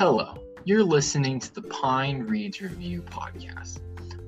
Hello, 0.00 0.34
you're 0.64 0.82
listening 0.82 1.38
to 1.38 1.54
the 1.54 1.60
Pine 1.60 2.22
Reads 2.22 2.62
Review 2.62 3.02
podcast. 3.02 3.80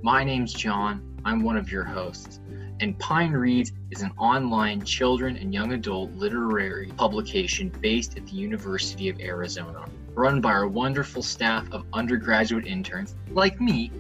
My 0.03 0.23
name's 0.23 0.53
John, 0.53 1.19
I'm 1.25 1.43
one 1.43 1.57
of 1.57 1.73
your 1.73 1.83
hosts, 1.83 2.41
and 2.81 2.99
Pine 2.99 3.33
Reads 3.33 3.73
is 3.91 4.03
an 4.03 4.13
online 4.19 4.85
children 4.85 5.35
and 5.39 5.55
young 5.55 5.73
adult 5.73 6.13
literary 6.13 6.93
publication 6.99 7.71
based 7.81 8.19
at 8.19 8.27
the 8.27 8.35
University 8.35 9.09
of 9.09 9.19
Arizona. 9.19 9.87
Run 10.13 10.43
by 10.43 10.51
our 10.51 10.69
wonderful 10.69 11.23
staff 11.23 11.67
of 11.73 11.87
undergraduate 11.95 12.67
interns 12.67 13.15
like 13.31 13.59
me, 13.59 13.91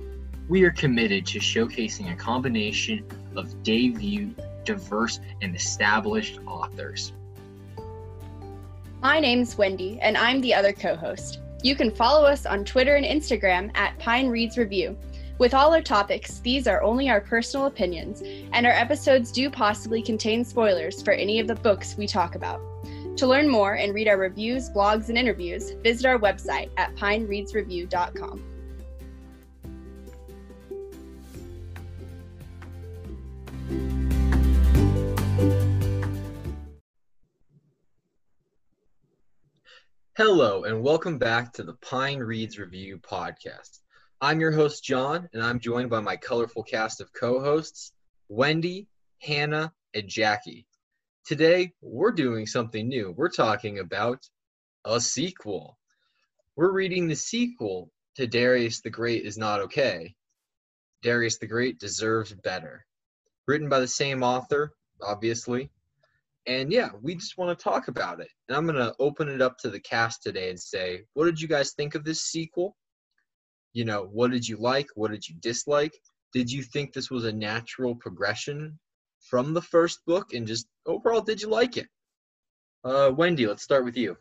we 0.50 0.64
are 0.64 0.72
committed 0.72 1.24
to 1.28 1.38
showcasing 1.38 2.12
a 2.12 2.16
combination 2.16 3.02
of 3.34 3.62
debut, 3.62 4.34
diverse, 4.64 5.20
and 5.40 5.56
established 5.56 6.38
authors. 6.46 7.14
My 9.00 9.20
name's 9.20 9.56
Wendy, 9.56 9.98
and 10.02 10.18
I'm 10.18 10.42
the 10.42 10.52
other 10.52 10.74
co 10.74 10.96
host. 10.96 11.38
You 11.62 11.76
can 11.76 11.90
follow 11.92 12.24
us 12.24 12.44
on 12.44 12.64
Twitter 12.64 12.96
and 12.96 13.06
Instagram 13.06 13.70
at 13.74 13.98
Pine 13.98 14.28
Reads 14.28 14.58
Review. 14.58 14.96
With 15.38 15.54
all 15.54 15.72
our 15.72 15.82
topics, 15.82 16.40
these 16.40 16.66
are 16.66 16.82
only 16.82 17.08
our 17.08 17.20
personal 17.20 17.66
opinions, 17.66 18.22
and 18.52 18.66
our 18.66 18.72
episodes 18.72 19.30
do 19.30 19.48
possibly 19.48 20.02
contain 20.02 20.44
spoilers 20.44 21.02
for 21.02 21.12
any 21.12 21.38
of 21.40 21.46
the 21.46 21.54
books 21.54 21.96
we 21.96 22.06
talk 22.06 22.34
about. 22.34 22.60
To 23.16 23.26
learn 23.26 23.48
more 23.48 23.74
and 23.74 23.94
read 23.94 24.08
our 24.08 24.18
reviews, 24.18 24.70
blogs, 24.70 25.08
and 25.08 25.16
interviews, 25.16 25.72
visit 25.82 26.06
our 26.06 26.18
website 26.18 26.70
at 26.76 26.94
pinereadsreview.com. 26.96 28.51
Hello, 40.14 40.64
and 40.64 40.82
welcome 40.82 41.16
back 41.16 41.54
to 41.54 41.62
the 41.62 41.72
Pine 41.72 42.18
Reads 42.18 42.58
Review 42.58 42.98
podcast. 42.98 43.80
I'm 44.20 44.40
your 44.40 44.52
host, 44.52 44.84
John, 44.84 45.26
and 45.32 45.42
I'm 45.42 45.58
joined 45.58 45.88
by 45.88 46.00
my 46.00 46.16
colorful 46.16 46.64
cast 46.64 47.00
of 47.00 47.14
co 47.14 47.40
hosts, 47.40 47.94
Wendy, 48.28 48.88
Hannah, 49.22 49.72
and 49.94 50.06
Jackie. 50.06 50.66
Today, 51.24 51.72
we're 51.80 52.10
doing 52.10 52.46
something 52.46 52.86
new. 52.86 53.14
We're 53.16 53.30
talking 53.30 53.78
about 53.78 54.18
a 54.84 55.00
sequel. 55.00 55.78
We're 56.56 56.72
reading 56.72 57.08
the 57.08 57.16
sequel 57.16 57.90
to 58.16 58.26
Darius 58.26 58.82
the 58.82 58.90
Great 58.90 59.24
is 59.24 59.38
Not 59.38 59.60
Okay. 59.60 60.14
Darius 61.02 61.38
the 61.38 61.46
Great 61.46 61.78
Deserves 61.78 62.34
Better. 62.34 62.84
Written 63.46 63.70
by 63.70 63.80
the 63.80 63.88
same 63.88 64.22
author, 64.22 64.74
obviously, 65.00 65.70
and 66.46 66.72
yeah, 66.72 66.90
we 67.00 67.14
just 67.14 67.38
want 67.38 67.56
to 67.56 67.62
talk 67.62 67.88
about 67.88 68.20
it. 68.20 68.28
And 68.48 68.56
I'm 68.56 68.66
going 68.66 68.76
to 68.76 68.94
open 68.98 69.28
it 69.28 69.40
up 69.40 69.58
to 69.58 69.70
the 69.70 69.80
cast 69.80 70.22
today 70.22 70.50
and 70.50 70.58
say, 70.58 71.02
what 71.14 71.26
did 71.26 71.40
you 71.40 71.48
guys 71.48 71.72
think 71.72 71.94
of 71.94 72.04
this 72.04 72.22
sequel? 72.22 72.76
You 73.72 73.84
know, 73.84 74.08
what 74.12 74.30
did 74.30 74.46
you 74.46 74.56
like? 74.56 74.86
What 74.94 75.12
did 75.12 75.28
you 75.28 75.36
dislike? 75.40 75.94
Did 76.32 76.50
you 76.50 76.62
think 76.62 76.92
this 76.92 77.10
was 77.10 77.24
a 77.24 77.32
natural 77.32 77.94
progression 77.94 78.78
from 79.20 79.54
the 79.54 79.62
first 79.62 80.00
book? 80.06 80.34
And 80.34 80.46
just 80.46 80.66
overall, 80.86 81.20
did 81.20 81.40
you 81.40 81.48
like 81.48 81.76
it? 81.76 81.86
Uh, 82.84 83.12
Wendy, 83.16 83.46
let's 83.46 83.62
start 83.62 83.84
with 83.84 83.96
you. 83.96 84.16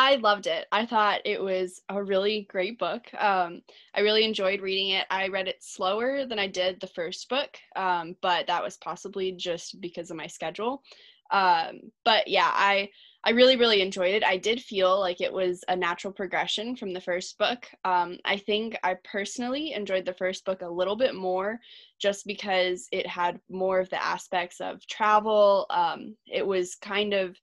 I 0.00 0.14
loved 0.16 0.46
it. 0.46 0.66
I 0.70 0.86
thought 0.86 1.22
it 1.24 1.42
was 1.42 1.82
a 1.88 2.02
really 2.02 2.42
great 2.48 2.78
book. 2.78 3.12
Um, 3.18 3.62
I 3.94 4.00
really 4.00 4.24
enjoyed 4.24 4.60
reading 4.60 4.90
it. 4.90 5.06
I 5.10 5.26
read 5.28 5.48
it 5.48 5.62
slower 5.64 6.24
than 6.24 6.38
I 6.38 6.46
did 6.46 6.80
the 6.80 6.86
first 6.86 7.28
book, 7.28 7.58
um, 7.74 8.14
but 8.22 8.46
that 8.46 8.62
was 8.62 8.76
possibly 8.76 9.32
just 9.32 9.80
because 9.80 10.10
of 10.12 10.16
my 10.16 10.28
schedule. 10.28 10.84
Um, 11.32 11.80
but 12.04 12.28
yeah, 12.28 12.50
I 12.54 12.90
I 13.24 13.30
really 13.30 13.56
really 13.56 13.82
enjoyed 13.82 14.14
it. 14.14 14.24
I 14.24 14.36
did 14.36 14.62
feel 14.62 15.00
like 15.00 15.20
it 15.20 15.32
was 15.32 15.64
a 15.68 15.74
natural 15.76 16.12
progression 16.12 16.76
from 16.76 16.92
the 16.94 17.00
first 17.00 17.36
book. 17.36 17.66
Um, 17.84 18.18
I 18.24 18.36
think 18.38 18.78
I 18.84 18.94
personally 19.04 19.72
enjoyed 19.72 20.06
the 20.06 20.14
first 20.14 20.44
book 20.44 20.62
a 20.62 20.68
little 20.70 20.96
bit 20.96 21.16
more, 21.16 21.58
just 21.98 22.24
because 22.24 22.88
it 22.92 23.06
had 23.06 23.40
more 23.50 23.80
of 23.80 23.90
the 23.90 24.02
aspects 24.02 24.60
of 24.60 24.86
travel. 24.86 25.66
Um, 25.70 26.16
it 26.26 26.46
was 26.46 26.76
kind 26.76 27.12
of 27.12 27.36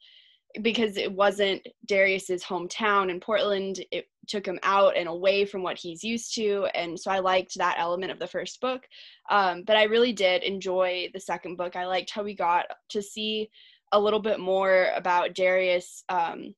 because 0.62 0.98
it 0.98 1.12
wasn't 1.12 1.66
Darius's 1.86 2.44
hometown 2.44 3.10
in 3.10 3.20
Portland, 3.20 3.84
it 3.92 4.08
took 4.28 4.46
him 4.46 4.60
out 4.64 4.98
and 4.98 5.08
away 5.08 5.46
from 5.46 5.62
what 5.64 5.78
he's 5.78 6.04
used 6.04 6.34
to. 6.36 6.68
And 6.74 7.00
so 7.00 7.12
I 7.12 7.20
liked 7.20 7.58
that 7.58 7.78
element 7.78 8.12
of 8.12 8.20
the 8.20 8.28
first 8.28 8.60
book. 8.62 8.84
Um, 9.30 9.64
but 9.64 9.78
I 9.78 9.84
really 9.84 10.14
did 10.14 10.44
enjoy 10.44 11.10
the 11.14 11.20
second 11.20 11.58
book. 11.58 11.76
I 11.76 11.86
liked 11.86 12.12
how 12.12 12.24
we 12.24 12.36
got 12.36 12.66
to 12.90 13.02
see 13.02 13.50
a 13.92 14.00
little 14.00 14.20
bit 14.20 14.40
more 14.40 14.90
about 14.96 15.36
Darius, 15.36 16.04
um, 16.10 16.54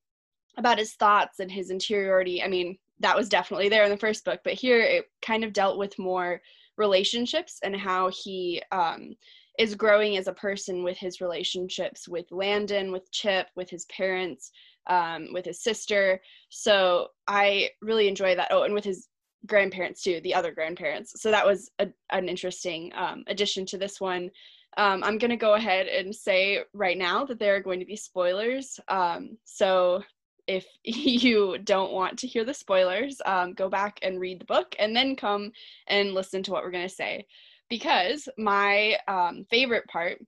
about 0.56 0.78
his 0.78 0.94
thoughts 0.94 1.40
and 1.40 1.50
his 1.50 1.70
interiority. 1.70 2.42
I 2.42 2.48
mean, 2.48 2.78
that 3.00 3.16
was 3.16 3.28
definitely 3.28 3.68
there 3.68 3.84
in 3.84 3.90
the 3.90 3.96
first 3.96 4.24
book, 4.24 4.40
but 4.44 4.54
here 4.54 4.80
it 4.80 5.04
kind 5.22 5.44
of 5.44 5.52
dealt 5.52 5.78
with 5.78 5.98
more 5.98 6.40
relationships 6.76 7.58
and 7.62 7.76
how 7.76 8.10
he 8.10 8.62
um, 8.72 9.14
is 9.58 9.74
growing 9.74 10.16
as 10.16 10.28
a 10.28 10.32
person 10.32 10.84
with 10.84 10.96
his 10.96 11.20
relationships 11.20 12.08
with 12.08 12.30
Landon, 12.30 12.92
with 12.92 13.10
Chip, 13.10 13.48
with 13.56 13.68
his 13.68 13.84
parents, 13.86 14.52
um, 14.88 15.28
with 15.32 15.44
his 15.44 15.62
sister. 15.62 16.20
So 16.48 17.08
I 17.26 17.70
really 17.82 18.08
enjoy 18.08 18.36
that. 18.36 18.48
Oh, 18.52 18.62
and 18.62 18.72
with 18.72 18.84
his 18.84 19.08
grandparents 19.46 20.02
too, 20.02 20.20
the 20.22 20.34
other 20.34 20.52
grandparents. 20.52 21.20
So 21.20 21.30
that 21.32 21.44
was 21.44 21.70
a, 21.80 21.88
an 22.10 22.28
interesting 22.28 22.92
um, 22.94 23.24
addition 23.26 23.66
to 23.66 23.78
this 23.78 24.00
one. 24.00 24.30
Um, 24.76 25.02
I'm 25.02 25.18
going 25.18 25.30
to 25.30 25.36
go 25.36 25.54
ahead 25.54 25.88
and 25.88 26.14
say 26.14 26.60
right 26.72 26.96
now 26.96 27.24
that 27.24 27.40
there 27.40 27.56
are 27.56 27.60
going 27.60 27.80
to 27.80 27.86
be 27.86 27.96
spoilers. 27.96 28.78
Um, 28.88 29.38
so 29.44 30.04
if 30.46 30.66
you 30.84 31.58
don't 31.58 31.92
want 31.92 32.18
to 32.20 32.28
hear 32.28 32.44
the 32.44 32.54
spoilers, 32.54 33.20
um, 33.26 33.54
go 33.54 33.68
back 33.68 33.98
and 34.02 34.20
read 34.20 34.40
the 34.40 34.44
book 34.44 34.76
and 34.78 34.94
then 34.94 35.16
come 35.16 35.50
and 35.88 36.14
listen 36.14 36.44
to 36.44 36.52
what 36.52 36.62
we're 36.62 36.70
going 36.70 36.88
to 36.88 36.94
say 36.94 37.26
because 37.68 38.28
my 38.38 38.96
um, 39.08 39.44
favorite 39.50 39.86
part 39.88 40.18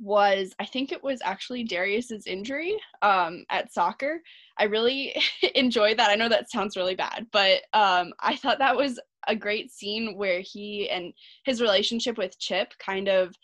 was 0.00 0.54
I 0.58 0.66
think 0.66 0.92
it 0.92 1.02
was 1.02 1.20
actually 1.24 1.64
Darius's 1.64 2.26
injury 2.26 2.76
um, 3.02 3.44
at 3.50 3.72
soccer. 3.72 4.20
I 4.58 4.64
really 4.64 5.16
enjoyed 5.54 5.98
that. 5.98 6.10
I 6.10 6.14
know 6.14 6.28
that 6.28 6.50
sounds 6.50 6.76
really 6.76 6.94
bad, 6.94 7.26
but 7.32 7.62
um, 7.72 8.12
I 8.20 8.36
thought 8.36 8.58
that 8.58 8.76
was 8.76 9.00
a 9.26 9.36
great 9.36 9.70
scene 9.70 10.16
where 10.16 10.40
he 10.40 10.88
and 10.90 11.12
his 11.44 11.60
relationship 11.60 12.18
with 12.18 12.38
Chip 12.38 12.72
kind 12.78 13.08
of 13.08 13.34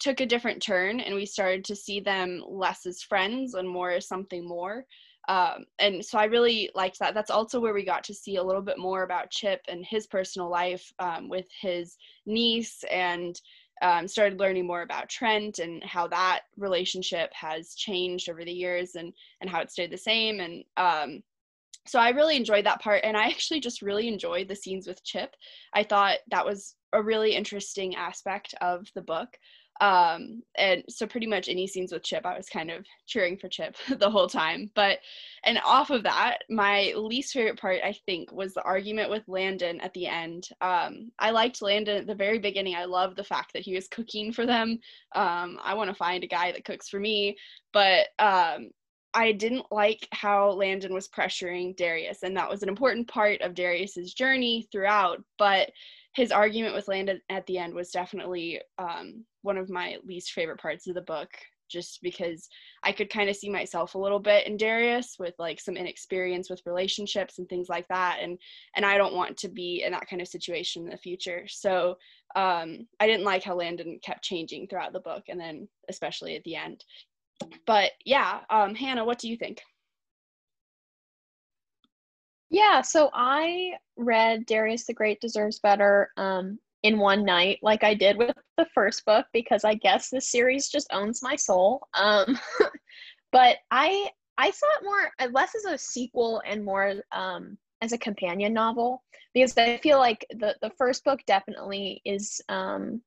took 0.00 0.20
a 0.20 0.26
different 0.26 0.62
turn 0.62 1.00
and 1.00 1.14
we 1.14 1.26
started 1.26 1.64
to 1.64 1.76
see 1.76 2.00
them 2.00 2.42
less 2.48 2.86
as 2.86 3.02
friends 3.02 3.54
and 3.54 3.68
more 3.68 3.90
as 3.92 4.08
something 4.08 4.46
more 4.46 4.84
um, 5.28 5.64
and 5.78 6.04
so 6.04 6.18
I 6.18 6.24
really 6.24 6.70
liked 6.74 6.98
that. 6.98 7.14
That's 7.14 7.30
also 7.30 7.60
where 7.60 7.74
we 7.74 7.84
got 7.84 8.04
to 8.04 8.14
see 8.14 8.36
a 8.36 8.42
little 8.42 8.62
bit 8.62 8.78
more 8.78 9.02
about 9.02 9.30
Chip 9.30 9.62
and 9.68 9.84
his 9.84 10.06
personal 10.06 10.50
life 10.50 10.92
um, 10.98 11.28
with 11.28 11.46
his 11.60 11.96
niece, 12.26 12.84
and 12.90 13.40
um, 13.82 14.06
started 14.06 14.38
learning 14.38 14.66
more 14.66 14.82
about 14.82 15.08
Trent 15.08 15.58
and 15.58 15.82
how 15.84 16.06
that 16.08 16.42
relationship 16.56 17.32
has 17.34 17.74
changed 17.74 18.28
over 18.28 18.44
the 18.44 18.52
years, 18.52 18.94
and 18.94 19.12
and 19.40 19.50
how 19.50 19.60
it 19.60 19.70
stayed 19.70 19.90
the 19.90 19.98
same. 19.98 20.40
And 20.40 20.64
um, 20.76 21.22
so 21.86 21.98
I 21.98 22.10
really 22.10 22.36
enjoyed 22.36 22.66
that 22.66 22.80
part, 22.80 23.02
and 23.04 23.16
I 23.16 23.24
actually 23.24 23.60
just 23.60 23.82
really 23.82 24.08
enjoyed 24.08 24.48
the 24.48 24.56
scenes 24.56 24.86
with 24.86 25.04
Chip. 25.04 25.34
I 25.72 25.82
thought 25.82 26.18
that 26.30 26.46
was 26.46 26.76
a 26.92 27.02
really 27.02 27.34
interesting 27.34 27.94
aspect 27.96 28.54
of 28.60 28.86
the 28.94 29.02
book 29.02 29.36
um 29.80 30.42
and 30.56 30.84
so 30.88 31.06
pretty 31.06 31.26
much 31.26 31.48
any 31.48 31.66
scenes 31.66 31.92
with 31.92 32.04
chip 32.04 32.24
i 32.24 32.36
was 32.36 32.48
kind 32.48 32.70
of 32.70 32.86
cheering 33.06 33.36
for 33.36 33.48
chip 33.48 33.76
the 33.98 34.10
whole 34.10 34.28
time. 34.28 34.70
But 34.74 34.98
and 35.44 35.58
off 35.64 35.90
of 35.90 36.04
that 36.04 36.38
my 36.48 36.92
least 36.96 37.32
favorite 37.32 37.60
part 37.60 37.80
i 37.84 37.94
think 38.06 38.32
was 38.32 38.54
the 38.54 38.62
argument 38.62 39.10
with 39.10 39.26
landon 39.26 39.80
at 39.80 39.92
the 39.94 40.06
end. 40.06 40.48
Um 40.60 41.10
i 41.18 41.30
liked 41.30 41.62
landon 41.62 41.96
at 41.98 42.06
the 42.06 42.14
very 42.14 42.38
beginning. 42.38 42.76
I 42.76 42.84
love 42.84 43.16
the 43.16 43.24
fact 43.24 43.52
that 43.52 43.62
he 43.62 43.74
was 43.74 43.88
cooking 43.88 44.32
for 44.32 44.46
them. 44.46 44.78
Um 45.14 45.58
i 45.62 45.74
want 45.74 45.90
to 45.90 45.94
find 45.94 46.22
a 46.22 46.28
guy 46.28 46.52
that 46.52 46.64
cooks 46.64 46.88
for 46.88 47.00
me. 47.00 47.36
But 47.72 48.08
um 48.18 48.70
I 49.16 49.30
didn't 49.30 49.66
like 49.70 50.08
how 50.10 50.50
Landon 50.50 50.92
was 50.92 51.08
pressuring 51.08 51.76
Darius, 51.76 52.24
and 52.24 52.36
that 52.36 52.50
was 52.50 52.64
an 52.64 52.68
important 52.68 53.06
part 53.06 53.40
of 53.42 53.54
Darius's 53.54 54.12
journey 54.12 54.66
throughout. 54.72 55.22
But 55.38 55.70
his 56.14 56.32
argument 56.32 56.74
with 56.74 56.88
Landon 56.88 57.20
at 57.28 57.46
the 57.46 57.58
end 57.58 57.74
was 57.74 57.90
definitely 57.90 58.60
um, 58.78 59.24
one 59.44 59.58
of 59.58 59.70
my 59.70 59.96
least 60.04 60.32
favorite 60.32 60.60
parts 60.60 60.86
of 60.86 60.94
the 60.94 61.02
book 61.02 61.30
just 61.68 62.02
because 62.02 62.48
I 62.82 62.92
could 62.92 63.10
kind 63.10 63.30
of 63.30 63.36
see 63.36 63.48
myself 63.48 63.94
a 63.94 63.98
little 63.98 64.18
bit 64.18 64.46
in 64.46 64.56
Darius 64.56 65.16
with 65.18 65.34
like 65.38 65.60
some 65.60 65.76
inexperience 65.76 66.50
with 66.50 66.62
relationships 66.66 67.38
and 67.38 67.48
things 67.48 67.68
like 67.68 67.88
that 67.88 68.18
and 68.22 68.38
and 68.76 68.84
I 68.84 68.98
don't 68.98 69.14
want 69.14 69.36
to 69.38 69.48
be 69.48 69.82
in 69.84 69.92
that 69.92 70.08
kind 70.08 70.20
of 70.20 70.28
situation 70.28 70.84
in 70.84 70.90
the 70.90 70.96
future. 70.96 71.44
So 71.48 71.96
um 72.36 72.86
I 73.00 73.06
didn't 73.06 73.24
like 73.24 73.42
how 73.42 73.54
Landon 73.56 73.98
kept 74.02 74.22
changing 74.24 74.66
throughout 74.66 74.92
the 74.92 75.00
book 75.00 75.24
and 75.28 75.40
then 75.40 75.68
especially 75.88 76.36
at 76.36 76.44
the 76.44 76.56
end. 76.56 76.84
But 77.66 77.92
yeah, 78.04 78.40
um 78.50 78.74
Hannah, 78.74 79.04
what 79.04 79.18
do 79.18 79.28
you 79.28 79.36
think? 79.36 79.62
Yeah, 82.50 82.82
so 82.82 83.10
I 83.12 83.72
read 83.96 84.46
Darius 84.46 84.86
the 84.86 84.94
Great 84.94 85.20
Deserves 85.20 85.58
Better 85.58 86.10
um, 86.16 86.60
in 86.84 86.98
one 86.98 87.24
night, 87.24 87.58
like 87.62 87.82
I 87.82 87.94
did 87.94 88.18
with 88.18 88.36
the 88.58 88.66
first 88.74 89.04
book, 89.06 89.26
because 89.32 89.64
I 89.64 89.74
guess 89.74 90.10
this 90.10 90.30
series 90.30 90.68
just 90.68 90.86
owns 90.92 91.22
my 91.22 91.34
soul. 91.34 91.88
Um, 91.94 92.38
but 93.32 93.56
I 93.70 94.10
I 94.36 94.50
saw 94.50 94.66
it 94.78 94.84
more 94.84 95.10
uh, 95.18 95.28
less 95.32 95.54
as 95.54 95.64
a 95.64 95.78
sequel 95.78 96.42
and 96.46 96.64
more 96.64 96.94
um, 97.10 97.56
as 97.80 97.92
a 97.92 97.98
companion 97.98 98.52
novel 98.52 99.02
because 99.32 99.56
I 99.56 99.78
feel 99.78 99.98
like 99.98 100.26
the 100.30 100.54
the 100.60 100.72
first 100.76 101.04
book 101.04 101.20
definitely 101.26 102.02
is 102.04 102.40
um, 102.50 103.00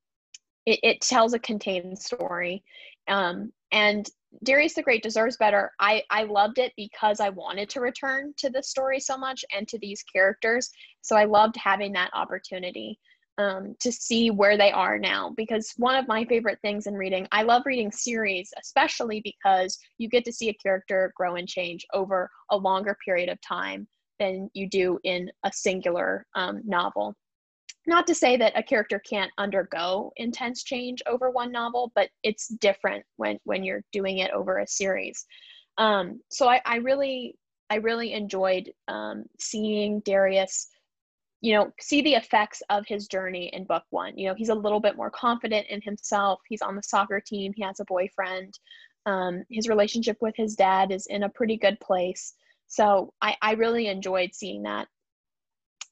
it, 0.66 0.80
it 0.82 1.02
tells 1.02 1.34
a 1.34 1.40
contained 1.40 2.00
story 2.00 2.64
um, 3.08 3.54
and 3.72 4.10
Darius 4.44 4.74
the 4.74 4.84
Great 4.84 5.04
deserves 5.04 5.38
better. 5.38 5.72
I 5.80 6.02
I 6.10 6.24
loved 6.24 6.58
it 6.58 6.74
because 6.76 7.20
I 7.20 7.30
wanted 7.30 7.70
to 7.70 7.82
return 7.82 8.34
to 8.38 8.50
the 8.50 8.64
story 8.64 9.00
so 9.00 9.18
much 9.20 9.46
and 9.56 9.68
to 9.68 9.78
these 9.78 10.04
characters. 10.04 10.72
So 11.02 11.16
I 11.16 11.26
loved 11.26 11.56
having 11.58 11.94
that 11.94 12.12
opportunity 12.14 13.00
um, 13.38 13.76
to 13.80 13.92
see 13.92 14.32
where 14.32 14.58
they 14.58 14.72
are 14.72 14.98
now. 14.98 15.34
Because 15.36 15.74
one 15.78 15.96
of 15.96 16.08
my 16.08 16.26
favorite 16.26 16.60
things 16.62 16.88
in 16.88 16.96
reading, 16.96 17.28
I 17.32 17.44
love 17.44 17.64
reading 17.66 17.92
series, 17.92 18.52
especially 18.60 19.22
because 19.24 19.78
you 19.98 20.10
get 20.10 20.26
to 20.26 20.34
see 20.34 20.50
a 20.50 20.54
character 20.56 21.14
grow 21.16 21.36
and 21.36 21.48
change 21.48 21.86
over 21.94 22.30
a 22.52 22.58
longer 22.58 22.98
period 23.04 23.30
of 23.30 23.40
time 23.42 23.88
than 24.20 24.50
you 24.54 24.68
do 24.68 25.00
in 25.04 25.30
a 25.44 25.52
singular 25.54 26.26
um, 26.36 26.62
novel 26.66 27.16
not 27.88 28.06
to 28.06 28.14
say 28.14 28.36
that 28.36 28.52
a 28.56 28.62
character 28.62 29.00
can't 29.00 29.32
undergo 29.38 30.12
intense 30.18 30.64
change 30.64 31.02
over 31.08 31.32
one 31.32 31.52
novel 31.52 31.92
but 31.96 32.10
it's 32.22 32.50
different 32.60 33.04
when 33.16 33.40
when 33.46 33.64
you're 33.64 33.84
doing 33.92 34.20
it 34.20 34.32
over 34.32 34.60
a 34.60 34.68
series 34.68 35.26
um, 35.78 36.20
so 36.30 36.48
I, 36.48 36.62
I 36.66 36.76
really 36.78 37.36
i 37.70 37.76
really 37.76 38.14
enjoyed 38.14 38.72
um, 38.88 39.24
seeing 39.40 40.02
darius 40.02 40.68
you 41.42 41.54
know 41.54 41.72
see 41.80 42.02
the 42.02 42.16
effects 42.16 42.62
of 42.70 42.86
his 42.88 43.08
journey 43.08 43.50
in 43.54 43.66
book 43.66 43.84
one. 43.90 44.18
You 44.18 44.30
know 44.30 44.36
he's 44.36 44.50
a 44.50 44.56
little 44.56 44.80
bit 44.80 44.96
more 44.96 45.12
confident 45.12 45.68
in 45.70 45.82
himself. 45.82 46.42
He's 46.48 46.62
on 46.62 46.76
the 46.76 46.84
soccer 46.84 47.22
team. 47.22 47.54
He 47.56 47.64
has 47.64 47.80
a 47.80 47.86
boyfriend. 47.86 48.58
Um, 49.06 49.44
his 49.50 49.70
relationship 49.70 50.18
with 50.20 50.36
his 50.36 50.56
dad 50.56 50.92
is 50.92 51.06
in 51.08 51.24
a 51.24 51.30
pretty 51.30 51.58
good 51.58 51.80
place. 51.80 52.34
So 52.68 53.14
i, 53.22 53.36
I 53.42 53.54
really 53.54 53.88
enjoyed 53.88 54.32
seeing 54.34 54.64
that. 54.64 54.88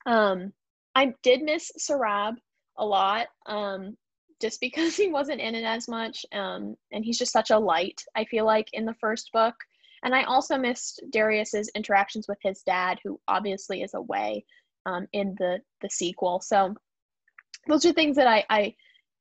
Um, 0.06 0.52
I 0.96 1.14
did 1.24 1.42
miss 1.42 1.72
Sohrab 1.80 2.36
a 2.78 2.86
lot, 2.86 3.28
um, 3.46 3.96
just 4.42 4.60
because 4.62 4.96
he 4.96 5.10
wasn't 5.10 5.42
in 5.42 5.56
it 5.56 5.64
as 5.64 5.88
much, 5.88 6.26
um, 6.34 6.76
and 6.92 7.06
he's 7.06 7.18
just 7.18 7.32
such 7.32 7.52
a 7.52 7.58
light. 7.58 8.02
I 8.16 8.26
feel 8.26 8.46
like 8.46 8.68
in 8.74 8.86
the 8.86 8.96
first 8.96 9.32
book, 9.32 9.56
and 10.04 10.14
I 10.14 10.24
also 10.24 10.58
missed 10.58 11.02
Darius's 11.12 11.72
interactions 11.76 12.28
with 12.28 12.38
his 12.44 12.62
dad, 12.64 13.00
who 13.04 13.20
obviously 13.28 13.82
is 13.82 13.94
away 13.94 14.46
um, 14.86 15.08
in 15.14 15.36
the 15.38 15.60
the 15.82 15.90
sequel. 15.90 16.42
So 16.42 16.76
those 17.68 17.86
are 17.86 17.94
things 17.94 18.16
that 18.18 18.28
I 18.28 18.44
I, 18.50 18.76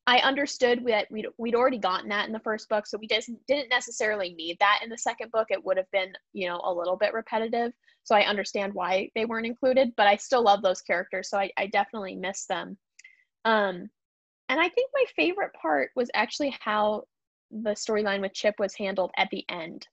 I 0.07 0.19
understood 0.19 0.85
that 0.87 1.11
we'd 1.11 1.27
we'd 1.39 1.55
already 1.55 1.79
gotten 1.79 2.09
that 2.11 2.27
in 2.27 2.33
the 2.33 2.41
first 2.41 2.69
book, 2.69 2.87
so 2.87 2.99
we 2.99 3.07
didn't 3.07 3.39
didn't 3.47 3.69
necessarily 3.69 4.35
need 4.35 4.59
that 4.61 4.81
in 4.83 4.91
the 4.91 4.99
second 4.99 5.31
book. 5.33 5.49
It 5.51 5.65
would 5.65 5.77
have 5.77 5.91
been 5.91 6.13
you 6.33 6.49
know 6.49 6.61
a 6.65 6.73
little 6.73 6.97
bit 6.97 7.13
repetitive 7.13 7.73
so 8.05 8.15
I 8.15 8.27
understand 8.27 8.75
why 8.75 9.09
they 9.15 9.25
weren't 9.25 9.47
included, 9.47 9.95
but 9.97 10.07
I 10.07 10.17
still 10.17 10.45
love 10.45 10.63
those 10.63 10.83
characters, 10.83 11.31
so 11.31 11.39
I, 11.39 11.51
I 11.57 11.67
definitely 11.67 12.15
miss 12.15 12.45
them. 12.45 12.77
Um, 13.47 13.89
and 14.51 14.61
I 14.61 14.69
think 14.69 14.91
my 14.95 15.05
favorite 15.17 15.53
part 15.61 15.91
was 15.97 16.11
actually 16.15 16.55
how 16.61 17.05
the 17.51 17.71
storyline 17.71 18.21
with 18.21 18.35
Chip 18.35 18.57
was 18.59 18.75
handled 18.75 19.11
at 19.17 19.31
the 19.31 19.45
end. 19.49 19.87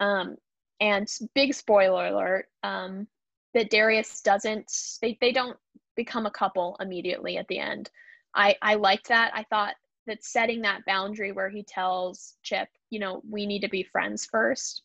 Um, 0.00 0.36
and 0.80 1.06
big 1.36 1.54
spoiler 1.54 2.06
alert 2.06 2.46
um, 2.64 3.06
that 3.54 3.70
Darius 3.70 4.20
doesn't, 4.20 4.70
they, 5.00 5.18
they 5.20 5.32
don't 5.32 5.56
become 5.96 6.26
a 6.26 6.30
couple 6.30 6.76
immediately 6.80 7.36
at 7.36 7.48
the 7.48 7.58
end. 7.58 7.90
I, 8.34 8.56
I 8.62 8.74
liked 8.74 9.08
that. 9.08 9.32
I 9.34 9.44
thought 9.44 9.74
that 10.06 10.24
setting 10.24 10.62
that 10.62 10.84
boundary 10.86 11.32
where 11.32 11.50
he 11.50 11.62
tells 11.62 12.34
Chip, 12.42 12.68
you 12.90 12.98
know, 12.98 13.22
we 13.28 13.46
need 13.46 13.60
to 13.60 13.68
be 13.68 13.82
friends 13.82 14.26
first 14.26 14.82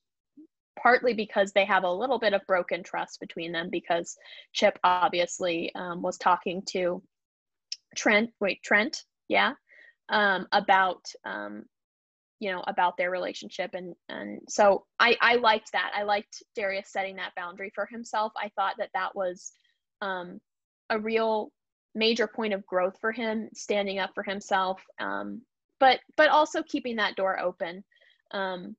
partly 0.77 1.13
because 1.13 1.51
they 1.51 1.65
have 1.65 1.83
a 1.83 1.91
little 1.91 2.19
bit 2.19 2.33
of 2.33 2.45
broken 2.47 2.83
trust 2.83 3.19
between 3.19 3.51
them 3.51 3.69
because 3.69 4.15
Chip 4.53 4.79
obviously 4.83 5.73
um, 5.75 6.01
was 6.01 6.17
talking 6.17 6.61
to 6.67 7.01
Trent, 7.95 8.29
wait, 8.39 8.61
Trent, 8.63 9.03
yeah, 9.27 9.53
um, 10.09 10.47
about 10.51 11.03
um, 11.25 11.65
you 12.39 12.51
know 12.51 12.63
about 12.67 12.97
their 12.97 13.11
relationship 13.11 13.71
and 13.73 13.95
and 14.09 14.41
so 14.47 14.85
I 14.99 15.17
I 15.21 15.35
liked 15.35 15.71
that. 15.71 15.91
I 15.95 16.03
liked 16.03 16.43
Darius 16.55 16.89
setting 16.91 17.15
that 17.17 17.35
boundary 17.35 17.71
for 17.73 17.85
himself. 17.85 18.31
I 18.37 18.49
thought 18.55 18.75
that 18.77 18.91
that 18.93 19.15
was 19.15 19.51
um, 20.01 20.39
a 20.89 20.99
real 20.99 21.51
major 21.95 22.27
point 22.27 22.53
of 22.53 22.65
growth 22.65 22.97
for 23.01 23.11
him, 23.11 23.49
standing 23.53 23.99
up 23.99 24.11
for 24.13 24.23
himself, 24.23 24.81
um, 24.99 25.41
but 25.79 25.99
but 26.15 26.29
also 26.29 26.61
keeping 26.63 26.97
that 26.97 27.15
door 27.15 27.39
open. 27.39 27.83
Um, 28.31 28.75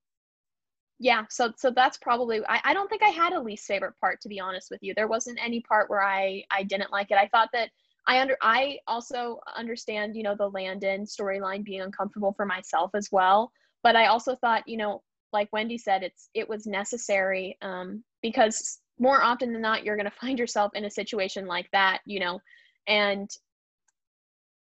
yeah 0.98 1.24
so 1.30 1.52
so 1.56 1.70
that's 1.70 1.96
probably 1.98 2.40
I, 2.48 2.60
I 2.64 2.74
don't 2.74 2.88
think 2.88 3.02
i 3.02 3.08
had 3.08 3.32
a 3.32 3.40
least 3.40 3.66
favorite 3.66 3.94
part 4.00 4.20
to 4.22 4.28
be 4.28 4.40
honest 4.40 4.68
with 4.70 4.80
you 4.82 4.94
there 4.94 5.06
wasn't 5.06 5.38
any 5.42 5.60
part 5.60 5.88
where 5.88 6.02
i 6.02 6.42
i 6.50 6.62
didn't 6.62 6.90
like 6.92 7.10
it 7.10 7.18
i 7.18 7.28
thought 7.28 7.50
that 7.52 7.70
i 8.08 8.20
under 8.20 8.36
i 8.42 8.78
also 8.88 9.38
understand 9.56 10.16
you 10.16 10.22
know 10.22 10.34
the 10.36 10.48
landon 10.48 11.04
storyline 11.04 11.64
being 11.64 11.82
uncomfortable 11.82 12.32
for 12.36 12.44
myself 12.44 12.90
as 12.94 13.08
well 13.12 13.52
but 13.84 13.94
i 13.94 14.06
also 14.06 14.34
thought 14.36 14.66
you 14.66 14.76
know 14.76 15.02
like 15.32 15.48
wendy 15.52 15.78
said 15.78 16.02
it's 16.02 16.30
it 16.34 16.48
was 16.48 16.66
necessary 16.66 17.56
um 17.62 18.02
because 18.22 18.80
more 18.98 19.22
often 19.22 19.52
than 19.52 19.62
not 19.62 19.84
you're 19.84 19.96
going 19.96 20.10
to 20.10 20.18
find 20.20 20.38
yourself 20.38 20.72
in 20.74 20.84
a 20.86 20.90
situation 20.90 21.46
like 21.46 21.68
that 21.72 22.00
you 22.06 22.18
know 22.18 22.40
and 22.88 23.30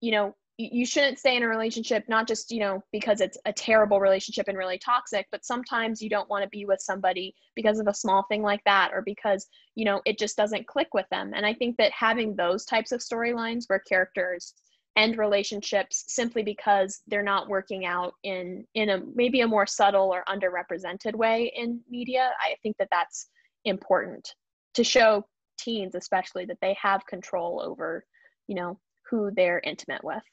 you 0.01 0.11
know 0.11 0.33
you 0.57 0.85
shouldn't 0.85 1.19
stay 1.19 1.35
in 1.35 1.43
a 1.43 1.47
relationship 1.47 2.05
not 2.07 2.27
just 2.27 2.49
you 2.49 2.59
know 2.59 2.81
because 2.91 3.19
it's 3.19 3.37
a 3.45 3.51
terrible 3.51 3.99
relationship 3.99 4.47
and 4.47 4.57
really 4.57 4.77
toxic 4.77 5.27
but 5.31 5.43
sometimes 5.43 6.01
you 6.01 6.09
don't 6.09 6.29
want 6.29 6.43
to 6.43 6.49
be 6.49 6.65
with 6.65 6.79
somebody 6.79 7.35
because 7.55 7.79
of 7.79 7.87
a 7.87 7.93
small 7.93 8.23
thing 8.29 8.41
like 8.41 8.63
that 8.63 8.91
or 8.93 9.01
because 9.01 9.47
you 9.75 9.83
know 9.83 10.01
it 10.05 10.17
just 10.17 10.37
doesn't 10.37 10.67
click 10.67 10.93
with 10.93 11.05
them. 11.11 11.33
And 11.35 11.45
i 11.45 11.53
think 11.53 11.75
that 11.77 11.91
having 11.91 12.35
those 12.35 12.65
types 12.65 12.91
of 12.91 13.01
storylines 13.01 13.65
where 13.67 13.79
characters 13.79 14.53
end 14.95 15.17
relationships 15.17 16.05
simply 16.07 16.41
because 16.41 17.01
they're 17.07 17.21
not 17.21 17.49
working 17.49 17.85
out 17.85 18.13
in 18.23 18.65
in 18.75 18.89
a 18.89 19.01
maybe 19.13 19.41
a 19.41 19.47
more 19.47 19.67
subtle 19.67 20.13
or 20.13 20.23
underrepresented 20.29 21.15
way 21.15 21.51
in 21.55 21.81
media 21.89 22.31
i 22.39 22.55
think 22.63 22.77
that 22.77 22.87
that's 22.91 23.27
important 23.65 24.35
to 24.73 24.85
show 24.85 25.25
teens 25.57 25.95
especially 25.95 26.45
that 26.45 26.57
they 26.61 26.77
have 26.81 27.05
control 27.07 27.61
over 27.61 28.05
you 28.47 28.55
know 28.55 28.79
who 29.09 29.31
they're 29.35 29.61
intimate 29.65 30.03
with 30.03 30.23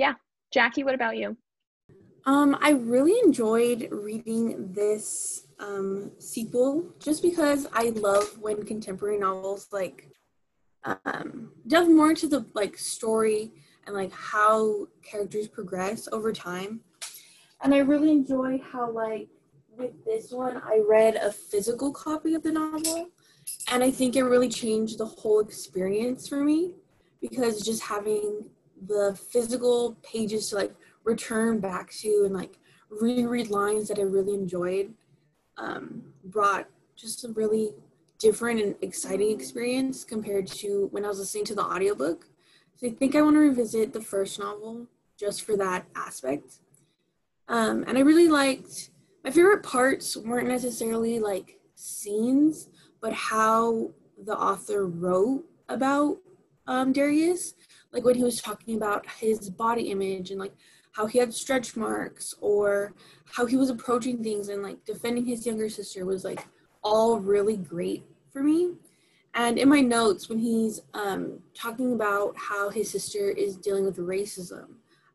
yeah. 0.00 0.14
Jackie, 0.50 0.82
what 0.82 0.94
about 0.94 1.18
you? 1.18 1.36
Um, 2.24 2.56
I 2.62 2.70
really 2.70 3.18
enjoyed 3.22 3.88
reading 3.90 4.72
this 4.72 5.46
um, 5.58 6.10
sequel 6.18 6.94
just 6.98 7.22
because 7.22 7.66
I 7.74 7.90
love 7.90 8.38
when 8.40 8.64
contemporary 8.64 9.18
novels 9.18 9.68
like 9.72 10.08
um, 10.84 11.52
delve 11.66 11.90
more 11.90 12.10
into 12.10 12.28
the 12.28 12.46
like 12.54 12.78
story 12.78 13.52
and 13.86 13.94
like 13.94 14.10
how 14.12 14.86
characters 15.02 15.48
progress 15.48 16.08
over 16.12 16.32
time. 16.32 16.80
And 17.60 17.74
I 17.74 17.78
really 17.78 18.10
enjoyed 18.10 18.62
how 18.62 18.90
like 18.90 19.28
with 19.76 20.02
this 20.06 20.32
one 20.32 20.62
I 20.64 20.82
read 20.88 21.16
a 21.16 21.30
physical 21.30 21.92
copy 21.92 22.32
of 22.32 22.42
the 22.42 22.52
novel 22.52 23.10
and 23.70 23.84
I 23.84 23.90
think 23.90 24.16
it 24.16 24.22
really 24.22 24.48
changed 24.48 24.96
the 24.96 25.04
whole 25.04 25.40
experience 25.40 26.26
for 26.26 26.42
me 26.42 26.72
because 27.20 27.62
just 27.62 27.82
having 27.82 28.46
the 28.86 29.18
physical 29.30 29.96
pages 30.02 30.48
to 30.50 30.56
like 30.56 30.74
return 31.04 31.60
back 31.60 31.90
to 31.90 32.22
and 32.24 32.34
like 32.34 32.58
reread 32.90 33.50
lines 33.50 33.88
that 33.88 33.98
I 33.98 34.02
really 34.02 34.34
enjoyed 34.34 34.94
um, 35.56 36.02
brought 36.24 36.66
just 36.96 37.24
a 37.24 37.28
really 37.28 37.72
different 38.18 38.60
and 38.60 38.74
exciting 38.82 39.30
experience 39.30 40.04
compared 40.04 40.46
to 40.46 40.88
when 40.90 41.04
I 41.04 41.08
was 41.08 41.18
listening 41.18 41.44
to 41.46 41.54
the 41.54 41.64
audiobook. 41.64 42.26
So 42.76 42.86
I 42.86 42.90
think 42.90 43.14
I 43.14 43.22
want 43.22 43.36
to 43.36 43.40
revisit 43.40 43.92
the 43.92 44.00
first 44.00 44.38
novel 44.38 44.86
just 45.18 45.42
for 45.42 45.56
that 45.56 45.86
aspect. 45.94 46.60
Um, 47.48 47.84
and 47.86 47.98
I 47.98 48.02
really 48.02 48.28
liked 48.28 48.90
my 49.24 49.30
favorite 49.30 49.62
parts 49.62 50.16
weren't 50.16 50.48
necessarily 50.48 51.18
like 51.18 51.58
scenes, 51.74 52.68
but 53.00 53.12
how 53.12 53.90
the 54.22 54.36
author 54.36 54.86
wrote 54.86 55.44
about 55.68 56.18
um, 56.66 56.92
Darius 56.92 57.54
like 57.92 58.04
when 58.04 58.14
he 58.14 58.22
was 58.22 58.40
talking 58.40 58.76
about 58.76 59.08
his 59.08 59.50
body 59.50 59.90
image 59.90 60.30
and 60.30 60.40
like 60.40 60.54
how 60.92 61.06
he 61.06 61.18
had 61.18 61.32
stretch 61.32 61.76
marks 61.76 62.34
or 62.40 62.94
how 63.32 63.46
he 63.46 63.56
was 63.56 63.70
approaching 63.70 64.22
things 64.22 64.48
and 64.48 64.62
like 64.62 64.84
defending 64.84 65.24
his 65.24 65.46
younger 65.46 65.68
sister 65.68 66.04
was 66.04 66.24
like 66.24 66.46
all 66.82 67.18
really 67.18 67.56
great 67.56 68.04
for 68.32 68.42
me. 68.42 68.74
And 69.34 69.58
in 69.58 69.68
my 69.68 69.80
notes 69.80 70.28
when 70.28 70.38
he's 70.38 70.80
um, 70.94 71.38
talking 71.54 71.92
about 71.92 72.34
how 72.36 72.70
his 72.70 72.90
sister 72.90 73.30
is 73.30 73.56
dealing 73.56 73.84
with 73.84 73.96
racism 73.98 74.66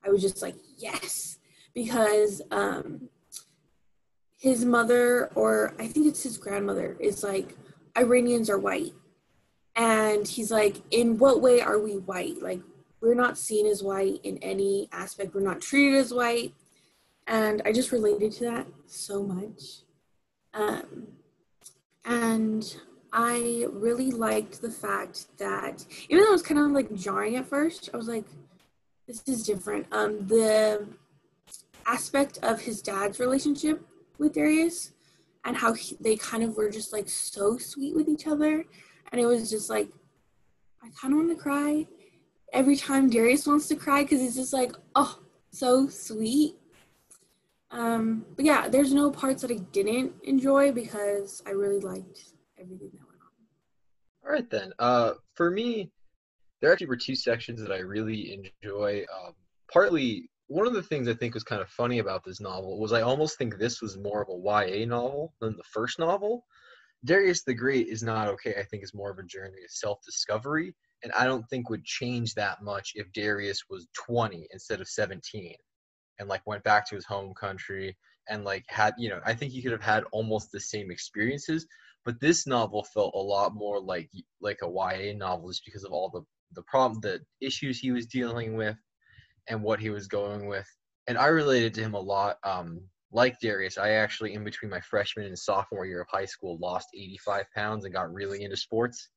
i 0.05 0.10
was 0.10 0.22
just 0.22 0.41
like 0.41 0.55
yes 0.77 1.39
because 1.74 2.41
um, 2.51 3.10
his 4.38 4.63
mother 4.63 5.27
or 5.36 5.74
i 5.79 5.88
think 5.88 6.08
it's 6.08 6.24
his 6.24 6.38
grandmother 6.38 6.96
is 7.00 7.24
like 7.24 7.55
iranians 7.98 8.50
are 8.50 8.60
white 8.60 8.94
and 9.75 10.27
he's 10.27 10.51
like, 10.51 10.77
in 10.91 11.17
what 11.17 11.41
way 11.41 11.62
are 11.62 11.79
we 11.79 11.98
white? 11.98 12.41
Like, 12.41 12.62
we're 13.01 13.13
not 13.13 13.38
seen 13.38 13.65
as 13.65 13.84
white 13.84 14.20
in 14.24 14.38
any 14.39 14.88
aspect. 14.91 15.36
We're 15.36 15.41
not 15.41 15.62
treated 15.62 15.96
as 15.96 16.13
white. 16.13 16.53
And 17.27 17.62
I 17.65 17.72
just 17.72 17.91
related 17.91 18.32
to 18.34 18.46
that 18.46 18.67
so 18.88 19.24
much. 19.24 19.82
Um, 20.53 21.08
and 22.05 22.75
I 23.12 23.65
really 23.72 24.12
liked 24.12 24.62
the 24.62 24.72
fact 24.72 25.38
that 25.38 25.86
even 26.10 26.24
though 26.24 26.29
it 26.29 26.34
was 26.34 26.41
kind 26.41 26.60
of 26.60 26.72
like 26.72 26.94
jarring 26.94 27.36
at 27.36 27.48
first, 27.48 27.89
I 27.94 27.98
was 27.98 28.08
like, 28.08 28.25
this 29.08 29.24
is 29.27 29.44
different. 29.44 29.88
Um, 29.91 30.25
the 30.27 30.88
aspect 31.86 32.39
of 32.44 32.62
his 32.62 32.82
dad's 32.82 33.20
relationship 33.20 33.86
with 34.17 34.34
Darius 34.34 34.91
and 35.44 35.58
how 35.58 35.74
he, 35.74 35.96
they 36.00 36.15
kind 36.15 36.44
of 36.44 36.55
were 36.58 36.70
just 36.70 36.91
like 36.91 37.08
so 37.08 37.58
sweet 37.58 37.96
with 37.96 38.08
each 38.08 38.27
other. 38.27 38.65
And 39.15 39.24
it 39.24 39.27
was 39.27 39.50
just 39.50 39.69
like, 39.69 39.88
I 40.84 40.89
kind 41.00 41.13
of 41.13 41.19
want 41.19 41.29
to 41.29 41.41
cry 41.41 41.88
every 42.51 42.75
time 42.75 43.10
Darius 43.10 43.48
wants 43.48 43.65
to 43.69 43.75
cry 43.77 44.03
because 44.03 44.22
it's 44.22 44.36
just 44.36 44.51
like, 44.51 44.74
oh, 44.93 45.19
so 45.51 45.88
sweet. 45.88 46.55
Um, 47.72 48.25
but 48.36 48.43
yeah, 48.43 48.67
there's 48.67 48.93
no 48.93 49.10
parts 49.10 49.41
that 49.43 49.51
I 49.51 49.60
didn't 49.72 50.12
enjoy 50.25 50.74
because 50.74 51.41
I 51.48 51.51
really 51.51 51.79
liked 51.79 52.34
everything 52.60 52.89
that 52.91 53.07
went 53.07 53.22
on. 53.22 54.25
All 54.25 54.34
right 54.34 54.50
then. 54.50 54.74
Uh, 54.79 55.13
for 55.36 55.50
me, 55.50 55.89
there 56.60 56.74
actually 56.74 56.88
were 56.88 56.98
two 56.98 57.15
sections 57.15 57.62
that 57.62 57.72
I 57.72 57.77
really 57.77 58.38
enjoy. 58.62 59.05
Um, 59.17 59.34
partly, 59.72 60.29
one 60.48 60.67
of 60.67 60.74
the 60.74 60.84
things 60.84 61.07
I 61.07 61.13
think 61.13 61.36
was 61.36 61.45
kind 61.45 61.62
of 61.62 61.69
funny 61.69 62.00
about 62.00 62.25
this 62.25 62.41
novel 62.41 62.81
was 62.81 62.91
I 62.91 63.00
almost 63.00 63.38
think 63.38 63.57
this 63.57 63.81
was 63.81 63.98
more 63.98 64.22
of 64.22 64.27
a 64.27 64.67
YA 64.67 64.86
novel 64.86 65.34
than 65.39 65.55
the 65.55 65.63
first 65.63 66.00
novel. 66.00 66.45
Darius 67.05 67.43
the 67.43 67.53
Great 67.53 67.88
is 67.88 68.03
not 68.03 68.27
okay. 68.29 68.55
I 68.57 68.63
think 68.63 68.83
is 68.83 68.93
more 68.93 69.12
of 69.12 69.19
a 69.19 69.24
journey 69.24 69.63
of 69.63 69.69
self-discovery, 69.69 70.75
and 71.03 71.13
I 71.13 71.25
don't 71.25 71.47
think 71.50 71.69
would 71.69 71.85
change 71.85 72.33
that 72.33 72.62
much 72.63 72.93
if 72.95 73.12
Darius 73.13 73.63
was 73.69 73.88
20 73.93 74.47
instead 74.51 74.81
of 74.81 74.88
17 74.88 75.55
and 76.19 76.29
like 76.29 76.45
went 76.45 76.63
back 76.63 76.88
to 76.89 76.95
his 76.95 77.05
home 77.05 77.33
country 77.33 77.97
and 78.29 78.43
like 78.43 78.65
had 78.67 78.93
you 78.97 79.09
know 79.09 79.19
i 79.25 79.33
think 79.33 79.51
he 79.51 79.62
could 79.62 79.71
have 79.71 79.81
had 79.81 80.03
almost 80.12 80.51
the 80.51 80.59
same 80.59 80.91
experiences 80.91 81.67
but 82.03 82.19
this 82.19 82.47
novel 82.47 82.83
felt 82.83 83.13
a 83.15 83.19
lot 83.19 83.53
more 83.53 83.79
like 83.79 84.09
like 84.41 84.59
a 84.63 84.67
ya 84.67 85.13
novel 85.15 85.50
just 85.50 85.65
because 85.65 85.83
of 85.83 85.91
all 85.91 86.09
the 86.09 86.21
the 86.53 86.63
problem 86.63 87.00
the 87.01 87.19
issues 87.41 87.79
he 87.79 87.91
was 87.91 88.05
dealing 88.07 88.55
with 88.55 88.77
and 89.47 89.62
what 89.62 89.79
he 89.79 89.89
was 89.89 90.07
going 90.07 90.47
with 90.47 90.67
and 91.07 91.17
i 91.17 91.27
related 91.27 91.74
to 91.74 91.81
him 91.81 91.93
a 91.93 92.00
lot 92.00 92.38
um 92.43 92.81
like 93.12 93.39
darius 93.39 93.77
i 93.77 93.91
actually 93.91 94.33
in 94.33 94.43
between 94.43 94.69
my 94.69 94.79
freshman 94.81 95.25
and 95.25 95.38
sophomore 95.38 95.85
year 95.85 96.01
of 96.01 96.07
high 96.09 96.25
school 96.25 96.57
lost 96.59 96.88
85 96.93 97.45
pounds 97.55 97.85
and 97.85 97.93
got 97.93 98.12
really 98.13 98.43
into 98.43 98.57
sports 98.57 99.09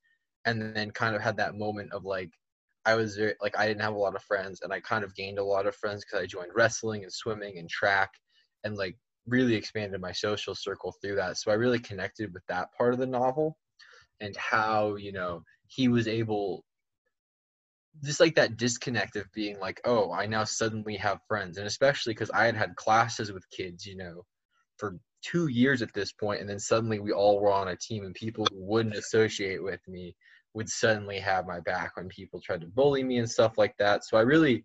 and 0.45 0.75
then 0.75 0.91
kind 0.91 1.17
of 1.17 1.23
had 1.23 1.37
that 1.37 1.57
moment 1.57 1.93
of 1.93 2.05
like 2.05 2.31
I 2.89 2.95
was 2.95 3.17
very, 3.17 3.35
like 3.43 3.59
I 3.59 3.67
didn't 3.67 3.83
have 3.83 3.95
a 3.95 3.99
lot 3.99 4.17
of 4.17 4.23
friends, 4.23 4.61
and 4.63 4.73
I 4.73 4.81
kind 4.81 5.05
of 5.05 5.15
gained 5.15 5.39
a 5.39 5.45
lot 5.45 5.67
of 5.67 5.77
friends 5.77 6.05
because 6.05 6.23
I 6.23 6.27
joined 6.27 6.53
wrestling 6.55 7.03
and 7.03 7.13
swimming 7.13 7.59
and 7.59 7.69
track, 7.69 8.11
and 8.65 8.77
like 8.77 8.97
really 9.27 9.55
expanded 9.55 10.01
my 10.01 10.13
social 10.13 10.55
circle 10.55 10.95
through 11.03 11.17
that. 11.17 11.37
So 11.37 11.51
I 11.51 11.55
really 11.55 11.79
connected 11.79 12.33
with 12.33 12.43
that 12.49 12.69
part 12.77 12.95
of 12.95 12.99
the 12.99 13.07
novel, 13.07 13.59
and 14.21 14.35
how 14.37 14.97
you 14.97 15.13
know 15.13 15.43
he 15.67 15.89
was 15.89 16.09
able, 16.09 16.65
just 18.05 18.21
like 18.21 18.35
that 18.37 18.57
disconnect 18.57 19.17
of 19.17 19.31
being 19.33 19.59
like, 19.59 19.81
oh, 19.85 20.13
I 20.13 20.27
now 20.27 20.45
suddenly 20.45 20.97
have 20.97 21.19
friends, 21.27 21.59
and 21.59 21.67
especially 21.67 22.15
because 22.15 22.31
I 22.31 22.47
had 22.47 22.57
had 22.57 22.77
classes 22.77 23.33
with 23.33 23.49
kids, 23.51 23.85
you 23.85 23.97
know, 23.97 24.25
for 24.77 24.99
two 25.23 25.49
years 25.49 25.83
at 25.83 25.93
this 25.95 26.13
point, 26.13 26.41
and 26.41 26.49
then 26.49 26.61
suddenly 26.61 27.01
we 27.01 27.13
all 27.13 27.41
were 27.41 27.53
on 27.53 27.69
a 27.69 27.77
team, 27.77 28.05
and 28.05 28.15
people 28.15 28.47
who 28.51 28.65
wouldn't 28.65 28.95
associate 28.95 29.63
with 29.63 29.81
me 29.89 30.15
would 30.55 30.69
suddenly 30.69 31.19
have 31.19 31.47
my 31.47 31.61
back 31.61 31.97
when 31.97 32.09
people 32.09 32.41
tried 32.41 32.61
to 32.61 32.67
bully 32.67 33.03
me 33.03 33.19
and 33.19 33.31
stuff 33.31 33.59
like 33.59 33.75
that. 33.79 34.05
So 34.05 34.17
I 34.17 34.23
really, 34.23 34.65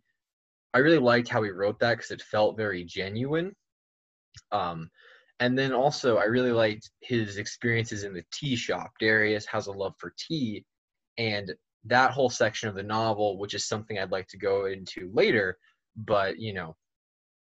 I 0.73 0.79
really 0.79 0.99
liked 0.99 1.29
how 1.29 1.43
he 1.43 1.49
wrote 1.49 1.79
that 1.79 1.97
because 1.97 2.11
it 2.11 2.21
felt 2.21 2.57
very 2.57 2.83
genuine. 2.83 3.53
Um, 4.51 4.89
and 5.39 5.57
then 5.57 5.73
also 5.73 6.17
I 6.17 6.25
really 6.25 6.51
liked 6.51 6.89
his 7.01 7.37
experiences 7.37 8.03
in 8.03 8.13
the 8.13 8.23
tea 8.31 8.55
shop. 8.55 8.91
Darius 8.99 9.45
has 9.47 9.67
a 9.67 9.71
love 9.71 9.93
for 9.97 10.13
tea, 10.17 10.63
and 11.17 11.53
that 11.85 12.11
whole 12.11 12.29
section 12.29 12.69
of 12.69 12.75
the 12.75 12.83
novel, 12.83 13.37
which 13.37 13.53
is 13.53 13.67
something 13.67 13.97
I'd 13.99 14.11
like 14.11 14.27
to 14.29 14.37
go 14.37 14.65
into 14.65 15.11
later. 15.13 15.57
But 15.95 16.39
you 16.39 16.53
know, 16.53 16.75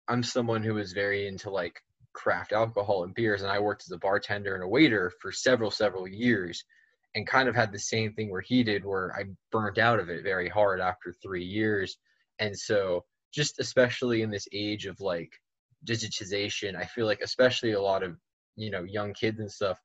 I'm 0.08 0.22
someone 0.22 0.62
who 0.62 0.78
is 0.78 0.92
very 0.92 1.26
into 1.26 1.50
like 1.50 1.80
craft 2.12 2.52
alcohol 2.52 3.04
and 3.04 3.14
beers, 3.14 3.42
and 3.42 3.50
I 3.50 3.58
worked 3.58 3.84
as 3.86 3.92
a 3.92 3.98
bartender 3.98 4.54
and 4.54 4.64
a 4.64 4.68
waiter 4.68 5.12
for 5.20 5.32
several 5.32 5.70
several 5.70 6.08
years 6.08 6.64
and 7.16 7.26
kind 7.26 7.48
of 7.48 7.56
had 7.56 7.72
the 7.72 7.78
same 7.78 8.12
thing 8.12 8.30
where 8.30 8.42
he 8.42 8.62
did 8.62 8.84
where 8.84 9.12
I 9.16 9.24
burnt 9.50 9.78
out 9.78 9.98
of 9.98 10.10
it 10.10 10.22
very 10.22 10.48
hard 10.48 10.80
after 10.80 11.14
3 11.22 11.42
years 11.42 11.98
and 12.38 12.56
so 12.56 13.04
just 13.32 13.58
especially 13.58 14.22
in 14.22 14.30
this 14.30 14.46
age 14.52 14.86
of 14.86 15.00
like 15.00 15.32
digitization 15.86 16.76
I 16.76 16.84
feel 16.84 17.06
like 17.06 17.20
especially 17.22 17.72
a 17.72 17.80
lot 17.80 18.02
of 18.02 18.16
you 18.56 18.70
know 18.70 18.82
young 18.84 19.14
kids 19.14 19.40
and 19.40 19.50
stuff 19.50 19.80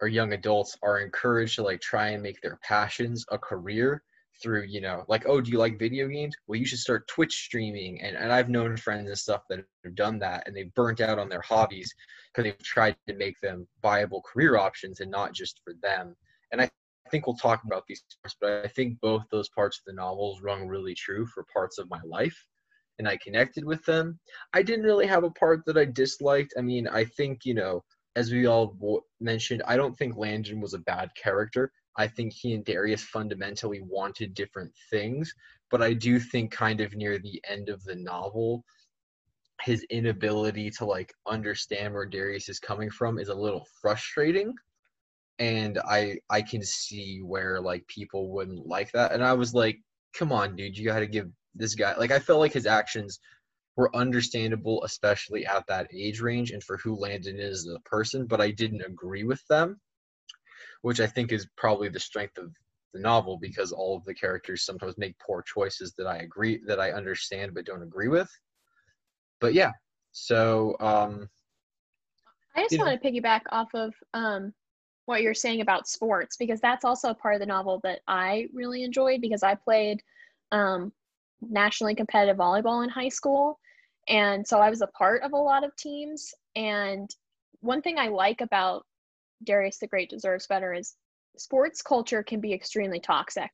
or 0.00 0.08
young 0.08 0.32
adults 0.32 0.76
are 0.82 1.00
encouraged 1.00 1.56
to 1.56 1.62
like 1.62 1.80
try 1.80 2.08
and 2.08 2.22
make 2.22 2.40
their 2.40 2.58
passions 2.62 3.24
a 3.30 3.38
career 3.38 4.02
through 4.40 4.62
you 4.62 4.80
know 4.80 5.04
like 5.08 5.24
oh 5.26 5.40
do 5.40 5.50
you 5.50 5.58
like 5.58 5.78
video 5.78 6.06
games? 6.08 6.34
Well 6.46 6.58
you 6.58 6.66
should 6.66 6.78
start 6.78 7.08
twitch 7.08 7.34
streaming 7.34 8.00
and, 8.02 8.16
and 8.16 8.32
i've 8.32 8.48
known 8.48 8.76
friends 8.76 9.08
and 9.08 9.18
stuff 9.18 9.42
that 9.48 9.64
have 9.84 9.94
done 9.94 10.18
that 10.20 10.44
and 10.46 10.56
they've 10.56 10.72
burnt 10.74 11.00
out 11.00 11.18
on 11.18 11.28
their 11.28 11.42
hobbies 11.42 11.92
because 12.32 12.44
they've 12.44 12.62
tried 12.62 12.96
to 13.08 13.14
make 13.14 13.40
them 13.40 13.66
viable 13.82 14.22
career 14.22 14.56
options 14.56 15.00
and 15.00 15.10
not 15.10 15.32
just 15.32 15.60
for 15.64 15.74
them. 15.82 16.14
And 16.52 16.60
i 16.60 16.70
think 17.10 17.26
we'll 17.26 17.36
talk 17.36 17.62
about 17.64 17.84
these 17.88 18.02
parts 18.22 18.36
but 18.40 18.64
i 18.64 18.68
think 18.68 19.00
both 19.00 19.22
those 19.30 19.48
parts 19.48 19.78
of 19.78 19.84
the 19.86 19.94
novels 19.94 20.42
rung 20.42 20.68
really 20.68 20.94
true 20.94 21.26
for 21.26 21.44
parts 21.52 21.78
of 21.78 21.88
my 21.88 22.00
life 22.04 22.44
and 22.98 23.08
i 23.08 23.16
connected 23.16 23.64
with 23.64 23.84
them. 23.86 24.18
I 24.52 24.62
didn't 24.62 24.84
really 24.84 25.06
have 25.06 25.24
a 25.24 25.30
part 25.30 25.64
that 25.66 25.78
i 25.78 25.84
disliked. 25.84 26.54
I 26.56 26.60
mean 26.60 26.86
i 26.86 27.04
think 27.04 27.44
you 27.44 27.54
know 27.54 27.82
as 28.18 28.32
we 28.32 28.46
all 28.46 28.76
mentioned 29.20 29.62
i 29.66 29.76
don't 29.76 29.96
think 29.98 30.16
landon 30.16 30.60
was 30.60 30.74
a 30.74 30.78
bad 30.78 31.08
character 31.14 31.72
I 31.98 32.06
think 32.06 32.32
he 32.32 32.54
and 32.54 32.64
Darius 32.64 33.02
fundamentally 33.02 33.80
wanted 33.82 34.32
different 34.32 34.72
things, 34.88 35.34
but 35.68 35.82
I 35.82 35.92
do 35.92 36.20
think 36.20 36.52
kind 36.52 36.80
of 36.80 36.94
near 36.94 37.18
the 37.18 37.42
end 37.50 37.68
of 37.68 37.82
the 37.82 37.96
novel, 37.96 38.64
his 39.62 39.84
inability 39.90 40.70
to 40.78 40.84
like 40.84 41.12
understand 41.26 41.92
where 41.92 42.06
Darius 42.06 42.48
is 42.48 42.60
coming 42.60 42.88
from 42.88 43.18
is 43.18 43.28
a 43.28 43.34
little 43.34 43.66
frustrating. 43.82 44.54
And 45.40 45.78
I 45.78 46.18
I 46.30 46.40
can 46.40 46.62
see 46.62 47.18
where 47.18 47.60
like 47.60 47.86
people 47.88 48.30
wouldn't 48.30 48.66
like 48.66 48.92
that. 48.92 49.10
And 49.12 49.24
I 49.24 49.32
was 49.32 49.52
like, 49.52 49.78
come 50.14 50.30
on, 50.30 50.54
dude, 50.54 50.78
you 50.78 50.84
gotta 50.84 51.06
give 51.06 51.28
this 51.56 51.74
guy 51.74 51.96
like 51.96 52.12
I 52.12 52.20
felt 52.20 52.38
like 52.38 52.52
his 52.52 52.66
actions 52.66 53.18
were 53.78 53.94
understandable, 53.96 54.84
especially 54.84 55.46
at 55.46 55.66
that 55.68 55.88
age 55.94 56.20
range 56.20 56.50
and 56.50 56.62
for 56.62 56.76
who 56.76 56.94
Landon 56.94 57.38
is 57.38 57.66
as 57.66 57.74
a 57.74 57.88
person, 57.88 58.26
but 58.26 58.42
I 58.42 58.50
didn't 58.50 58.82
agree 58.82 59.24
with 59.24 59.42
them 59.48 59.80
which 60.82 61.00
I 61.00 61.06
think 61.06 61.32
is 61.32 61.46
probably 61.56 61.88
the 61.88 62.00
strength 62.00 62.38
of 62.38 62.52
the 62.94 63.00
novel 63.00 63.38
because 63.38 63.72
all 63.72 63.96
of 63.96 64.04
the 64.04 64.14
characters 64.14 64.64
sometimes 64.64 64.96
make 64.96 65.18
poor 65.18 65.42
choices 65.42 65.92
that 65.98 66.06
I 66.06 66.18
agree 66.18 66.60
that 66.66 66.80
I 66.80 66.92
understand 66.92 67.54
but 67.54 67.66
don't 67.66 67.82
agree 67.82 68.08
with. 68.08 68.30
But 69.40 69.54
yeah, 69.54 69.72
so 70.12 70.76
um, 70.80 71.28
I 72.56 72.62
just 72.62 72.78
want 72.78 73.00
to 73.00 73.08
piggyback 73.08 73.42
off 73.50 73.68
of 73.74 73.94
um, 74.14 74.52
what 75.06 75.22
you're 75.22 75.34
saying 75.34 75.60
about 75.60 75.88
sports 75.88 76.36
because 76.36 76.60
that's 76.60 76.84
also 76.84 77.10
a 77.10 77.14
part 77.14 77.34
of 77.34 77.40
the 77.40 77.46
novel 77.46 77.80
that 77.84 78.00
I 78.08 78.48
really 78.52 78.82
enjoyed 78.82 79.20
because 79.20 79.42
I 79.42 79.54
played 79.54 80.02
um, 80.50 80.92
nationally 81.40 81.94
competitive 81.94 82.36
volleyball 82.36 82.82
in 82.82 82.90
high 82.90 83.10
school. 83.10 83.58
And 84.08 84.46
so 84.46 84.58
I 84.58 84.70
was 84.70 84.80
a 84.80 84.86
part 84.88 85.22
of 85.22 85.32
a 85.32 85.36
lot 85.36 85.64
of 85.64 85.76
teams. 85.76 86.34
And 86.56 87.08
one 87.60 87.82
thing 87.82 87.98
I 87.98 88.08
like 88.08 88.40
about 88.40 88.84
Darius 89.44 89.78
the 89.78 89.86
Great 89.86 90.10
deserves 90.10 90.46
better 90.46 90.72
is 90.72 90.94
sports 91.36 91.82
culture 91.82 92.22
can 92.22 92.40
be 92.40 92.52
extremely 92.52 93.00
toxic. 93.00 93.50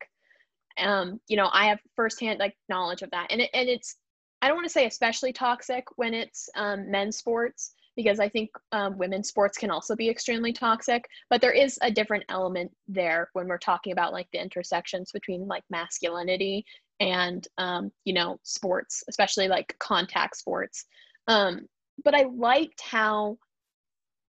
Um, 0.78 1.20
you 1.28 1.36
know, 1.36 1.50
I 1.52 1.66
have 1.66 1.78
firsthand 1.94 2.38
like 2.38 2.56
knowledge 2.68 3.02
of 3.02 3.10
that, 3.10 3.30
and 3.30 3.40
it, 3.40 3.50
and 3.54 3.68
it's 3.68 3.96
I 4.42 4.48
don't 4.48 4.56
want 4.56 4.66
to 4.66 4.72
say 4.72 4.86
especially 4.86 5.32
toxic 5.32 5.84
when 5.96 6.14
it's 6.14 6.48
um, 6.56 6.90
men's 6.90 7.16
sports 7.16 7.74
because 7.96 8.18
I 8.18 8.28
think 8.28 8.50
um, 8.72 8.98
women's 8.98 9.28
sports 9.28 9.56
can 9.56 9.70
also 9.70 9.94
be 9.94 10.10
extremely 10.10 10.52
toxic. 10.52 11.08
But 11.30 11.40
there 11.40 11.52
is 11.52 11.78
a 11.80 11.90
different 11.90 12.24
element 12.28 12.72
there 12.88 13.30
when 13.34 13.46
we're 13.46 13.58
talking 13.58 13.92
about 13.92 14.12
like 14.12 14.26
the 14.32 14.42
intersections 14.42 15.12
between 15.12 15.46
like 15.46 15.62
masculinity 15.70 16.64
and 17.00 17.46
um, 17.58 17.90
you 18.04 18.14
know 18.14 18.38
sports, 18.42 19.02
especially 19.08 19.48
like 19.48 19.76
contact 19.78 20.36
sports. 20.36 20.84
Um, 21.28 21.66
but 22.04 22.14
I 22.14 22.24
liked 22.24 22.80
how 22.80 23.38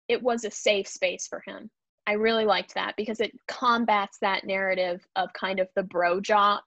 it 0.08 0.22
was 0.22 0.44
a 0.44 0.50
safe 0.50 0.88
space 0.88 1.26
for 1.26 1.42
him. 1.46 1.70
I 2.06 2.12
really 2.12 2.46
liked 2.46 2.74
that 2.74 2.94
because 2.96 3.20
it 3.20 3.32
combats 3.48 4.18
that 4.22 4.44
narrative 4.44 5.06
of 5.16 5.32
kind 5.34 5.60
of 5.60 5.68
the 5.76 5.82
bro 5.82 6.20
jock, 6.20 6.64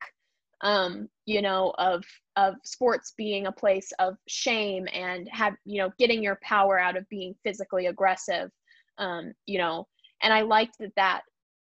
um, 0.62 1.10
you 1.25 1.41
know, 1.41 1.74
of 1.77 2.03
of 2.36 2.55
sports 2.63 3.13
being 3.17 3.48
a 3.48 3.51
place 3.51 3.91
of 4.00 4.17
shame 4.27 4.88
and 4.93 5.27
have 5.31 5.55
you 5.65 5.81
know 5.81 5.91
getting 5.98 6.21
your 6.21 6.39
power 6.43 6.79
out 6.79 6.95
of 6.95 7.10
being 7.10 7.36
physically 7.43 7.88
aggressive, 7.88 8.51
um, 9.00 9.33
you 9.48 9.57
know. 9.57 9.88
And 10.21 10.31
I 10.31 10.41
liked 10.41 10.77
that 10.79 10.93
that 10.95 11.21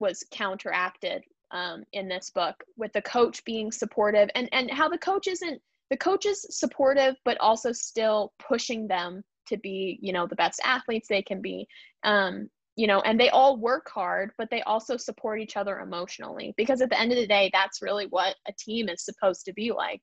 was 0.01 0.25
counteracted 0.33 1.23
um, 1.53 1.85
in 1.93 2.09
this 2.09 2.31
book 2.31 2.63
with 2.77 2.93
the 2.93 3.03
coach 3.03 3.45
being 3.45 3.73
supportive 3.73 4.29
and 4.35 4.49
and 4.53 4.71
how 4.71 4.89
the 4.89 4.99
coach 4.99 5.27
isn't 5.27 5.61
the 5.91 5.97
coach 5.97 6.27
is 6.27 6.47
supportive 6.51 7.17
but 7.25 7.39
also 7.41 7.73
still 7.73 8.33
pushing 8.39 8.87
them 8.87 9.23
to 9.47 9.57
be 9.57 9.99
you 10.01 10.13
know 10.13 10.27
the 10.27 10.37
best 10.37 10.61
athletes 10.65 11.09
they 11.09 11.23
can 11.23 11.41
be. 11.41 11.67
Um, 12.05 12.49
you 12.77 12.87
know 12.87 13.01
and 13.01 13.19
they 13.19 13.29
all 13.31 13.57
work 13.57 13.91
hard 13.93 14.31
but 14.39 14.49
they 14.51 14.63
also 14.63 14.97
support 14.97 15.41
each 15.41 15.57
other 15.57 15.81
emotionally 15.81 16.55
because 16.57 16.81
at 16.81 16.89
the 16.89 16.99
end 16.99 17.11
of 17.11 17.19
the 17.19 17.27
day 17.27 17.51
that's 17.53 17.83
really 17.83 18.07
what 18.07 18.37
a 18.47 18.53
team 18.53 18.89
is 18.89 19.05
supposed 19.05 19.45
to 19.47 19.53
be 19.53 19.73
like. 19.73 20.03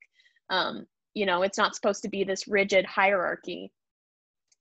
Um, 0.50 0.86
you 1.14 1.26
know 1.26 1.44
it's 1.44 1.58
not 1.58 1.76
supposed 1.76 2.04
to 2.04 2.10
be 2.10 2.24
this 2.24 2.48
rigid 2.48 2.86
hierarchy. 2.86 3.72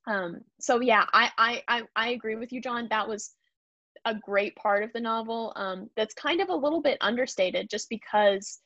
Um, 0.07 0.41
so 0.61 0.81
yeah 0.81 1.05
I, 1.13 1.31
I 1.37 1.63
i 1.69 1.83
i 1.97 2.09
agree 2.11 2.37
with 2.37 2.53
you 2.53 2.61
john. 2.61 2.87
That 2.91 3.09
was 3.09 3.33
a 4.07 4.15
great 4.15 4.55
part 4.57 4.83
of 4.83 4.93
the 4.93 5.01
novel 5.01 5.53
um, 5.57 5.91
that's 5.97 6.15
kind 6.15 6.41
of 6.41 6.49
a 6.49 6.55
little 6.55 6.81
bit 6.81 6.97
understated 7.01 7.69
just 7.69 7.91
because 7.91 8.61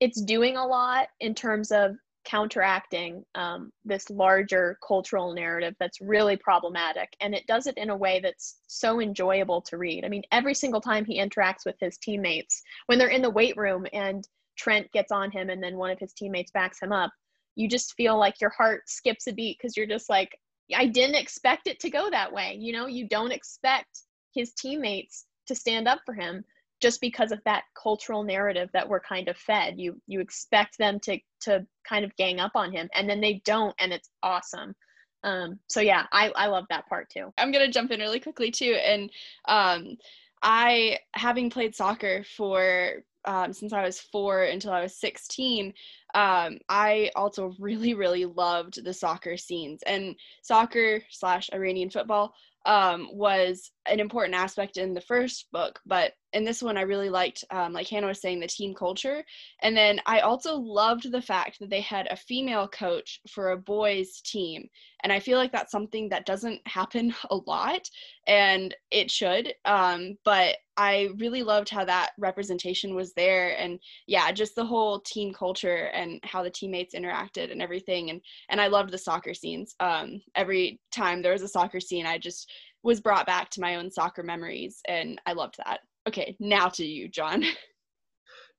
it's 0.00 0.22
doing 0.22 0.56
a 0.56 0.66
lot 0.66 1.08
in 1.20 1.34
terms 1.34 1.70
of 1.70 1.94
counteracting 2.24 3.24
um, 3.34 3.70
this 3.84 4.10
larger 4.10 4.78
cultural 4.86 5.32
narrative 5.32 5.74
that's 5.78 6.00
really 6.00 6.36
problematic 6.36 7.08
and 7.20 7.34
it 7.34 7.46
does 7.46 7.66
it 7.66 7.76
in 7.78 7.90
a 7.90 7.96
way 7.96 8.20
that's 8.22 8.60
so 8.66 9.00
enjoyable 9.00 9.60
to 9.62 9.78
read. 9.78 10.04
I 10.04 10.08
mean 10.08 10.22
every 10.32 10.54
single 10.54 10.80
time 10.80 11.04
he 11.04 11.20
interacts 11.20 11.64
with 11.64 11.76
his 11.80 11.96
teammates 11.98 12.62
when 12.86 12.98
they're 12.98 13.08
in 13.08 13.22
the 13.22 13.30
weight 13.30 13.56
room 13.56 13.86
and 13.92 14.26
trent 14.56 14.90
gets 14.92 15.12
on 15.12 15.30
him 15.30 15.48
and 15.48 15.62
then 15.62 15.76
one 15.76 15.90
of 15.90 15.98
his 15.98 16.12
teammates 16.12 16.50
backs 16.50 16.82
him 16.82 16.92
up 16.92 17.10
you 17.56 17.68
just 17.68 17.94
feel 17.94 18.18
like 18.18 18.40
your 18.40 18.50
heart 18.50 18.82
skips 18.86 19.26
a 19.26 19.32
beat 19.32 19.56
because 19.58 19.76
you're 19.76 19.86
just 19.86 20.10
like 20.10 20.36
i 20.76 20.86
didn't 20.86 21.16
expect 21.16 21.66
it 21.66 21.80
to 21.80 21.88
go 21.88 22.10
that 22.10 22.32
way 22.32 22.56
you 22.58 22.72
know? 22.72 22.86
You 22.86 23.08
don't 23.08 23.32
expect 23.32 24.02
his 24.34 24.52
teammates 24.52 25.26
to 25.46 25.54
stand 25.54 25.88
up 25.88 26.00
for 26.04 26.14
him 26.14 26.44
just 26.80 27.00
because 27.00 27.30
of 27.30 27.40
that 27.44 27.64
cultural 27.80 28.22
narrative 28.22 28.70
that 28.72 28.88
we're 28.88 29.00
kind 29.00 29.28
of 29.28 29.36
fed. 29.36 29.78
You 29.78 30.00
you 30.06 30.20
expect 30.20 30.78
them 30.78 30.98
to 31.00 31.18
to 31.42 31.66
kind 31.88 32.04
of 32.04 32.16
gang 32.16 32.40
up 32.40 32.52
on 32.54 32.72
him 32.72 32.88
and 32.94 33.08
then 33.08 33.20
they 33.20 33.42
don't 33.44 33.74
and 33.78 33.92
it's 33.92 34.10
awesome. 34.22 34.74
Um 35.22 35.58
so 35.68 35.80
yeah 35.80 36.06
i 36.12 36.32
i 36.36 36.46
love 36.46 36.64
that 36.70 36.88
part 36.88 37.10
too. 37.10 37.32
I'm 37.38 37.52
gonna 37.52 37.70
jump 37.70 37.90
in 37.90 38.00
really 38.00 38.20
quickly 38.20 38.50
too 38.50 38.78
and 38.84 39.10
um 39.46 39.96
i 40.42 40.98
having 41.14 41.50
played 41.50 41.76
soccer 41.76 42.24
for 42.36 43.02
um, 43.24 43.52
since 43.52 43.72
I 43.72 43.82
was 43.82 44.00
four 44.00 44.44
until 44.44 44.72
I 44.72 44.82
was 44.82 44.96
16, 44.96 45.74
um, 46.14 46.58
I 46.68 47.10
also 47.14 47.54
really, 47.58 47.94
really 47.94 48.24
loved 48.24 48.82
the 48.82 48.94
soccer 48.94 49.36
scenes. 49.36 49.82
And 49.86 50.16
soccer 50.42 51.02
slash 51.10 51.50
Iranian 51.52 51.90
football 51.90 52.34
um, 52.66 53.08
was 53.12 53.70
an 53.86 54.00
important 54.00 54.34
aspect 54.34 54.76
in 54.76 54.94
the 54.94 55.00
first 55.00 55.46
book, 55.52 55.80
but 55.86 56.12
in 56.32 56.44
this 56.44 56.62
one, 56.62 56.76
I 56.76 56.82
really 56.82 57.10
liked, 57.10 57.44
um, 57.50 57.72
like 57.72 57.88
Hannah 57.88 58.06
was 58.06 58.20
saying, 58.20 58.40
the 58.40 58.46
team 58.46 58.74
culture. 58.74 59.24
And 59.62 59.76
then 59.76 60.00
I 60.06 60.20
also 60.20 60.56
loved 60.56 61.10
the 61.10 61.22
fact 61.22 61.58
that 61.58 61.70
they 61.70 61.80
had 61.80 62.06
a 62.10 62.16
female 62.16 62.68
coach 62.68 63.20
for 63.28 63.50
a 63.50 63.56
boys' 63.56 64.20
team. 64.20 64.68
And 65.02 65.12
I 65.12 65.18
feel 65.18 65.38
like 65.38 65.50
that's 65.50 65.72
something 65.72 66.08
that 66.10 66.26
doesn't 66.26 66.60
happen 66.66 67.14
a 67.30 67.36
lot, 67.36 67.88
and 68.26 68.74
it 68.90 69.10
should. 69.10 69.52
Um, 69.64 70.16
but 70.24 70.56
I 70.76 71.10
really 71.18 71.42
loved 71.42 71.68
how 71.68 71.84
that 71.84 72.12
representation 72.18 72.94
was 72.94 73.12
there, 73.14 73.58
and 73.58 73.78
yeah, 74.06 74.30
just 74.32 74.54
the 74.54 74.64
whole 74.64 75.00
team 75.00 75.34
culture 75.34 75.90
and 75.92 76.20
how 76.22 76.42
the 76.42 76.50
teammates 76.50 76.94
interacted 76.94 77.50
and 77.50 77.60
everything. 77.60 78.10
And 78.10 78.20
and 78.48 78.60
I 78.60 78.68
loved 78.68 78.92
the 78.92 78.98
soccer 78.98 79.34
scenes. 79.34 79.74
Um, 79.80 80.22
every 80.34 80.80
time 80.92 81.22
there 81.22 81.32
was 81.32 81.42
a 81.42 81.48
soccer 81.48 81.80
scene, 81.80 82.06
I 82.06 82.18
just 82.18 82.50
was 82.82 83.00
brought 83.00 83.26
back 83.26 83.50
to 83.50 83.60
my 83.60 83.76
own 83.76 83.90
soccer 83.90 84.22
memories, 84.22 84.80
and 84.88 85.20
I 85.26 85.32
loved 85.32 85.56
that. 85.58 85.80
Okay, 86.10 86.36
now 86.40 86.68
to 86.70 86.84
you, 86.84 87.08
John. 87.08 87.44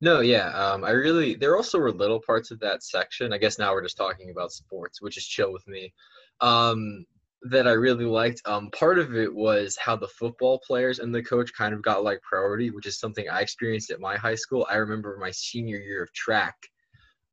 No, 0.04 0.22
yeah, 0.22 0.48
um, 0.60 0.84
I 0.84 0.90
really. 0.90 1.36
There 1.36 1.56
also 1.56 1.78
were 1.78 1.92
little 1.92 2.20
parts 2.20 2.50
of 2.50 2.60
that 2.62 2.82
section. 2.82 3.32
I 3.32 3.38
guess 3.38 3.60
now 3.60 3.72
we're 3.72 3.84
just 3.84 3.98
talking 3.98 4.32
about 4.32 4.52
sports, 4.52 5.00
which 5.00 5.16
is 5.16 5.28
chill 5.28 5.54
with 5.54 5.68
me. 5.68 5.94
Um, 6.40 7.06
that 7.44 7.68
I 7.68 7.74
really 7.74 8.06
liked. 8.06 8.42
Um, 8.46 8.72
part 8.72 8.98
of 8.98 9.16
it 9.16 9.32
was 9.32 9.78
how 9.78 9.96
the 9.96 10.08
football 10.08 10.60
players 10.66 10.98
and 10.98 11.14
the 11.14 11.22
coach 11.22 11.54
kind 11.54 11.76
of 11.76 11.84
got 11.84 12.04
like 12.04 12.20
priority, 12.24 12.72
which 12.72 12.88
is 12.88 13.00
something 13.00 13.30
I 13.30 13.42
experienced 13.42 13.92
at 13.92 14.00
my 14.00 14.18
high 14.18 14.34
school. 14.34 14.66
I 14.68 14.78
remember 14.78 15.18
my 15.22 15.30
senior 15.30 15.78
year 15.78 16.02
of 16.02 16.12
track. 16.14 16.56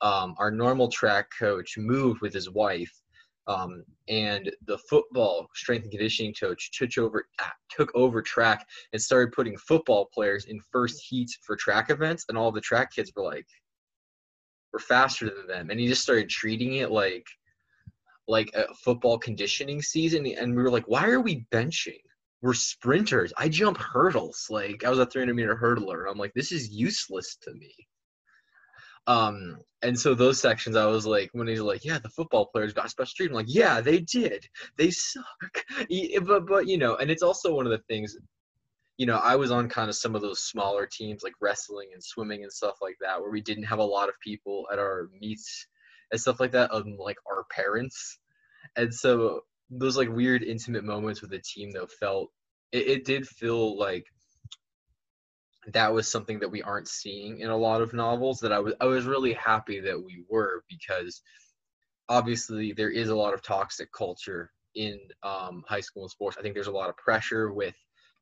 Um, 0.02 0.34
our 0.36 0.50
normal 0.50 0.90
track 0.90 1.30
coach 1.38 1.78
moved 1.78 2.20
with 2.20 2.34
his 2.34 2.50
wife 2.50 2.92
um, 3.48 3.82
and 4.08 4.52
the 4.66 4.78
football 4.90 5.48
strength 5.54 5.84
and 5.84 5.90
conditioning 5.90 6.34
coach 6.38 6.70
took 6.72 6.96
over 6.98 7.26
ah, 7.40 7.52
took 7.70 7.90
over 7.94 8.22
track 8.22 8.64
and 8.92 9.00
started 9.00 9.32
putting 9.32 9.56
football 9.56 10.08
players 10.12 10.44
in 10.44 10.60
first 10.70 11.02
heats 11.08 11.38
for 11.42 11.56
track 11.56 11.90
events, 11.90 12.26
and 12.28 12.36
all 12.36 12.52
the 12.52 12.60
track 12.60 12.92
kids 12.94 13.10
were 13.16 13.24
like, 13.24 13.46
"We're 14.72 14.80
faster 14.80 15.26
than 15.34 15.46
them," 15.46 15.70
and 15.70 15.80
he 15.80 15.88
just 15.88 16.02
started 16.02 16.28
treating 16.28 16.74
it 16.74 16.90
like 16.90 17.26
like 18.28 18.50
a 18.54 18.72
football 18.74 19.18
conditioning 19.18 19.80
season, 19.80 20.26
and 20.26 20.54
we 20.54 20.62
were 20.62 20.70
like, 20.70 20.86
"Why 20.86 21.08
are 21.08 21.20
we 21.20 21.46
benching?" 21.50 22.00
We're 22.42 22.54
sprinters. 22.54 23.32
I 23.36 23.48
jump 23.48 23.78
hurdles. 23.78 24.46
Like 24.50 24.84
I 24.84 24.90
was 24.90 24.98
a 25.00 25.06
300 25.06 25.34
meter 25.34 25.56
hurdler. 25.56 26.08
I'm 26.08 26.18
like, 26.18 26.32
this 26.34 26.52
is 26.52 26.70
useless 26.70 27.36
to 27.42 27.52
me. 27.54 27.74
Um, 29.06 29.58
and 29.82 29.98
so 29.98 30.14
those 30.14 30.40
sections, 30.40 30.76
I 30.76 30.86
was 30.86 31.06
like, 31.06 31.30
when 31.32 31.46
he's 31.46 31.60
like, 31.60 31.84
"Yeah, 31.84 31.98
the 31.98 32.08
football 32.08 32.46
players 32.46 32.72
got 32.72 32.90
special 32.90 33.12
treatment," 33.16 33.40
I'm 33.40 33.46
like, 33.46 33.54
"Yeah, 33.54 33.80
they 33.80 34.00
did. 34.00 34.46
They 34.76 34.90
suck." 34.90 35.24
but 36.26 36.46
but 36.46 36.66
you 36.66 36.78
know, 36.78 36.96
and 36.96 37.10
it's 37.10 37.22
also 37.22 37.54
one 37.54 37.66
of 37.66 37.72
the 37.72 37.82
things. 37.88 38.16
You 38.96 39.06
know, 39.06 39.18
I 39.18 39.36
was 39.36 39.52
on 39.52 39.68
kind 39.68 39.88
of 39.88 39.94
some 39.94 40.16
of 40.16 40.22
those 40.22 40.44
smaller 40.44 40.86
teams 40.90 41.22
like 41.22 41.34
wrestling 41.40 41.90
and 41.92 42.02
swimming 42.02 42.42
and 42.42 42.52
stuff 42.52 42.76
like 42.82 42.96
that, 43.00 43.20
where 43.20 43.30
we 43.30 43.40
didn't 43.40 43.64
have 43.64 43.78
a 43.78 43.84
lot 43.84 44.08
of 44.08 44.16
people 44.20 44.66
at 44.72 44.80
our 44.80 45.08
meets 45.20 45.68
and 46.10 46.20
stuff 46.20 46.40
like 46.40 46.52
that, 46.52 46.72
um, 46.74 46.96
like 46.98 47.18
our 47.30 47.44
parents. 47.50 48.18
And 48.76 48.92
so 48.92 49.42
those 49.70 49.96
like 49.96 50.08
weird 50.08 50.42
intimate 50.42 50.84
moments 50.84 51.20
with 51.20 51.30
the 51.30 51.40
team 51.40 51.70
though 51.70 51.86
felt 52.00 52.30
it, 52.72 52.86
it 52.88 53.04
did 53.04 53.26
feel 53.26 53.78
like 53.78 54.06
that 55.72 55.92
was 55.92 56.10
something 56.10 56.38
that 56.40 56.50
we 56.50 56.62
aren't 56.62 56.88
seeing 56.88 57.40
in 57.40 57.50
a 57.50 57.56
lot 57.56 57.82
of 57.82 57.92
novels 57.92 58.40
that 58.40 58.52
I 58.52 58.58
was 58.58 58.74
I 58.80 58.86
was 58.86 59.04
really 59.04 59.32
happy 59.34 59.80
that 59.80 60.02
we 60.02 60.24
were 60.28 60.64
because 60.68 61.22
obviously 62.08 62.72
there 62.72 62.90
is 62.90 63.08
a 63.08 63.16
lot 63.16 63.34
of 63.34 63.42
toxic 63.42 63.92
culture 63.92 64.50
in 64.74 64.98
um, 65.22 65.62
high 65.68 65.80
school 65.80 66.08
sports. 66.08 66.36
I 66.38 66.42
think 66.42 66.54
there's 66.54 66.68
a 66.68 66.72
lot 66.72 66.88
of 66.88 66.96
pressure 66.96 67.52
with 67.52 67.74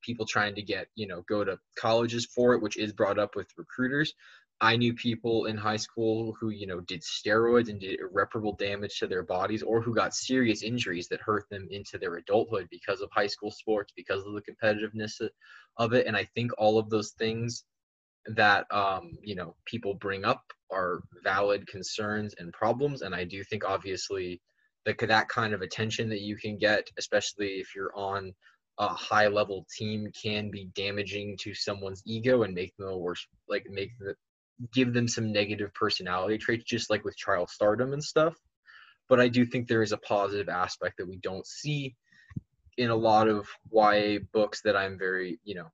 people 0.02 0.26
trying 0.26 0.54
to 0.54 0.62
get 0.62 0.88
you 0.94 1.06
know 1.06 1.22
go 1.28 1.44
to 1.44 1.58
colleges 1.78 2.26
for 2.26 2.54
it, 2.54 2.62
which 2.62 2.76
is 2.76 2.92
brought 2.92 3.18
up 3.18 3.36
with 3.36 3.48
recruiters. 3.56 4.14
I 4.60 4.76
knew 4.76 4.94
people 4.94 5.46
in 5.46 5.56
high 5.56 5.76
school 5.76 6.34
who 6.40 6.48
you 6.48 6.66
know 6.66 6.80
did 6.80 7.02
steroids 7.02 7.68
and 7.68 7.78
did 7.78 8.00
irreparable 8.00 8.54
damage 8.54 8.98
to 8.98 9.06
their 9.06 9.22
bodies, 9.22 9.62
or 9.62 9.82
who 9.82 9.94
got 9.94 10.14
serious 10.14 10.62
injuries 10.62 11.08
that 11.08 11.20
hurt 11.20 11.44
them 11.50 11.68
into 11.70 11.98
their 11.98 12.16
adulthood 12.16 12.68
because 12.70 13.00
of 13.00 13.10
high 13.12 13.26
school 13.26 13.50
sports, 13.50 13.92
because 13.94 14.24
of 14.24 14.32
the 14.32 14.42
competitiveness 14.42 15.20
of 15.76 15.92
it. 15.92 16.06
And 16.06 16.16
I 16.16 16.24
think 16.24 16.52
all 16.58 16.78
of 16.78 16.88
those 16.88 17.10
things 17.12 17.64
that 18.34 18.66
um, 18.72 19.12
you 19.22 19.34
know 19.34 19.54
people 19.66 19.94
bring 19.94 20.24
up 20.24 20.42
are 20.70 21.02
valid 21.22 21.66
concerns 21.66 22.34
and 22.38 22.52
problems. 22.52 23.02
And 23.02 23.14
I 23.14 23.24
do 23.24 23.44
think 23.44 23.64
obviously 23.64 24.40
that 24.86 24.98
that 24.98 25.28
kind 25.28 25.52
of 25.52 25.62
attention 25.62 26.08
that 26.08 26.22
you 26.22 26.36
can 26.36 26.56
get, 26.56 26.88
especially 26.98 27.54
if 27.60 27.74
you're 27.74 27.94
on 27.94 28.32
a 28.78 28.88
high 28.88 29.28
level 29.28 29.66
team, 29.76 30.10
can 30.20 30.50
be 30.50 30.70
damaging 30.74 31.36
to 31.40 31.54
someone's 31.54 32.02
ego 32.06 32.42
and 32.42 32.54
make 32.54 32.74
them 32.76 32.88
a 32.88 32.96
worse, 32.96 33.26
like 33.48 33.66
make 33.70 33.90
the 33.98 34.14
give 34.72 34.92
them 34.92 35.08
some 35.08 35.32
negative 35.32 35.72
personality 35.74 36.38
traits, 36.38 36.64
just 36.64 36.90
like 36.90 37.04
with 37.04 37.16
child 37.16 37.50
stardom 37.50 37.92
and 37.92 38.02
stuff. 38.02 38.34
But 39.08 39.20
I 39.20 39.28
do 39.28 39.44
think 39.44 39.68
there 39.68 39.82
is 39.82 39.92
a 39.92 39.98
positive 39.98 40.48
aspect 40.48 40.96
that 40.98 41.08
we 41.08 41.18
don't 41.18 41.46
see 41.46 41.94
in 42.78 42.90
a 42.90 42.96
lot 42.96 43.28
of 43.28 43.48
YA 43.70 44.18
books 44.32 44.60
that 44.62 44.76
I'm 44.76 44.98
very, 44.98 45.38
you 45.44 45.54
know, 45.54 45.68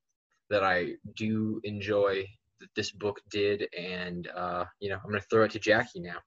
that 0.51 0.62
I 0.62 0.95
do 1.16 1.61
enjoy 1.64 2.27
that 2.61 2.68
this 2.77 2.92
book 2.92 3.21
did. 3.31 3.66
And, 3.77 4.29
uh, 4.29 4.64
you 4.81 4.90
know, 4.90 4.97
I'm 4.97 5.11
going 5.11 5.21
to 5.21 5.27
throw 5.29 5.45
it 5.45 5.53
to 5.53 5.59
Jackie 5.59 6.01
now. 6.01 6.18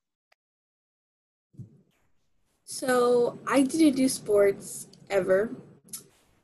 So 2.65 3.39
I 3.45 3.61
didn't 3.61 3.95
do 3.95 4.09
sports 4.09 4.87
ever. 5.09 5.55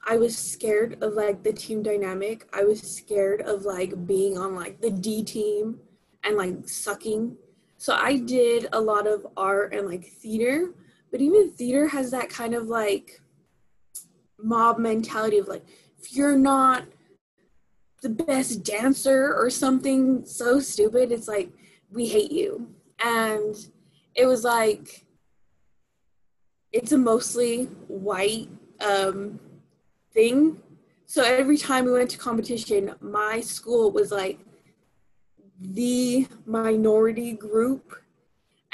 I 0.05 0.17
was 0.17 0.37
scared 0.37 1.01
of 1.01 1.13
like 1.13 1.43
the 1.43 1.53
team 1.53 1.83
dynamic. 1.83 2.47
I 2.53 2.63
was 2.63 2.81
scared 2.81 3.41
of 3.41 3.63
like 3.63 4.05
being 4.05 4.37
on 4.37 4.55
like 4.55 4.81
the 4.81 4.91
D 4.91 5.23
team 5.23 5.79
and 6.23 6.37
like 6.37 6.67
sucking. 6.67 7.35
So 7.77 7.93
I 7.95 8.17
did 8.17 8.67
a 8.73 8.79
lot 8.79 9.07
of 9.07 9.25
art 9.35 9.73
and 9.73 9.87
like 9.87 10.05
theater, 10.05 10.73
but 11.11 11.21
even 11.21 11.51
theater 11.51 11.87
has 11.87 12.11
that 12.11 12.29
kind 12.29 12.53
of 12.53 12.67
like 12.67 13.21
mob 14.37 14.77
mentality 14.79 15.37
of 15.37 15.47
like 15.47 15.65
if 15.99 16.13
you're 16.13 16.37
not 16.37 16.85
the 18.01 18.09
best 18.09 18.63
dancer 18.63 19.33
or 19.35 19.49
something 19.49 20.25
so 20.25 20.59
stupid, 20.59 21.11
it's 21.11 21.27
like 21.27 21.51
we 21.91 22.07
hate 22.07 22.31
you. 22.31 22.73
And 23.03 23.55
it 24.15 24.25
was 24.25 24.43
like 24.43 25.05
it's 26.71 26.91
a 26.91 26.97
mostly 26.97 27.65
white 27.87 28.47
um, 28.79 29.39
thing. 30.13 30.57
So 31.05 31.23
every 31.23 31.57
time 31.57 31.85
we 31.85 31.91
went 31.91 32.09
to 32.11 32.17
competition, 32.17 32.95
my 33.01 33.41
school 33.41 33.91
was 33.91 34.11
like 34.11 34.39
the 35.61 36.27
minority 36.45 37.33
group 37.33 37.95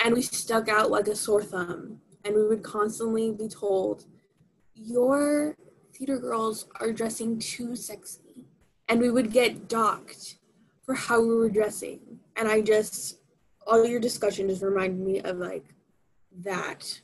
and 0.04 0.16
we 0.16 0.22
stuck 0.22 0.70
out 0.70 0.90
like 0.90 1.08
a 1.08 1.16
sore 1.16 1.44
thumb 1.44 2.00
and 2.24 2.34
we 2.34 2.48
would 2.48 2.64
constantly 2.64 3.32
be 3.32 3.48
told 3.48 4.06
your 4.74 5.56
theater 5.94 6.18
girls 6.18 6.68
are 6.80 6.92
dressing 6.92 7.40
too 7.40 7.76
sexy. 7.76 8.46
And 8.88 9.02
we 9.02 9.12
would 9.12 9.32
get 9.32 9.68
docked 9.68 10.38
for 10.84 10.96
how 10.96 11.20
we 11.20 11.36
were 11.36 11.50
dressing. 11.50 12.00
And 12.36 12.48
I 12.48 12.62
just, 12.62 13.18
all 13.66 13.86
your 13.86 14.00
discussion 14.00 14.48
just 14.48 14.62
reminded 14.62 15.00
me 15.00 15.20
of 15.22 15.38
like 15.38 15.66
that 16.44 17.02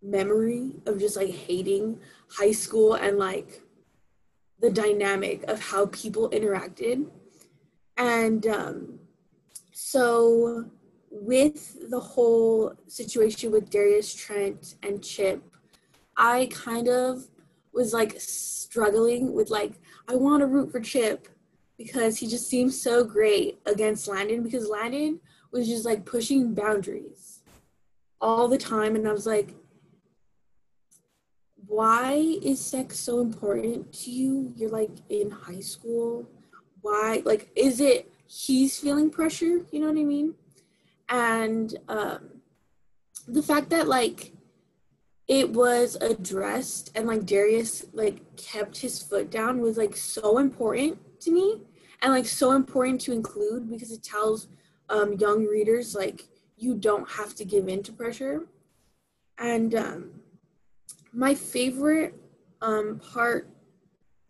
memory 0.00 0.72
of 0.86 1.00
just 1.00 1.16
like 1.16 1.30
hating 1.30 1.98
high 2.30 2.52
school 2.52 2.94
and 2.94 3.18
like 3.18 3.62
the 4.60 4.70
dynamic 4.70 5.42
of 5.48 5.60
how 5.60 5.86
people 5.86 6.30
interacted. 6.30 7.06
And 7.96 8.46
um, 8.46 9.00
so, 9.90 10.66
with 11.10 11.88
the 11.88 11.98
whole 11.98 12.74
situation 12.88 13.50
with 13.50 13.70
Darius 13.70 14.14
Trent 14.14 14.74
and 14.82 15.02
Chip, 15.02 15.42
I 16.14 16.50
kind 16.52 16.88
of 16.88 17.26
was 17.72 17.94
like 17.94 18.20
struggling 18.20 19.32
with 19.32 19.48
like, 19.48 19.80
I 20.06 20.14
want 20.14 20.42
to 20.42 20.46
root 20.46 20.70
for 20.70 20.80
Chip 20.80 21.26
because 21.78 22.18
he 22.18 22.26
just 22.26 22.50
seems 22.50 22.78
so 22.78 23.02
great 23.02 23.60
against 23.64 24.08
Landon 24.08 24.42
because 24.42 24.68
Landon 24.68 25.20
was 25.52 25.66
just 25.66 25.86
like 25.86 26.04
pushing 26.04 26.52
boundaries 26.52 27.40
all 28.20 28.46
the 28.46 28.58
time. 28.58 28.94
And 28.94 29.08
I 29.08 29.12
was 29.12 29.26
like, 29.26 29.54
why 31.66 32.36
is 32.42 32.60
sex 32.60 32.98
so 32.98 33.20
important 33.20 33.90
to 34.00 34.10
you? 34.10 34.52
You're 34.54 34.68
like 34.68 34.90
in 35.08 35.30
high 35.30 35.60
school. 35.60 36.28
Why? 36.82 37.22
Like, 37.24 37.48
is 37.56 37.80
it 37.80 38.12
he's 38.28 38.78
feeling 38.78 39.10
pressure? 39.10 39.66
You 39.72 39.80
know 39.80 39.88
what 39.88 39.98
I 39.98 40.04
mean? 40.04 40.34
And 41.08 41.76
um, 41.88 42.28
the 43.26 43.42
fact 43.42 43.70
that 43.70 43.88
like 43.88 44.32
it 45.26 45.50
was 45.50 45.96
addressed 46.00 46.90
and 46.94 47.06
like 47.06 47.26
Darius 47.26 47.86
like 47.92 48.36
kept 48.36 48.78
his 48.78 49.02
foot 49.02 49.30
down 49.30 49.60
was 49.60 49.76
like 49.76 49.96
so 49.96 50.38
important 50.38 50.98
to 51.20 51.30
me 51.30 51.62
and 52.02 52.12
like 52.12 52.26
so 52.26 52.52
important 52.52 53.00
to 53.02 53.12
include 53.12 53.68
because 53.70 53.90
it 53.90 54.02
tells 54.02 54.48
um, 54.88 55.14
young 55.14 55.44
readers 55.44 55.94
like 55.94 56.24
you 56.56 56.74
don't 56.74 57.08
have 57.10 57.34
to 57.36 57.44
give 57.44 57.68
in 57.68 57.82
to 57.82 57.92
pressure. 57.92 58.46
And 59.38 59.74
um, 59.74 60.10
my 61.12 61.34
favorite 61.34 62.14
um, 62.60 63.00
part 63.12 63.48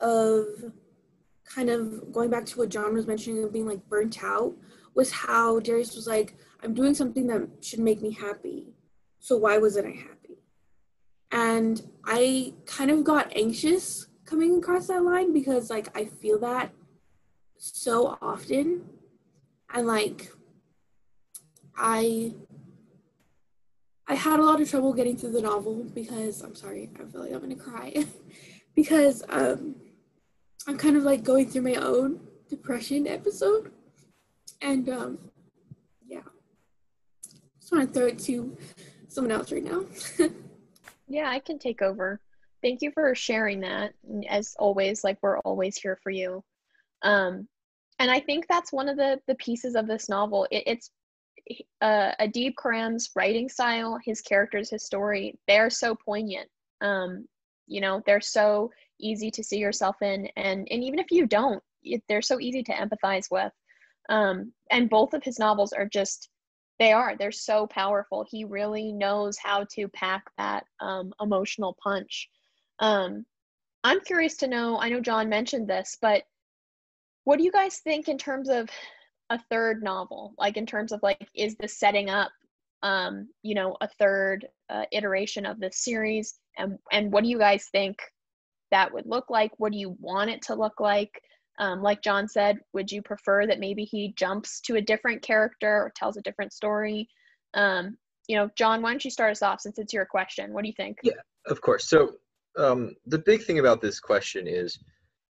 of 0.01 0.73
kind 1.49 1.71
of 1.71 2.13
going 2.13 2.31
back 2.31 2.45
to 2.47 2.59
what 2.59 2.69
John 2.69 2.95
was 2.95 3.07
mentioning 3.07 3.43
of 3.43 3.53
being 3.53 3.67
like 3.67 3.89
burnt 3.89 4.23
out 4.23 4.55
was 4.95 5.11
how 5.11 5.61
Darius 5.61 5.95
was 5.95 6.07
like, 6.07 6.35
I'm 6.63 6.75
doing 6.75 6.95
something 6.95 7.27
that 7.29 7.49
should 7.61 7.79
make 7.81 8.03
me 8.03 8.13
happy. 8.13 8.75
So 9.21 9.37
why 9.37 9.59
wasn't 9.59 9.87
I 9.87 9.91
happy? 9.91 10.39
And 11.31 11.83
I 12.05 12.55
kind 12.67 12.91
of 12.91 13.05
got 13.05 13.33
anxious 13.37 14.07
coming 14.25 14.59
across 14.59 14.87
that 14.89 15.03
line 15.03 15.33
because 15.33 15.71
like 15.71 15.97
I 15.97 16.07
feel 16.07 16.39
that 16.41 16.73
so 17.57 18.19
often. 18.21 18.85
And 19.73 19.87
like 19.87 20.33
I 21.77 22.35
I 24.07 24.15
had 24.15 24.41
a 24.41 24.45
lot 24.45 24.61
of 24.61 24.71
trouble 24.71 24.95
getting 24.95 25.17
through 25.17 25.33
the 25.33 25.43
novel 25.43 25.85
because 25.95 26.41
I'm 26.41 26.55
sorry, 26.55 26.91
I 26.97 27.05
feel 27.11 27.21
like 27.21 27.33
I'm 27.33 27.41
gonna 27.41 27.57
cry. 27.57 28.07
because 28.75 29.23
um 29.29 29.77
I'm 30.69 30.77
kind 30.77 30.99
of 30.99 31.03
like 31.03 31.25
going 31.25 31.49
through 31.49 31.63
my 31.63 31.77
own 31.77 32.21
depression 32.51 33.07
episode. 33.07 33.73
And 34.61 34.87
um 34.91 35.19
yeah. 36.07 36.21
Just 37.59 37.73
wanna 37.73 37.87
throw 37.87 38.07
it 38.07 38.19
to 38.21 38.55
someone 39.09 39.33
else 39.33 39.51
right 39.51 39.65
now. 39.65 39.85
yeah, 41.09 41.31
I 41.31 41.39
can 41.39 41.59
take 41.59 41.81
over. 41.81 42.21
Thank 42.63 42.83
you 42.83 42.91
for 42.93 43.15
sharing 43.15 43.61
that. 43.61 43.95
As 44.29 44.55
always, 44.59 45.05
like 45.05 45.17
we're 45.23 45.39
always 45.39 45.79
here 45.79 45.99
for 46.03 46.11
you. 46.11 46.45
Um 47.03 47.49
and 47.99 48.11
I 48.11 48.21
think 48.21 48.47
that's 48.47 48.71
one 48.71 48.91
of 48.91 48.99
the 48.99 49.19
the 49.27 49.37
pieces 49.37 49.75
of 49.75 49.87
this 49.87 50.11
novel. 50.11 50.47
It, 50.51 50.65
it's 50.67 50.91
uh, 51.81 52.13
Adib 52.21 52.57
Khorram's 52.57 53.09
writing 53.17 53.49
style, 53.49 53.99
his 54.05 54.21
characters, 54.21 54.69
his 54.69 54.85
story, 54.85 55.39
they're 55.49 55.71
so 55.71 55.95
poignant. 55.95 56.47
Um, 56.83 57.27
you 57.67 57.81
know, 57.81 58.03
they're 58.05 58.21
so 58.21 58.71
easy 59.01 59.31
to 59.33 59.45
see 59.45 59.59
yourself 59.59 59.97
in, 60.03 60.29
and 60.37 60.67
and 60.71 60.85
even 60.85 60.99
if 60.99 61.11
you 61.11 61.27
don't, 61.27 61.63
they're 62.09 62.23
so 62.23 62.41
easy 62.41 62.63
to 62.65 62.73
empathize 62.73 63.31
with. 63.31 63.53
Um, 64.09 64.53
and 64.71 64.89
both 64.89 65.13
of 65.13 65.23
his 65.23 65.39
novels 65.39 65.73
are 65.73 65.87
just 65.87 66.31
they 66.79 66.93
are 66.93 67.17
they're 67.17 67.33
so 67.33 67.67
powerful. 67.67 68.27
He 68.29 68.45
really 68.45 68.93
knows 68.93 69.37
how 69.39 69.67
to 69.75 69.89
pack 69.89 70.25
that 70.39 70.65
um, 70.81 71.13
emotional 71.21 71.77
punch. 71.83 72.29
Um, 72.79 73.27
I'm 73.85 74.01
curious 74.01 74.37
to 74.39 74.49
know. 74.49 74.79
I 74.79 74.89
know 74.89 75.01
John 75.01 75.29
mentioned 75.29 75.69
this, 75.69 75.99
but 76.01 76.25
what 77.25 77.39
do 77.39 77.45
you 77.45 77.53
guys 77.53 77.79
think 77.79 78.09
in 78.09 78.17
terms 78.17 78.49
of 78.49 78.71
a 79.31 79.39
third 79.51 79.83
novel 79.83 80.35
like 80.39 80.57
in 80.57 80.67
terms 80.67 80.93
of 80.93 81.01
like 81.03 81.29
is 81.35 81.55
this 81.57 81.79
setting 81.79 82.09
up 82.09 82.31
um 82.83 83.29
you 83.43 83.55
know 83.55 83.77
a 83.81 83.89
third 83.99 84.47
uh, 84.71 84.85
iteration 84.93 85.45
of 85.45 85.61
this 85.61 85.85
series 85.85 86.39
and 86.57 86.79
and 86.93 87.13
what 87.13 87.23
do 87.23 87.29
you 87.29 87.39
guys 87.39 87.67
think 87.71 87.99
that 88.71 88.93
would 88.93 89.07
look 89.07 89.31
like 89.31 89.53
what 89.59 89.73
do 89.73 89.79
you 89.79 89.97
want 90.01 90.31
it 90.31 90.43
to 90.43 90.55
look 90.55 90.81
like 90.81 91.21
um, 91.59 91.83
like 91.83 92.03
john 92.03 92.29
said 92.29 92.59
would 92.73 92.91
you 92.91 93.03
prefer 93.03 93.47
that 93.47 93.61
maybe 93.61 93.85
he 93.85 94.15
jumps 94.17 94.61
to 94.61 94.77
a 94.77 94.81
different 94.81 95.23
character 95.23 95.69
or 95.69 95.93
tells 95.95 96.17
a 96.17 96.23
different 96.23 96.53
story 96.53 97.09
um, 97.55 97.97
you 98.29 98.37
know 98.37 98.49
john 98.57 98.83
why 98.83 98.91
don't 98.91 99.05
you 99.05 99.11
start 99.11 99.31
us 99.31 99.43
off 99.43 99.61
since 99.61 99.79
it's 99.79 99.93
your 99.93 100.07
question 100.07 100.53
what 100.53 100.63
do 100.63 100.69
you 100.69 100.75
think 100.77 100.99
yeah 101.03 101.13
of 101.47 101.61
course 101.61 101.89
so 101.89 102.13
um, 102.59 102.97
the 103.07 103.19
big 103.19 103.43
thing 103.43 103.61
about 103.61 103.81
this 103.81 104.01
question 104.01 104.49
is 104.49 104.79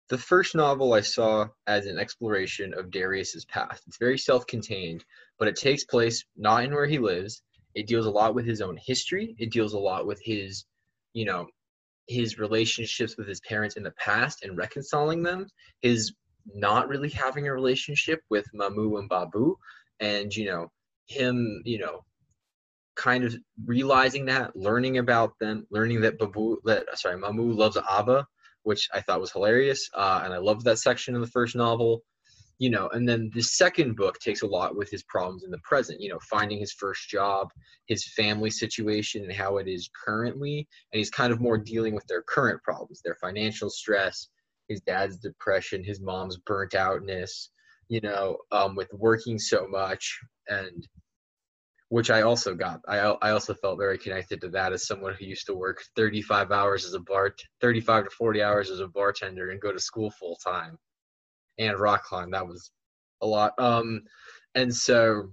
the 0.08 0.18
first 0.18 0.54
novel 0.54 0.92
I 0.92 1.00
saw 1.00 1.48
as 1.66 1.86
an 1.86 1.98
exploration 1.98 2.72
of 2.74 2.90
Darius's 2.90 3.44
past. 3.46 3.82
It's 3.86 3.98
very 3.98 4.18
self-contained, 4.18 5.04
but 5.38 5.48
it 5.48 5.56
takes 5.56 5.84
place 5.84 6.24
not 6.36 6.64
in 6.64 6.72
where 6.72 6.86
he 6.86 6.98
lives. 6.98 7.42
It 7.74 7.88
deals 7.88 8.06
a 8.06 8.10
lot 8.10 8.34
with 8.34 8.46
his 8.46 8.60
own 8.60 8.78
history. 8.80 9.34
It 9.38 9.50
deals 9.50 9.74
a 9.74 9.78
lot 9.78 10.06
with 10.06 10.20
his, 10.22 10.64
you 11.12 11.24
know, 11.24 11.48
his 12.06 12.38
relationships 12.38 13.16
with 13.16 13.28
his 13.28 13.40
parents 13.40 13.76
in 13.76 13.82
the 13.82 13.92
past 13.92 14.44
and 14.44 14.56
reconciling 14.56 15.22
them. 15.22 15.46
His 15.80 16.12
not 16.54 16.88
really 16.88 17.08
having 17.10 17.48
a 17.48 17.52
relationship 17.52 18.20
with 18.30 18.46
Mamou 18.54 18.98
and 18.98 19.10
Babou, 19.10 19.56
and 20.00 20.34
you 20.34 20.46
know, 20.46 20.70
him, 21.06 21.62
you 21.64 21.78
know, 21.78 22.04
kind 22.94 23.24
of 23.24 23.36
realizing 23.64 24.26
that, 24.26 24.56
learning 24.56 24.98
about 24.98 25.38
them, 25.40 25.66
learning 25.70 26.00
that 26.02 26.18
Babou, 26.18 26.56
that 26.64 26.86
sorry, 26.98 27.20
Mamou 27.20 27.56
loves 27.56 27.76
Abba, 27.90 28.26
which 28.62 28.88
I 28.92 29.00
thought 29.00 29.20
was 29.20 29.32
hilarious. 29.32 29.88
Uh, 29.94 30.22
and 30.24 30.32
I 30.32 30.38
loved 30.38 30.64
that 30.64 30.78
section 30.78 31.14
in 31.14 31.20
the 31.20 31.26
first 31.26 31.54
novel. 31.54 32.02
You 32.58 32.70
know, 32.70 32.88
and 32.88 33.06
then 33.06 33.30
the 33.34 33.42
second 33.42 33.96
book 33.96 34.18
takes 34.18 34.40
a 34.40 34.46
lot 34.46 34.76
with 34.76 34.90
his 34.90 35.02
problems 35.02 35.44
in 35.44 35.50
the 35.50 35.58
present, 35.58 36.00
you 36.00 36.08
know, 36.08 36.18
finding 36.30 36.58
his 36.58 36.72
first 36.72 37.08
job, 37.08 37.48
his 37.86 38.12
family 38.14 38.50
situation, 38.50 39.24
and 39.24 39.32
how 39.32 39.58
it 39.58 39.68
is 39.68 39.90
currently. 40.04 40.66
And 40.92 40.98
he's 40.98 41.10
kind 41.10 41.32
of 41.32 41.40
more 41.40 41.58
dealing 41.58 41.94
with 41.94 42.06
their 42.06 42.22
current 42.22 42.62
problems, 42.62 43.02
their 43.04 43.16
financial 43.16 43.68
stress, 43.68 44.28
his 44.68 44.80
dad's 44.80 45.18
depression, 45.18 45.84
his 45.84 46.00
mom's 46.00 46.38
burnt 46.38 46.74
outness, 46.74 47.50
you 47.88 48.00
know, 48.00 48.38
um, 48.52 48.74
with 48.74 48.88
working 48.92 49.38
so 49.38 49.66
much 49.68 50.18
and 50.48 50.86
which 51.88 52.10
I 52.10 52.22
also 52.22 52.54
got. 52.54 52.80
I 52.88 52.98
I 52.98 53.30
also 53.30 53.54
felt 53.54 53.78
very 53.78 53.98
connected 53.98 54.40
to 54.40 54.48
that 54.50 54.72
as 54.72 54.86
someone 54.86 55.14
who 55.14 55.24
used 55.24 55.46
to 55.46 55.54
work 55.54 55.82
35 55.94 56.50
hours 56.50 56.84
as 56.84 56.94
a 56.94 57.00
bar, 57.00 57.34
35 57.60 58.04
to 58.04 58.10
40 58.10 58.42
hours 58.42 58.70
as 58.70 58.80
a 58.80 58.88
bartender, 58.88 59.50
and 59.50 59.60
go 59.60 59.72
to 59.72 59.78
school 59.78 60.10
full 60.10 60.36
time, 60.44 60.78
and 61.58 61.78
rock 61.78 62.04
climb. 62.04 62.30
That 62.30 62.46
was 62.46 62.70
a 63.22 63.26
lot. 63.26 63.52
Um, 63.58 64.02
and 64.54 64.74
so, 64.74 65.32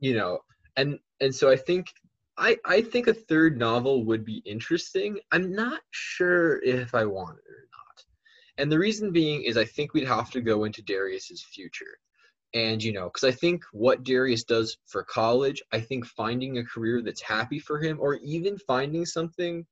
you 0.00 0.14
know, 0.14 0.40
and 0.76 0.98
and 1.20 1.34
so 1.34 1.50
I 1.50 1.56
think 1.56 1.86
I 2.38 2.58
I 2.64 2.82
think 2.82 3.06
a 3.06 3.14
third 3.14 3.58
novel 3.58 4.04
would 4.04 4.24
be 4.24 4.42
interesting. 4.44 5.18
I'm 5.30 5.52
not 5.52 5.80
sure 5.90 6.62
if 6.62 6.94
I 6.94 7.04
want 7.04 7.38
it 7.38 7.50
or 7.50 7.68
not, 7.72 8.04
and 8.58 8.70
the 8.70 8.78
reason 8.78 9.12
being 9.12 9.42
is 9.42 9.56
I 9.56 9.64
think 9.64 9.94
we'd 9.94 10.08
have 10.08 10.30
to 10.30 10.40
go 10.40 10.64
into 10.64 10.82
Darius's 10.82 11.42
future 11.42 11.98
and, 12.54 12.82
you 12.82 12.92
know, 12.92 13.04
because 13.04 13.24
I 13.24 13.30
think 13.30 13.64
what 13.72 14.04
Darius 14.04 14.44
does 14.44 14.76
for 14.86 15.02
college, 15.04 15.62
I 15.72 15.80
think 15.80 16.04
finding 16.04 16.58
a 16.58 16.64
career 16.64 17.00
that's 17.02 17.22
happy 17.22 17.58
for 17.58 17.80
him 17.80 17.98
or 17.98 18.16
even 18.16 18.58
finding 18.58 19.06
something 19.06 19.64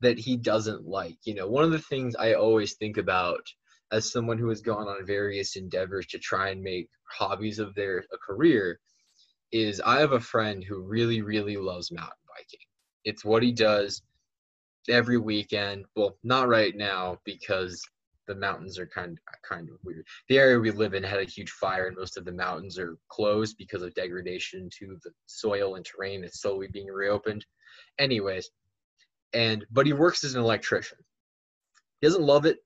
that 0.00 0.18
he 0.18 0.36
doesn't 0.36 0.86
like. 0.86 1.16
You 1.24 1.34
know, 1.34 1.48
one 1.48 1.64
of 1.64 1.70
the 1.70 1.78
things 1.78 2.14
I 2.16 2.34
always 2.34 2.74
think 2.74 2.98
about 2.98 3.40
as 3.92 4.12
someone 4.12 4.38
who 4.38 4.48
has 4.48 4.60
gone 4.60 4.88
on 4.88 5.06
various 5.06 5.56
endeavors 5.56 6.06
to 6.06 6.18
try 6.18 6.50
and 6.50 6.62
make 6.62 6.88
hobbies 7.04 7.58
of 7.58 7.74
their 7.74 8.04
a 8.12 8.18
career 8.18 8.78
is 9.52 9.80
I 9.80 10.00
have 10.00 10.12
a 10.12 10.20
friend 10.20 10.62
who 10.62 10.82
really, 10.82 11.22
really 11.22 11.56
loves 11.56 11.90
mountain 11.90 12.12
biking. 12.28 12.66
It's 13.04 13.24
what 13.24 13.42
he 13.42 13.52
does 13.52 14.02
every 14.88 15.18
weekend. 15.18 15.86
Well, 15.96 16.18
not 16.22 16.48
right 16.48 16.76
now 16.76 17.18
because 17.24 17.82
the 18.26 18.34
mountains 18.34 18.78
are 18.78 18.86
kind 18.86 19.18
kind 19.48 19.68
of 19.70 19.76
weird. 19.82 20.06
The 20.28 20.38
area 20.38 20.60
we 20.60 20.70
live 20.70 20.94
in 20.94 21.02
had 21.02 21.20
a 21.20 21.24
huge 21.24 21.50
fire, 21.50 21.86
and 21.86 21.96
most 21.96 22.18
of 22.18 22.26
the 22.26 22.32
mountains 22.32 22.78
are 22.78 22.98
closed 23.08 23.56
because 23.56 23.82
of 23.82 23.94
degradation 23.94 24.68
to 24.78 24.98
the 25.02 25.10
soil 25.26 25.76
and 25.76 25.84
terrain. 25.84 26.22
It's 26.22 26.42
slowly 26.42 26.68
being 26.68 26.88
reopened. 26.88 27.44
Anyways, 27.98 28.50
and 29.32 29.64
but 29.70 29.86
he 29.86 29.94
works 29.94 30.24
as 30.24 30.34
an 30.34 30.42
electrician. 30.42 30.98
He 32.00 32.06
doesn't 32.06 32.22
love 32.22 32.44
it, 32.44 32.58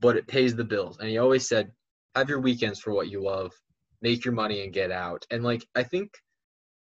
but 0.00 0.16
it 0.16 0.26
pays 0.26 0.54
the 0.54 0.64
bills. 0.64 0.98
And 0.98 1.08
he 1.08 1.18
always 1.18 1.48
said, 1.48 1.72
"Have 2.14 2.28
your 2.28 2.40
weekends 2.40 2.80
for 2.80 2.92
what 2.92 3.08
you 3.08 3.22
love, 3.22 3.52
make 4.02 4.24
your 4.24 4.34
money 4.34 4.62
and 4.62 4.72
get 4.72 4.90
out." 4.90 5.26
And 5.30 5.42
like 5.44 5.66
I 5.74 5.82
think 5.82 6.12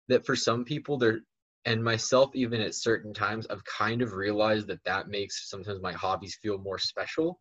that 0.08 0.26
for 0.26 0.36
some 0.36 0.64
people 0.64 0.98
there 0.98 1.20
and 1.64 1.82
myself 1.82 2.30
even 2.34 2.60
at 2.60 2.74
certain 2.74 3.14
times 3.14 3.46
i've 3.50 3.64
kind 3.64 4.02
of 4.02 4.12
realized 4.12 4.66
that 4.66 4.82
that 4.84 5.08
makes 5.08 5.48
sometimes 5.48 5.80
my 5.80 5.92
hobbies 5.92 6.38
feel 6.42 6.58
more 6.58 6.78
special 6.78 7.38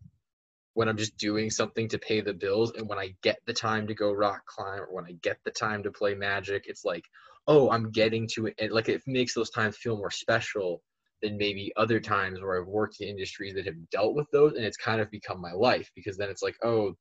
when 0.74 0.88
i'm 0.88 0.97
just 0.97 1.17
doing 1.17 1.50
something 1.50 1.88
to 1.88 2.00
pay 2.00 2.21
the 2.21 2.34
bills 2.34 2.71
and 2.78 2.88
when 2.88 3.00
i 3.00 3.13
get 3.24 3.39
the 3.45 3.54
time 3.54 3.88
to 3.88 3.95
go 3.95 4.12
rock 4.12 4.41
climb 4.45 4.80
or 4.80 4.88
when 4.91 5.06
i 5.06 5.13
get 5.21 5.38
the 5.43 5.52
time 5.52 5.82
to 5.84 5.91
play 5.91 6.13
magic 6.13 6.65
it's 6.67 6.86
like 6.86 7.06
oh 7.47 7.69
i'm 7.71 7.91
getting 7.91 8.28
to 8.28 8.45
it 8.47 8.56
and 8.60 8.71
like 8.71 8.89
it 8.89 9.02
makes 9.08 9.34
those 9.34 9.50
times 9.50 9.78
feel 9.78 9.97
more 9.97 10.12
special 10.12 10.82
than 11.21 11.38
maybe 11.38 11.71
other 11.77 11.99
times 11.99 12.41
where 12.41 12.62
i've 12.62 12.67
worked 12.67 13.01
in 13.01 13.07
industries 13.07 13.53
that 13.53 13.65
have 13.65 13.89
dealt 13.89 14.15
with 14.15 14.29
those 14.31 14.53
and 14.53 14.65
it's 14.65 14.77
kind 14.77 15.01
of 15.01 15.12
become 15.12 15.41
my 15.41 15.51
life 15.53 15.89
because 15.95 16.17
then 16.17 16.29
it's 16.29 16.43
like 16.43 16.55
oh 16.63 16.93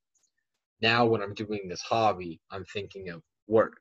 now 0.83 1.05
when 1.07 1.23
i'm 1.23 1.35
doing 1.35 1.69
this 1.69 1.83
hobby 1.83 2.41
i'm 2.51 2.65
thinking 2.73 3.11
of 3.11 3.23
work 3.49 3.79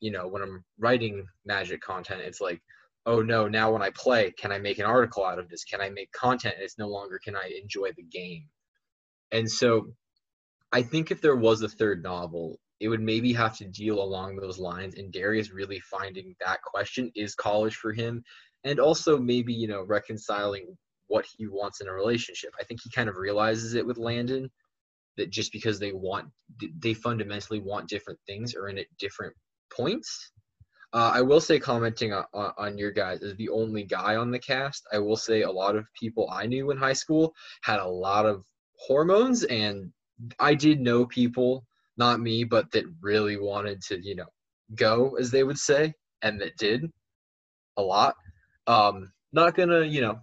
you 0.00 0.10
know 0.10 0.28
when 0.28 0.42
i'm 0.42 0.64
writing 0.78 1.24
magic 1.44 1.80
content 1.80 2.20
it's 2.20 2.40
like 2.40 2.60
oh 3.06 3.22
no, 3.22 3.48
now 3.48 3.72
when 3.72 3.82
I 3.82 3.90
play, 3.90 4.32
can 4.32 4.52
I 4.52 4.58
make 4.58 4.78
an 4.78 4.86
article 4.86 5.24
out 5.24 5.38
of 5.38 5.48
this? 5.48 5.64
Can 5.64 5.80
I 5.80 5.90
make 5.90 6.12
content? 6.12 6.54
And 6.56 6.64
It's 6.64 6.78
no 6.78 6.88
longer 6.88 7.18
can 7.22 7.36
I 7.36 7.50
enjoy 7.60 7.90
the 7.96 8.04
game. 8.04 8.44
And 9.32 9.50
so 9.50 9.92
I 10.72 10.82
think 10.82 11.10
if 11.10 11.20
there 11.20 11.36
was 11.36 11.62
a 11.62 11.68
third 11.68 12.02
novel, 12.02 12.58
it 12.80 12.88
would 12.88 13.00
maybe 13.00 13.32
have 13.32 13.56
to 13.58 13.64
deal 13.64 14.02
along 14.02 14.36
those 14.36 14.58
lines. 14.58 14.94
And 14.96 15.12
Darius 15.12 15.52
really 15.52 15.80
finding 15.80 16.34
that 16.44 16.62
question 16.62 17.10
is 17.14 17.34
college 17.34 17.76
for 17.76 17.92
him. 17.92 18.24
And 18.64 18.78
also 18.78 19.18
maybe, 19.18 19.52
you 19.52 19.68
know, 19.68 19.82
reconciling 19.82 20.76
what 21.08 21.26
he 21.36 21.46
wants 21.46 21.80
in 21.80 21.88
a 21.88 21.92
relationship. 21.92 22.52
I 22.60 22.64
think 22.64 22.80
he 22.82 22.90
kind 22.90 23.08
of 23.08 23.16
realizes 23.16 23.74
it 23.74 23.86
with 23.86 23.98
Landon 23.98 24.50
that 25.16 25.30
just 25.30 25.52
because 25.52 25.78
they 25.78 25.92
want, 25.92 26.28
they 26.78 26.94
fundamentally 26.94 27.58
want 27.60 27.88
different 27.88 28.18
things 28.26 28.54
or 28.54 28.68
in 28.68 28.78
at 28.78 28.86
different 28.98 29.34
points 29.74 30.32
uh, 30.94 31.12
I 31.14 31.22
will 31.22 31.40
say, 31.40 31.58
commenting 31.58 32.12
on, 32.12 32.24
on 32.34 32.76
your 32.76 32.90
guys 32.90 33.22
as 33.22 33.34
the 33.36 33.48
only 33.48 33.84
guy 33.84 34.16
on 34.16 34.30
the 34.30 34.38
cast, 34.38 34.86
I 34.92 34.98
will 34.98 35.16
say 35.16 35.42
a 35.42 35.50
lot 35.50 35.74
of 35.74 35.86
people 35.98 36.28
I 36.30 36.46
knew 36.46 36.70
in 36.70 36.76
high 36.76 36.92
school 36.92 37.32
had 37.62 37.80
a 37.80 37.86
lot 37.86 38.26
of 38.26 38.44
hormones, 38.76 39.44
and 39.44 39.90
I 40.38 40.54
did 40.54 40.80
know 40.80 41.06
people, 41.06 41.64
not 41.96 42.20
me, 42.20 42.44
but 42.44 42.70
that 42.72 42.84
really 43.00 43.38
wanted 43.38 43.80
to, 43.88 44.04
you 44.04 44.16
know, 44.16 44.26
go 44.74 45.16
as 45.18 45.30
they 45.30 45.44
would 45.44 45.58
say, 45.58 45.94
and 46.20 46.38
that 46.42 46.58
did 46.58 46.90
a 47.78 47.82
lot. 47.82 48.14
Um, 48.66 49.12
not 49.32 49.54
gonna, 49.54 49.82
you 49.82 50.00
know, 50.00 50.20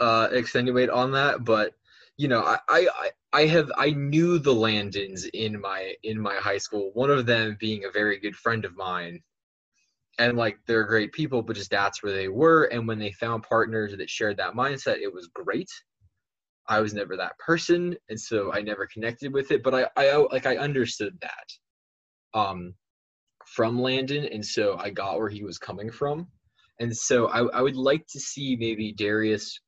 uh, 0.00 0.28
extenuate 0.32 0.90
on 0.90 1.12
that, 1.12 1.44
but 1.44 1.72
you 2.18 2.28
know, 2.28 2.40
I, 2.40 2.58
I, 2.68 3.10
I 3.32 3.46
have 3.46 3.70
I 3.76 3.90
knew 3.90 4.38
the 4.38 4.54
Landons 4.54 5.26
in 5.26 5.60
my 5.60 5.94
in 6.02 6.18
my 6.20 6.36
high 6.36 6.58
school. 6.58 6.90
One 6.94 7.10
of 7.10 7.26
them 7.26 7.56
being 7.60 7.84
a 7.84 7.90
very 7.90 8.18
good 8.18 8.36
friend 8.36 8.64
of 8.64 8.76
mine 8.76 9.22
and 10.18 10.36
like 10.36 10.58
they're 10.66 10.84
great 10.84 11.12
people 11.12 11.42
but 11.42 11.56
just 11.56 11.70
that's 11.70 12.02
where 12.02 12.12
they 12.12 12.28
were 12.28 12.64
and 12.64 12.86
when 12.86 12.98
they 12.98 13.12
found 13.12 13.42
partners 13.42 13.94
that 13.96 14.10
shared 14.10 14.36
that 14.36 14.54
mindset 14.54 14.98
it 15.00 15.12
was 15.12 15.28
great 15.34 15.70
i 16.68 16.80
was 16.80 16.94
never 16.94 17.16
that 17.16 17.38
person 17.38 17.96
and 18.08 18.20
so 18.20 18.52
i 18.52 18.60
never 18.60 18.86
connected 18.86 19.32
with 19.32 19.50
it 19.50 19.62
but 19.62 19.74
i 19.74 19.86
i 19.96 20.16
like 20.16 20.46
i 20.46 20.56
understood 20.56 21.16
that 21.20 22.38
um 22.38 22.74
from 23.46 23.80
landon 23.80 24.24
and 24.26 24.44
so 24.44 24.76
i 24.78 24.90
got 24.90 25.18
where 25.18 25.28
he 25.28 25.44
was 25.44 25.58
coming 25.58 25.90
from 25.90 26.26
and 26.80 26.96
so 26.96 27.28
i, 27.28 27.40
I 27.58 27.62
would 27.62 27.76
like 27.76 28.06
to 28.08 28.20
see 28.20 28.56
maybe 28.56 28.92
darius 28.92 29.60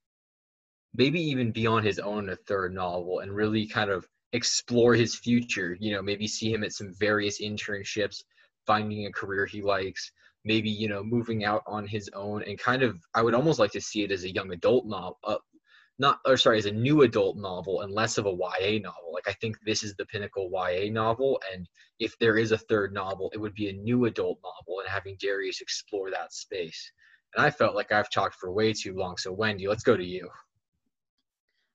maybe 0.95 1.21
even 1.21 1.53
be 1.53 1.67
on 1.67 1.85
his 1.85 1.99
own 1.99 2.29
a 2.29 2.37
third 2.37 2.75
novel 2.75 3.21
and 3.21 3.35
really 3.35 3.67
kind 3.67 3.91
of 3.91 4.07
explore 4.33 4.95
his 4.95 5.15
future 5.15 5.77
you 5.81 5.93
know 5.93 6.03
maybe 6.03 6.27
see 6.27 6.53
him 6.53 6.65
at 6.65 6.73
some 6.73 6.93
various 6.99 7.41
internships 7.41 8.23
finding 8.67 9.07
a 9.07 9.13
career 9.13 9.47
he 9.47 9.63
likes 9.63 10.11
maybe 10.45 10.69
you 10.69 10.89
know 10.89 11.03
moving 11.03 11.45
out 11.45 11.63
on 11.67 11.87
his 11.87 12.11
own 12.15 12.43
and 12.43 12.59
kind 12.59 12.83
of 12.83 12.99
i 13.15 13.23
would 13.23 13.35
almost 13.35 13.59
like 13.59 13.73
to 13.73 13.81
see 13.81 14.03
it 14.03 14.13
as 14.13 14.25
a 14.25 14.33
young 14.33 14.53
adult 14.53 14.87
novel 14.87 15.19
uh, 15.25 15.37
not 15.99 16.21
or 16.27 16.37
sorry 16.37 16.59
as 16.59 16.67
a 16.67 16.73
new 16.73 17.03
adult 17.03 17.37
novel 17.37 17.81
and 17.83 17.93
less 17.93 18.19
of 18.19 18.27
a 18.27 18.31
ya 18.31 18.79
novel. 18.81 19.13
Like 19.13 19.29
i 19.29 19.33
think 19.41 19.57
this 19.65 19.83
is 19.83 19.95
the 19.97 20.07
pinnacle 20.07 20.51
ya 20.53 20.91
novel 20.91 21.41
and 21.53 21.69
if 21.99 22.17
there 22.19 22.37
is 22.37 22.53
a 22.53 22.59
third 22.59 22.93
novel 22.93 23.31
it 23.35 23.39
would 23.39 23.55
be 23.55 23.69
a 23.69 23.73
new 23.73 24.05
adult 24.07 24.39
novel 24.43 24.81
and 24.81 24.89
having 24.89 25.17
darius 25.21 25.61
explore 25.61 26.11
that 26.11 26.33
space. 26.33 26.93
And 27.35 27.45
i 27.45 27.51
felt 27.51 27.75
like 27.75 27.93
i've 27.93 28.11
talked 28.11 28.37
for 28.37 28.53
way 28.53 28.73
too 28.73 28.95
long 28.95 29.17
so 29.17 29.33
wendy 29.33 29.67
let's 29.69 29.83
go 29.83 29.97
to 29.97 30.05
you. 30.05 30.29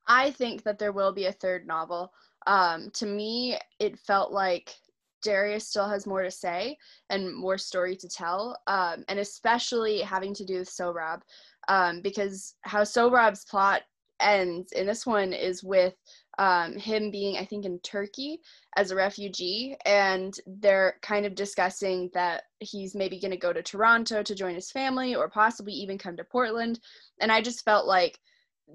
I 0.05 0.31
think 0.31 0.63
that 0.63 0.79
there 0.79 0.91
will 0.91 1.13
be 1.13 1.27
a 1.27 1.31
third 1.31 1.65
novel. 1.65 2.11
Um, 2.45 2.89
to 2.95 3.05
me 3.05 3.57
it 3.79 3.99
felt 3.99 4.31
like 4.31 4.75
Darius 5.23 5.69
still 5.69 5.87
has 5.87 6.05
more 6.05 6.21
to 6.21 6.29
say 6.29 6.77
and 7.09 7.33
more 7.33 7.57
story 7.57 7.95
to 7.95 8.09
tell, 8.09 8.57
um, 8.67 9.05
and 9.07 9.19
especially 9.19 10.01
having 10.01 10.33
to 10.33 10.43
do 10.43 10.59
with 10.59 10.69
Sohrab, 10.69 11.21
um, 11.69 12.01
because 12.01 12.55
how 12.63 12.81
Sohrab's 12.81 13.45
plot 13.45 13.83
ends 14.19 14.71
in 14.71 14.85
this 14.85 15.05
one 15.05 15.33
is 15.33 15.63
with 15.63 15.93
um, 16.39 16.77
him 16.77 17.11
being, 17.11 17.37
I 17.37 17.45
think, 17.45 17.65
in 17.65 17.79
Turkey 17.79 18.39
as 18.75 18.91
a 18.91 18.95
refugee, 18.95 19.75
and 19.85 20.33
they're 20.47 20.95
kind 21.01 21.25
of 21.25 21.35
discussing 21.35 22.09
that 22.13 22.43
he's 22.59 22.95
maybe 22.95 23.19
going 23.19 23.31
to 23.31 23.37
go 23.37 23.53
to 23.53 23.61
Toronto 23.61 24.23
to 24.23 24.35
join 24.35 24.55
his 24.55 24.71
family, 24.71 25.15
or 25.15 25.29
possibly 25.29 25.73
even 25.73 25.97
come 25.97 26.17
to 26.17 26.23
Portland, 26.23 26.79
and 27.21 27.31
I 27.31 27.41
just 27.41 27.65
felt 27.65 27.85
like 27.85 28.19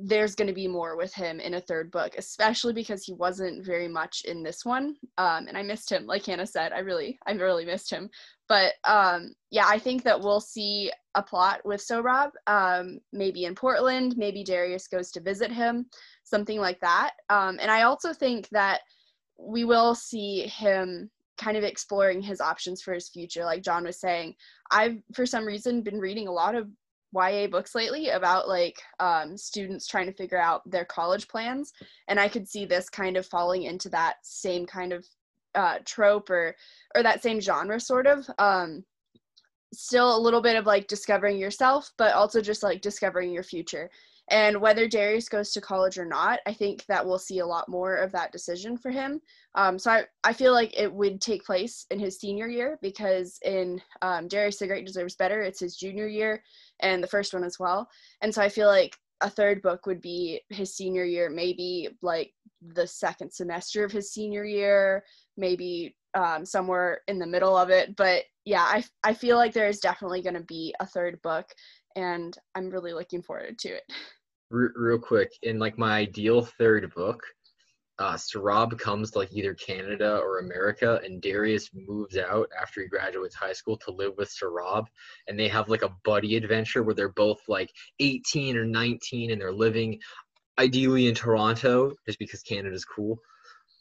there's 0.00 0.34
going 0.34 0.48
to 0.48 0.54
be 0.54 0.68
more 0.68 0.96
with 0.96 1.12
him 1.14 1.40
in 1.40 1.54
a 1.54 1.60
third 1.60 1.90
book, 1.90 2.14
especially 2.18 2.72
because 2.72 3.04
he 3.04 3.14
wasn't 3.14 3.64
very 3.64 3.88
much 3.88 4.22
in 4.26 4.42
this 4.42 4.64
one. 4.64 4.96
Um, 5.16 5.48
and 5.48 5.56
I 5.56 5.62
missed 5.62 5.90
him, 5.90 6.06
like 6.06 6.26
Hannah 6.26 6.46
said. 6.46 6.72
I 6.72 6.80
really, 6.80 7.18
I 7.26 7.32
really 7.32 7.64
missed 7.64 7.90
him. 7.90 8.10
But 8.48 8.74
um, 8.84 9.32
yeah, 9.50 9.66
I 9.66 9.78
think 9.78 10.02
that 10.04 10.20
we'll 10.20 10.40
see 10.40 10.92
a 11.14 11.22
plot 11.22 11.60
with 11.64 11.80
Sohrab, 11.80 12.30
um, 12.46 13.00
maybe 13.12 13.44
in 13.44 13.54
Portland, 13.54 14.16
maybe 14.16 14.44
Darius 14.44 14.86
goes 14.86 15.10
to 15.12 15.20
visit 15.20 15.50
him, 15.50 15.86
something 16.22 16.60
like 16.60 16.80
that. 16.80 17.12
Um, 17.28 17.58
and 17.60 17.70
I 17.70 17.82
also 17.82 18.12
think 18.12 18.48
that 18.50 18.80
we 19.38 19.64
will 19.64 19.94
see 19.94 20.42
him 20.42 21.10
kind 21.38 21.56
of 21.56 21.64
exploring 21.64 22.20
his 22.20 22.40
options 22.40 22.82
for 22.82 22.92
his 22.92 23.08
future. 23.08 23.44
Like 23.44 23.62
John 23.62 23.84
was 23.84 24.00
saying, 24.00 24.34
I've 24.70 24.98
for 25.14 25.24
some 25.24 25.46
reason 25.46 25.82
been 25.82 25.98
reading 25.98 26.28
a 26.28 26.32
lot 26.32 26.54
of 26.54 26.68
YA 27.14 27.46
books 27.46 27.74
lately 27.74 28.10
about 28.10 28.48
like 28.48 28.80
um, 29.00 29.36
students 29.36 29.86
trying 29.86 30.06
to 30.06 30.12
figure 30.12 30.40
out 30.40 30.68
their 30.70 30.84
college 30.84 31.28
plans, 31.28 31.72
and 32.08 32.20
I 32.20 32.28
could 32.28 32.48
see 32.48 32.64
this 32.64 32.88
kind 32.88 33.16
of 33.16 33.26
falling 33.26 33.62
into 33.62 33.88
that 33.90 34.16
same 34.22 34.66
kind 34.66 34.92
of 34.92 35.06
uh, 35.54 35.78
trope 35.84 36.30
or 36.30 36.54
or 36.94 37.02
that 37.02 37.22
same 37.22 37.40
genre, 37.40 37.80
sort 37.80 38.06
of. 38.06 38.28
Um, 38.38 38.84
still 39.72 40.16
a 40.16 40.20
little 40.20 40.40
bit 40.40 40.56
of 40.56 40.66
like 40.66 40.88
discovering 40.88 41.38
yourself, 41.38 41.92
but 41.98 42.14
also 42.14 42.40
just 42.40 42.62
like 42.62 42.80
discovering 42.80 43.30
your 43.30 43.42
future. 43.42 43.90
And 44.30 44.60
whether 44.60 44.86
Darius 44.86 45.28
goes 45.28 45.52
to 45.52 45.60
college 45.60 45.98
or 45.98 46.04
not, 46.04 46.40
I 46.46 46.52
think 46.52 46.84
that 46.86 47.04
we'll 47.04 47.18
see 47.18 47.38
a 47.38 47.46
lot 47.46 47.68
more 47.68 47.96
of 47.96 48.12
that 48.12 48.32
decision 48.32 48.76
for 48.76 48.90
him. 48.90 49.20
Um, 49.54 49.78
so 49.78 49.90
I, 49.90 50.04
I 50.24 50.32
feel 50.32 50.52
like 50.52 50.78
it 50.78 50.92
would 50.92 51.20
take 51.20 51.44
place 51.44 51.86
in 51.90 51.98
his 51.98 52.18
senior 52.18 52.46
year 52.46 52.78
because 52.82 53.38
in 53.44 53.80
um, 54.02 54.28
Darius 54.28 54.58
the 54.58 54.66
Great 54.66 54.86
Deserves 54.86 55.16
Better, 55.16 55.40
it's 55.40 55.60
his 55.60 55.76
junior 55.76 56.06
year 56.06 56.42
and 56.80 57.02
the 57.02 57.08
first 57.08 57.32
one 57.32 57.44
as 57.44 57.58
well. 57.58 57.88
And 58.22 58.34
so 58.34 58.42
I 58.42 58.48
feel 58.48 58.68
like 58.68 58.96
a 59.20 59.30
third 59.30 59.62
book 59.62 59.86
would 59.86 60.00
be 60.00 60.40
his 60.50 60.76
senior 60.76 61.04
year, 61.04 61.28
maybe 61.30 61.88
like 62.02 62.32
the 62.60 62.86
second 62.86 63.32
semester 63.32 63.84
of 63.84 63.92
his 63.92 64.12
senior 64.12 64.44
year, 64.44 65.04
maybe 65.36 65.96
um, 66.14 66.44
somewhere 66.44 67.00
in 67.08 67.18
the 67.18 67.26
middle 67.26 67.56
of 67.56 67.70
it. 67.70 67.96
But 67.96 68.24
yeah, 68.44 68.62
I, 68.62 68.84
I 69.04 69.14
feel 69.14 69.36
like 69.36 69.52
there 69.52 69.68
is 69.68 69.80
definitely 69.80 70.22
going 70.22 70.34
to 70.34 70.40
be 70.40 70.74
a 70.80 70.86
third 70.86 71.20
book, 71.22 71.46
and 71.96 72.36
I'm 72.54 72.70
really 72.70 72.92
looking 72.92 73.22
forward 73.22 73.58
to 73.60 73.68
it. 73.68 73.84
Real 74.50 74.98
quick, 74.98 75.30
in 75.42 75.58
like 75.58 75.76
my 75.76 75.98
ideal 75.98 76.42
third 76.42 76.92
book, 76.94 77.22
uh, 77.98 78.14
Sohrab 78.14 78.78
comes 78.78 79.10
to 79.10 79.18
like 79.18 79.32
either 79.32 79.54
Canada 79.54 80.18
or 80.18 80.38
America, 80.38 81.00
and 81.04 81.20
Darius 81.20 81.70
moves 81.74 82.16
out 82.16 82.48
after 82.58 82.80
he 82.80 82.88
graduates 82.88 83.34
high 83.34 83.52
school 83.52 83.76
to 83.78 83.90
live 83.90 84.14
with 84.16 84.30
Sohrab, 84.30 84.86
and 85.26 85.38
they 85.38 85.48
have 85.48 85.68
like 85.68 85.82
a 85.82 85.94
buddy 86.04 86.36
adventure 86.36 86.82
where 86.82 86.94
they're 86.94 87.10
both 87.10 87.40
like 87.48 87.70
18 88.00 88.56
or 88.56 88.64
19, 88.64 89.32
and 89.32 89.40
they're 89.40 89.52
living 89.52 89.98
ideally 90.58 91.08
in 91.08 91.14
Toronto, 91.14 91.92
just 92.06 92.18
because 92.18 92.42
Canada's 92.42 92.84
cool, 92.84 93.18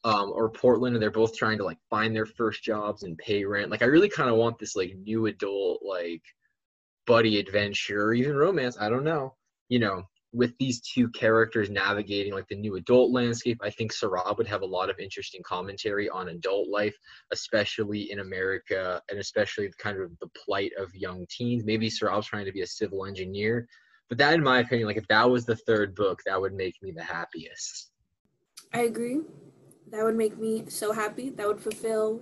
um, 0.04 0.32
or 0.34 0.50
Portland, 0.50 0.96
and 0.96 1.02
they're 1.02 1.12
both 1.12 1.38
trying 1.38 1.60
to 1.60 1.66
like 1.66 1.80
find 1.90 2.16
their 2.16 2.26
first 2.26 2.64
jobs 2.64 3.04
and 3.04 3.18
pay 3.18 3.46
rent. 3.46 3.72
Like 3.72 3.84
I 3.84 3.86
really 3.86 4.10
kind 4.10 4.30
of 4.30 4.36
want 4.36 4.60
this 4.60 4.76
like 4.76 4.96
new 4.98 5.28
adult 5.28 5.82
like 5.82 6.24
buddy 7.06 7.40
adventure, 7.40 8.06
or 8.06 8.14
even 8.14 8.36
romance. 8.36 8.78
I 8.80 8.90
don't 8.90 9.06
know, 9.06 9.36
you 9.70 9.80
know 9.80 10.04
with 10.38 10.58
these 10.60 10.80
two 10.82 11.10
characters 11.10 11.70
navigating 11.70 12.34
like 12.34 12.48
the 12.48 12.56
new 12.56 12.76
adult 12.76 13.12
landscape, 13.12 13.60
I 13.62 13.72
think 13.72 13.92
Sohrab 13.92 14.38
would 14.38 14.48
have 14.48 14.62
a 14.62 14.66
lot 14.66 14.90
of 14.90 15.00
interesting 15.00 15.42
commentary 15.44 16.10
on 16.10 16.30
adult 16.30 16.70
life, 16.70 16.96
especially 17.32 18.12
in 18.12 18.20
America 18.20 19.02
and 19.10 19.20
especially 19.20 19.72
kind 19.80 20.00
of 20.00 20.12
the 20.20 20.30
plight 20.46 20.72
of 20.78 20.94
young 20.96 21.26
teens. 21.30 21.64
Maybe 21.66 21.90
Sohrab's 21.90 22.28
trying 22.28 22.46
to 22.46 22.52
be 22.52 22.62
a 22.62 22.68
civil 22.68 23.06
engineer, 23.06 23.68
but 24.10 24.18
that 24.20 24.36
in 24.36 24.44
my 24.44 24.60
opinion 24.60 24.88
like 24.88 24.98
if 24.98 25.08
that 25.08 25.30
was 25.30 25.46
the 25.46 25.56
third 25.56 25.96
book 25.96 26.22
that 26.26 26.40
would 26.40 26.54
make 26.54 26.76
me 26.82 26.92
the 26.92 27.04
happiest 27.04 27.92
I 28.74 28.82
agree. 28.82 29.22
That 29.92 30.04
would 30.04 30.16
make 30.16 30.38
me 30.38 30.66
so 30.68 30.92
happy. 30.92 31.30
That 31.30 31.48
would 31.48 31.60
fulfill 31.60 32.22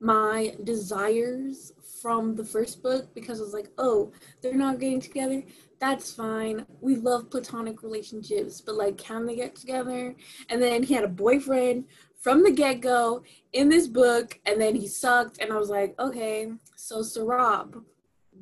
my 0.00 0.54
desires 0.64 1.72
from 2.02 2.36
the 2.36 2.44
first 2.44 2.82
book 2.82 3.12
because 3.14 3.40
I 3.40 3.44
was 3.44 3.54
like, 3.54 3.70
oh, 3.78 4.12
they're 4.40 4.54
not 4.54 4.78
getting 4.78 5.00
together. 5.00 5.42
That's 5.80 6.12
fine. 6.12 6.66
We 6.80 6.96
love 6.96 7.30
platonic 7.30 7.82
relationships, 7.82 8.60
but 8.60 8.74
like, 8.74 8.98
can 8.98 9.26
they 9.26 9.36
get 9.36 9.54
together? 9.54 10.16
And 10.48 10.60
then 10.60 10.82
he 10.82 10.94
had 10.94 11.04
a 11.04 11.08
boyfriend 11.08 11.84
from 12.20 12.42
the 12.42 12.50
get 12.50 12.80
go 12.80 13.22
in 13.52 13.68
this 13.68 13.86
book, 13.86 14.40
and 14.44 14.60
then 14.60 14.74
he 14.74 14.88
sucked. 14.88 15.40
And 15.40 15.52
I 15.52 15.56
was 15.56 15.70
like, 15.70 15.94
okay, 16.00 16.50
so 16.76 17.00
Sohrab, 17.00 17.82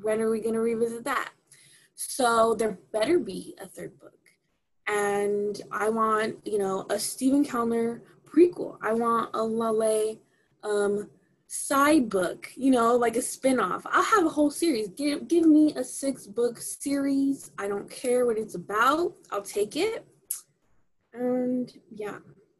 when 0.01 0.19
are 0.19 0.31
we 0.31 0.39
going 0.39 0.55
to 0.55 0.61
revisit 0.61 1.03
that? 1.03 1.29
So 1.95 2.55
there 2.55 2.79
better 2.91 3.19
be 3.19 3.55
a 3.61 3.67
third 3.67 3.99
book. 3.99 4.13
And 4.87 5.61
I 5.71 5.89
want, 5.89 6.37
you 6.45 6.57
know, 6.57 6.85
a 6.89 6.97
Stephen 6.97 7.43
Kellner 7.43 8.01
prequel. 8.25 8.77
I 8.81 8.93
want 8.93 9.31
a 9.33 9.39
Laleh 9.39 10.17
um, 10.63 11.09
side 11.47 12.09
book, 12.09 12.51
you 12.55 12.71
know, 12.71 12.95
like 12.95 13.15
a 13.15 13.21
spin-off. 13.21 13.85
I'll 13.89 14.03
have 14.03 14.25
a 14.25 14.29
whole 14.29 14.51
series. 14.51 14.89
Give 14.89 15.27
give 15.27 15.45
me 15.45 15.73
a 15.75 15.83
six 15.83 16.27
book 16.27 16.59
series. 16.59 17.51
I 17.57 17.67
don't 17.67 17.89
care 17.89 18.25
what 18.25 18.37
it's 18.37 18.55
about. 18.55 19.13
I'll 19.31 19.41
take 19.41 19.75
it. 19.75 20.05
And 21.13 21.71
yeah, 21.89 22.17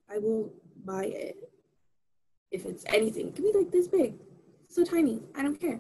I 0.10 0.18
will 0.20 0.52
buy 0.86 1.06
it. 1.06 1.52
If 2.50 2.66
it's 2.66 2.86
anything, 2.88 3.28
it 3.28 3.36
could 3.36 3.44
be 3.44 3.58
like 3.58 3.72
this 3.72 3.88
big. 3.88 4.16
So 4.70 4.84
tiny. 4.84 5.22
I 5.36 5.44
don't 5.44 5.60
care. 5.60 5.80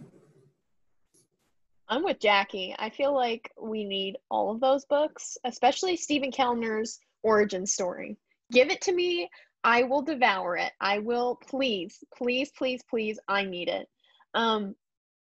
I'm 1.89 2.03
with 2.03 2.19
Jackie. 2.19 2.75
I 2.77 2.89
feel 2.89 3.13
like 3.13 3.51
we 3.61 3.85
need 3.85 4.17
all 4.29 4.51
of 4.51 4.59
those 4.59 4.83
books, 4.83 5.37
especially 5.45 5.95
Stephen 5.95 6.31
Kellner's 6.31 6.99
origin 7.23 7.65
story. 7.65 8.17
Give 8.51 8.69
it 8.69 8.81
to 8.81 8.93
me. 8.93 9.29
I 9.63 9.83
will 9.83 10.01
devour 10.01 10.55
it. 10.57 10.71
I 10.79 10.99
will 10.99 11.39
please, 11.47 12.03
please, 12.15 12.51
please, 12.57 12.81
please. 12.89 13.19
I 13.27 13.43
need 13.43 13.67
it. 13.67 13.87
Um, 14.33 14.75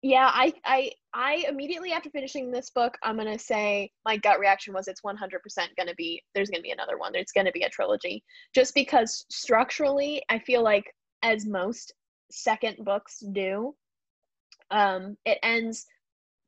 yeah, 0.03 0.31
I, 0.33 0.53
I, 0.65 0.93
I 1.13 1.45
immediately 1.49 1.91
after 1.91 2.09
finishing 2.11 2.51
this 2.51 2.71
book, 2.71 2.97
I'm 3.03 3.17
gonna 3.17 3.39
say 3.39 3.91
my 4.05 4.17
gut 4.17 4.39
reaction 4.39 4.73
was 4.73 4.87
it's 4.87 5.01
100% 5.01 5.19
gonna 5.77 5.95
be 5.97 6.23
there's 6.35 6.51
gonna 6.51 6.63
be 6.63 6.71
another 6.71 6.99
one. 6.99 7.13
There's 7.13 7.33
gonna 7.33 7.51
be 7.51 7.63
a 7.63 7.69
trilogy, 7.69 8.23
just 8.55 8.75
because 8.75 9.25
structurally, 9.29 10.23
I 10.29 10.39
feel 10.39 10.63
like 10.63 10.95
as 11.23 11.47
most 11.47 11.95
second 12.31 12.77
books 12.85 13.25
do, 13.33 13.75
um, 14.71 15.17
it 15.25 15.39
ends 15.43 15.87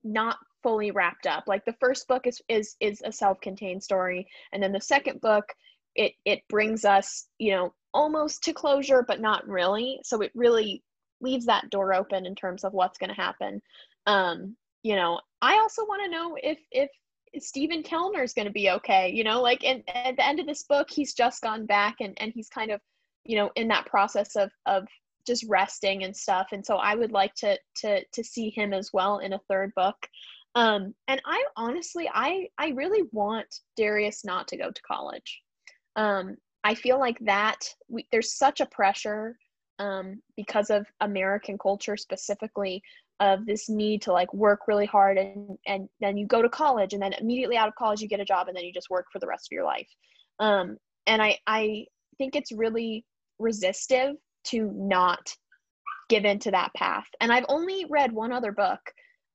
not 0.05 0.37
fully 0.63 0.91
wrapped 0.91 1.27
up. 1.27 1.45
Like 1.47 1.65
the 1.65 1.77
first 1.81 2.07
book 2.07 2.27
is 2.27 2.41
is 2.49 2.77
is 2.81 3.03
a 3.05 3.11
self-contained 3.11 3.83
story, 3.83 4.29
and 4.53 4.63
then 4.63 4.73
the 4.73 4.81
second 4.81 5.21
book 5.21 5.45
it 5.95 6.13
it 6.25 6.43
brings 6.49 6.85
us 6.85 7.27
you 7.39 7.53
know 7.53 7.75
almost 7.93 8.45
to 8.45 8.53
closure, 8.53 9.05
but 9.07 9.21
not 9.21 9.47
really. 9.49 10.01
So 10.05 10.21
it 10.21 10.33
really 10.35 10.83
leaves 11.21 11.47
that 11.47 11.71
door 11.71 11.93
open 11.93 12.27
in 12.27 12.35
terms 12.35 12.65
of 12.65 12.73
what's 12.73 12.99
going 12.99 13.11
to 13.11 13.17
happen. 13.21 13.61
Um, 14.07 14.57
you 14.83 14.97
know, 14.97 15.21
I 15.43 15.59
also 15.59 15.85
want 15.85 16.03
to 16.05 16.11
know 16.11 16.37
if 16.43 16.59
if 16.71 16.91
Stephen 17.39 17.83
Kellner 17.83 18.23
is 18.23 18.33
going 18.33 18.47
to 18.47 18.53
be 18.53 18.71
okay. 18.71 19.11
You 19.13 19.25
know, 19.25 19.41
like 19.43 19.63
in, 19.65 19.83
at 19.89 20.17
the 20.17 20.27
end 20.27 20.41
of 20.41 20.47
this 20.47 20.65
book, 20.65 20.89
he's 20.91 21.15
just 21.15 21.43
gone 21.43 21.67
back 21.67 21.97
and 22.01 22.15
and 22.21 22.33
he's 22.33 22.49
kind 22.49 22.71
of 22.71 22.81
you 23.25 23.37
know 23.37 23.51
in 23.57 23.69
that 23.69 23.87
process 23.87 24.37
of 24.37 24.51
of 24.67 24.87
just 25.27 25.45
resting 25.49 26.05
and 26.05 26.17
stuff 26.17 26.49
and 26.53 26.65
so 26.65 26.77
i 26.77 26.95
would 26.95 27.13
like 27.13 27.35
to 27.35 27.59
to 27.77 28.03
to 28.13 28.25
see 28.25 28.51
him 28.51 28.73
as 28.73 28.91
well 28.93 29.19
in 29.19 29.35
a 29.35 29.41
third 29.49 29.73
book 29.77 30.09
um 30.55 30.95
and 31.09 31.21
i 31.27 31.45
honestly 31.57 32.11
i 32.15 32.49
i 32.59 32.69
really 32.69 33.03
want 33.13 33.61
darius 33.77 34.25
not 34.25 34.49
to 34.49 34.57
go 34.57 34.71
to 34.71 34.83
college 34.83 35.43
um 36.01 36.37
i 36.65 36.75
feel 36.75 36.99
like 36.99 37.19
that 37.21 37.59
we, 37.89 38.07
there's 38.11 38.37
such 38.37 38.61
a 38.61 38.67
pressure 38.67 39.37
um 39.79 40.21
because 40.37 40.71
of 40.71 40.87
american 41.01 41.57
culture 41.59 41.97
specifically 41.97 42.83
of 43.21 43.45
this 43.45 43.69
need 43.69 44.01
to 44.01 44.13
like 44.13 44.33
work 44.33 44.61
really 44.67 44.87
hard 44.87 45.19
and 45.19 45.59
and 45.67 45.89
then 46.01 46.17
you 46.17 46.27
go 46.27 46.43
to 46.43 46.49
college 46.49 46.95
and 46.95 47.03
then 47.03 47.13
immediately 47.15 47.57
out 47.57 47.69
of 47.69 47.75
college 47.75 48.01
you 48.01 48.09
get 48.09 48.21
a 48.21 48.25
job 48.25 48.49
and 48.49 48.57
then 48.57 48.65
you 48.65 48.73
just 48.73 48.91
work 48.91 49.07
for 49.13 49.19
the 49.19 49.27
rest 49.27 49.49
of 49.51 49.55
your 49.55 49.65
life 49.65 49.89
um 50.41 50.77
and 51.07 51.23
i 51.23 51.37
i 51.47 51.85
think 52.19 52.35
it's 52.35 52.53
really 52.53 53.05
resistive 53.39 54.15
to 54.45 54.71
not 54.75 55.35
give 56.11 56.25
into 56.25 56.51
that 56.51 56.75
path. 56.75 57.07
And 57.21 57.33
I've 57.33 57.47
only 57.49 57.87
read 57.89 58.13
one 58.13 58.33
other 58.33 58.53
book 58.53 58.81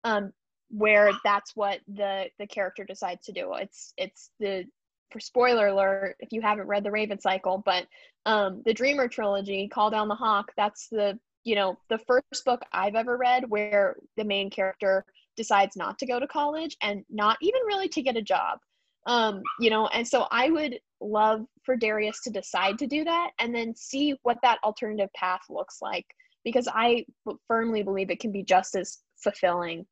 um, 0.04 0.32
where 0.70 1.12
that's 1.24 1.52
what 1.56 1.80
the 1.88 2.26
the 2.38 2.46
character 2.48 2.84
decides 2.84 3.26
to 3.26 3.32
do. 3.32 3.54
It's 3.54 3.94
it's 3.98 4.30
the 4.40 4.66
for 5.12 5.20
spoiler 5.20 5.68
alert 5.68 6.16
if 6.20 6.32
you 6.32 6.42
haven't 6.42 6.68
read 6.68 6.84
the 6.84 6.92
Raven 6.92 7.20
Cycle, 7.20 7.62
but 7.66 7.88
um, 8.26 8.62
the 8.66 8.74
Dreamer 8.74 9.08
trilogy, 9.08 9.68
Call 9.68 9.90
Down 9.90 10.08
the 10.08 10.16
Hawk. 10.16 10.52
That's 10.58 10.88
the 10.90 11.20
you 11.44 11.56
know 11.56 11.78
the 11.90 12.00
first 12.00 12.44
book 12.44 12.62
I've 12.74 12.96
ever 12.96 13.18
read 13.18 13.50
where 13.50 13.96
the 14.18 14.26
main 14.26 14.50
character 14.50 15.06
decides 15.38 15.76
not 15.76 15.98
to 16.00 16.06
go 16.06 16.20
to 16.20 16.28
college 16.28 16.76
and 16.82 17.06
not 17.10 17.38
even 17.42 17.62
really 17.68 17.88
to 17.90 18.02
get 18.02 18.18
a 18.18 18.22
job 18.22 18.60
um 19.06 19.42
you 19.60 19.70
know 19.70 19.88
and 19.88 20.08
so 20.08 20.26
i 20.32 20.50
would 20.50 20.80
love 21.02 21.46
for 21.64 21.76
darius 21.76 22.22
to 22.24 22.30
decide 22.30 22.78
to 22.80 22.88
do 22.88 23.04
that 23.04 23.32
and 23.40 23.54
then 23.54 23.76
see 23.76 24.16
what 24.24 24.38
that 24.42 24.60
alternative 24.64 25.10
path 25.14 25.42
looks 25.50 25.78
like 25.82 26.06
because 26.44 26.68
i 26.74 27.06
firmly 27.48 27.84
believe 27.84 28.10
it 28.10 28.20
can 28.20 28.32
be 28.32 28.44
just 28.44 28.76
as 28.76 29.00
fulfilling 29.18 29.86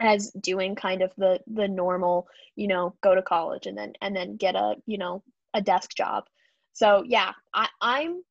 as 0.00 0.30
doing 0.40 0.74
kind 0.74 1.02
of 1.02 1.12
the 1.16 1.40
the 1.46 1.68
normal 1.68 2.26
you 2.56 2.66
know 2.66 2.94
go 3.02 3.14
to 3.14 3.22
college 3.22 3.66
and 3.66 3.76
then 3.76 3.92
and 4.02 4.14
then 4.14 4.36
get 4.36 4.54
a 4.54 4.74
you 4.86 4.98
know 4.98 5.22
a 5.54 5.60
desk 5.62 5.90
job. 5.96 6.24
So 6.72 7.04
yeah 7.06 7.32
i 7.54 7.68
i'm 7.80 8.22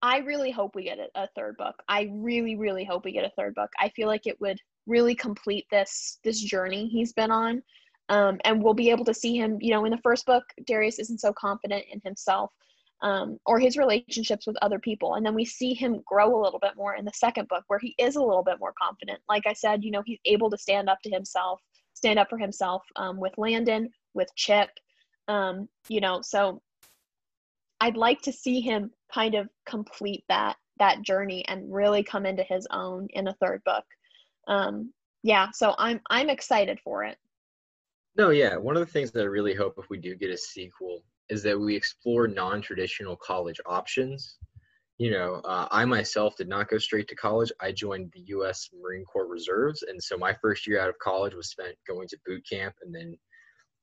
i 0.00 0.18
really 0.18 0.50
hope 0.50 0.74
we 0.74 0.84
get 0.84 0.98
a, 0.98 1.08
a 1.14 1.28
third 1.36 1.56
book. 1.56 1.76
I 1.88 2.10
really 2.12 2.56
really 2.56 2.84
hope 2.84 3.04
we 3.04 3.12
get 3.12 3.24
a 3.24 3.32
third 3.36 3.54
book. 3.54 3.70
I 3.78 3.90
feel 3.90 4.08
like 4.08 4.26
it 4.26 4.40
would 4.40 4.58
really 4.86 5.14
complete 5.14 5.66
this 5.70 6.18
this 6.24 6.40
journey 6.40 6.88
he's 6.88 7.12
been 7.12 7.30
on 7.30 7.62
um, 8.10 8.38
and 8.44 8.62
we'll 8.62 8.74
be 8.74 8.90
able 8.90 9.04
to 9.06 9.14
see 9.14 9.36
him 9.36 9.58
you 9.60 9.70
know 9.70 9.84
in 9.84 9.90
the 9.90 9.98
first 9.98 10.26
book. 10.26 10.44
Darius 10.66 10.98
isn't 10.98 11.20
so 11.20 11.32
confident 11.32 11.84
in 11.90 12.00
himself 12.04 12.50
um, 13.04 13.38
or 13.44 13.60
his 13.60 13.76
relationships 13.76 14.46
with 14.46 14.56
other 14.62 14.78
people. 14.78 15.14
And 15.14 15.24
then 15.24 15.34
we 15.34 15.44
see 15.44 15.74
him 15.74 16.02
grow 16.06 16.34
a 16.34 16.42
little 16.42 16.58
bit 16.58 16.72
more 16.74 16.94
in 16.94 17.04
the 17.04 17.12
second 17.14 17.48
book 17.48 17.62
where 17.68 17.78
he 17.78 17.94
is 17.98 18.16
a 18.16 18.22
little 18.22 18.42
bit 18.42 18.58
more 18.58 18.72
confident. 18.82 19.20
Like 19.28 19.46
i 19.46 19.52
said 19.52 19.84
you 19.84 19.90
know 19.90 20.02
he's 20.04 20.18
able 20.24 20.50
to 20.50 20.58
stand 20.58 20.88
up 20.88 20.98
to 21.04 21.10
himself 21.10 21.60
stand 21.92 22.18
up 22.18 22.28
for 22.28 22.38
himself 22.38 22.82
um, 22.96 23.20
with 23.20 23.32
landon 23.36 23.90
with 24.14 24.28
chip 24.36 24.70
um, 25.28 25.68
you 25.88 26.00
know 26.00 26.20
so 26.22 26.60
i'd 27.80 27.96
like 27.96 28.20
to 28.22 28.32
see 28.32 28.60
him 28.60 28.90
kind 29.12 29.34
of 29.34 29.48
complete 29.66 30.24
that 30.28 30.56
that 30.78 31.02
journey 31.02 31.44
and 31.46 31.72
really 31.72 32.02
come 32.02 32.26
into 32.26 32.42
his 32.44 32.66
own 32.72 33.06
in 33.10 33.28
a 33.28 33.34
third 33.34 33.62
book. 33.64 33.84
Um, 34.48 34.92
yeah 35.22 35.48
so 35.52 35.74
i'm 35.78 36.00
i'm 36.10 36.30
excited 36.30 36.78
for 36.82 37.04
it. 37.04 37.18
No, 38.16 38.30
yeah. 38.30 38.56
One 38.56 38.76
of 38.76 38.80
the 38.86 38.92
things 38.92 39.10
that 39.10 39.22
I 39.22 39.24
really 39.24 39.54
hope 39.54 39.74
if 39.76 39.90
we 39.90 39.98
do 39.98 40.14
get 40.14 40.30
a 40.30 40.36
sequel 40.36 41.02
is 41.28 41.42
that 41.42 41.58
we 41.58 41.74
explore 41.74 42.28
non-traditional 42.28 43.16
college 43.16 43.60
options. 43.66 44.38
You 44.98 45.10
know, 45.10 45.40
uh, 45.44 45.66
I 45.70 45.84
myself 45.84 46.36
did 46.36 46.48
not 46.48 46.68
go 46.68 46.78
straight 46.78 47.08
to 47.08 47.16
college. 47.16 47.50
I 47.60 47.72
joined 47.72 48.12
the 48.14 48.22
U.S. 48.28 48.68
Marine 48.80 49.04
Corps 49.04 49.26
Reserves, 49.26 49.82
and 49.82 50.02
so 50.02 50.16
my 50.16 50.34
first 50.40 50.66
year 50.66 50.80
out 50.80 50.88
of 50.88 50.98
college 50.98 51.34
was 51.34 51.50
spent 51.50 51.76
going 51.86 52.06
to 52.08 52.18
boot 52.24 52.44
camp 52.48 52.74
and 52.82 52.94
then 52.94 53.16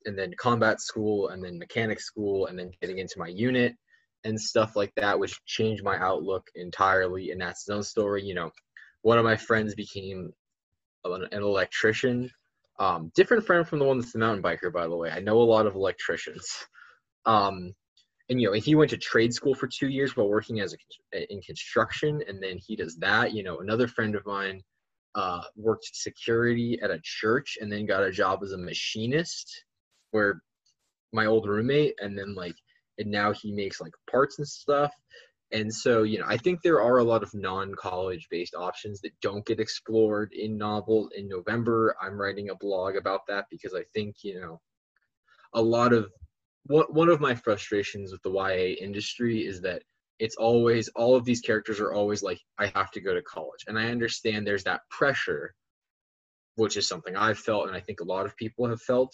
and 0.05 0.17
then 0.17 0.33
combat 0.39 0.81
school 0.81 1.27
and 1.29 1.43
then 1.43 1.59
mechanic 1.59 1.99
school 1.99 2.47
and 2.47 2.57
then 2.57 2.71
getting 2.81 2.97
into 2.97 3.19
my 3.19 3.27
unit 3.27 3.75
and 4.23 4.39
stuff 4.39 4.75
like 4.75 4.91
that, 4.95 5.19
which 5.19 5.39
changed 5.45 5.83
my 5.83 5.97
outlook 5.97 6.47
entirely. 6.55 7.29
And 7.29 7.39
that's 7.41 7.65
his 7.65 7.75
own 7.75 7.83
story. 7.83 8.23
You 8.23 8.33
know, 8.33 8.51
one 9.03 9.19
of 9.19 9.25
my 9.25 9.35
friends 9.35 9.75
became 9.75 10.33
an 11.05 11.27
electrician 11.31 12.31
um, 12.81 13.11
different 13.13 13.45
friend 13.45 13.67
from 13.67 13.77
the 13.77 13.85
one 13.85 13.99
that's 13.99 14.11
the 14.11 14.17
mountain 14.17 14.41
biker, 14.41 14.73
by 14.73 14.87
the 14.87 14.95
way. 14.95 15.11
I 15.11 15.19
know 15.19 15.39
a 15.39 15.43
lot 15.43 15.67
of 15.67 15.75
electricians. 15.75 16.65
Um, 17.25 17.73
and 18.29 18.41
you 18.41 18.47
know, 18.47 18.53
he 18.53 18.75
went 18.75 18.91
to 18.91 18.97
trade 18.97 19.33
school 19.33 19.53
for 19.53 19.67
two 19.67 19.89
years 19.89 20.15
while 20.15 20.29
working 20.29 20.61
as 20.61 20.73
a, 21.13 21.33
in 21.33 21.41
construction, 21.41 22.21
and 22.27 22.41
then 22.41 22.57
he 22.57 22.75
does 22.75 22.95
that. 22.97 23.33
You 23.33 23.43
know, 23.43 23.59
another 23.59 23.87
friend 23.87 24.15
of 24.15 24.25
mine 24.25 24.61
uh, 25.15 25.41
worked 25.55 25.89
security 25.93 26.79
at 26.81 26.91
a 26.91 27.01
church, 27.03 27.57
and 27.59 27.71
then 27.71 27.85
got 27.85 28.03
a 28.03 28.11
job 28.11 28.39
as 28.43 28.53
a 28.53 28.57
machinist, 28.57 29.65
where 30.11 30.41
my 31.11 31.25
old 31.25 31.47
roommate, 31.47 31.95
and 31.99 32.17
then 32.17 32.33
like, 32.35 32.55
and 32.97 33.11
now 33.11 33.33
he 33.33 33.51
makes 33.51 33.81
like 33.81 33.93
parts 34.09 34.39
and 34.39 34.47
stuff. 34.47 34.93
And 35.53 35.73
so, 35.73 36.03
you 36.03 36.17
know, 36.17 36.25
I 36.27 36.37
think 36.37 36.61
there 36.61 36.81
are 36.81 36.99
a 36.99 37.03
lot 37.03 37.23
of 37.23 37.33
non-college 37.33 38.27
based 38.31 38.55
options 38.55 39.01
that 39.01 39.11
don't 39.21 39.45
get 39.45 39.59
explored 39.59 40.31
in 40.31 40.57
novel. 40.57 41.09
In 41.17 41.27
November, 41.27 41.93
I'm 42.01 42.17
writing 42.17 42.49
a 42.49 42.55
blog 42.55 42.95
about 42.95 43.27
that 43.27 43.47
because 43.51 43.73
I 43.73 43.83
think, 43.93 44.23
you 44.23 44.39
know, 44.39 44.61
a 45.53 45.61
lot 45.61 45.91
of 45.91 46.09
what 46.65 46.93
one 46.93 47.09
of 47.09 47.19
my 47.19 47.35
frustrations 47.35 48.11
with 48.11 48.21
the 48.23 48.31
YA 48.31 48.75
industry 48.81 49.45
is 49.45 49.61
that 49.61 49.83
it's 50.19 50.35
always 50.35 50.87
all 50.89 51.15
of 51.15 51.25
these 51.25 51.41
characters 51.41 51.79
are 51.79 51.93
always 51.93 52.21
like, 52.21 52.39
I 52.59 52.67
have 52.75 52.91
to 52.91 53.01
go 53.01 53.13
to 53.13 53.21
college. 53.23 53.65
And 53.67 53.77
I 53.77 53.89
understand 53.89 54.45
there's 54.45 54.63
that 54.65 54.81
pressure, 54.91 55.55
which 56.55 56.77
is 56.77 56.87
something 56.87 57.15
I've 57.15 57.39
felt 57.39 57.67
and 57.67 57.75
I 57.75 57.79
think 57.79 58.01
a 58.01 58.05
lot 58.05 58.25
of 58.25 58.37
people 58.37 58.67
have 58.69 58.81
felt. 58.81 59.13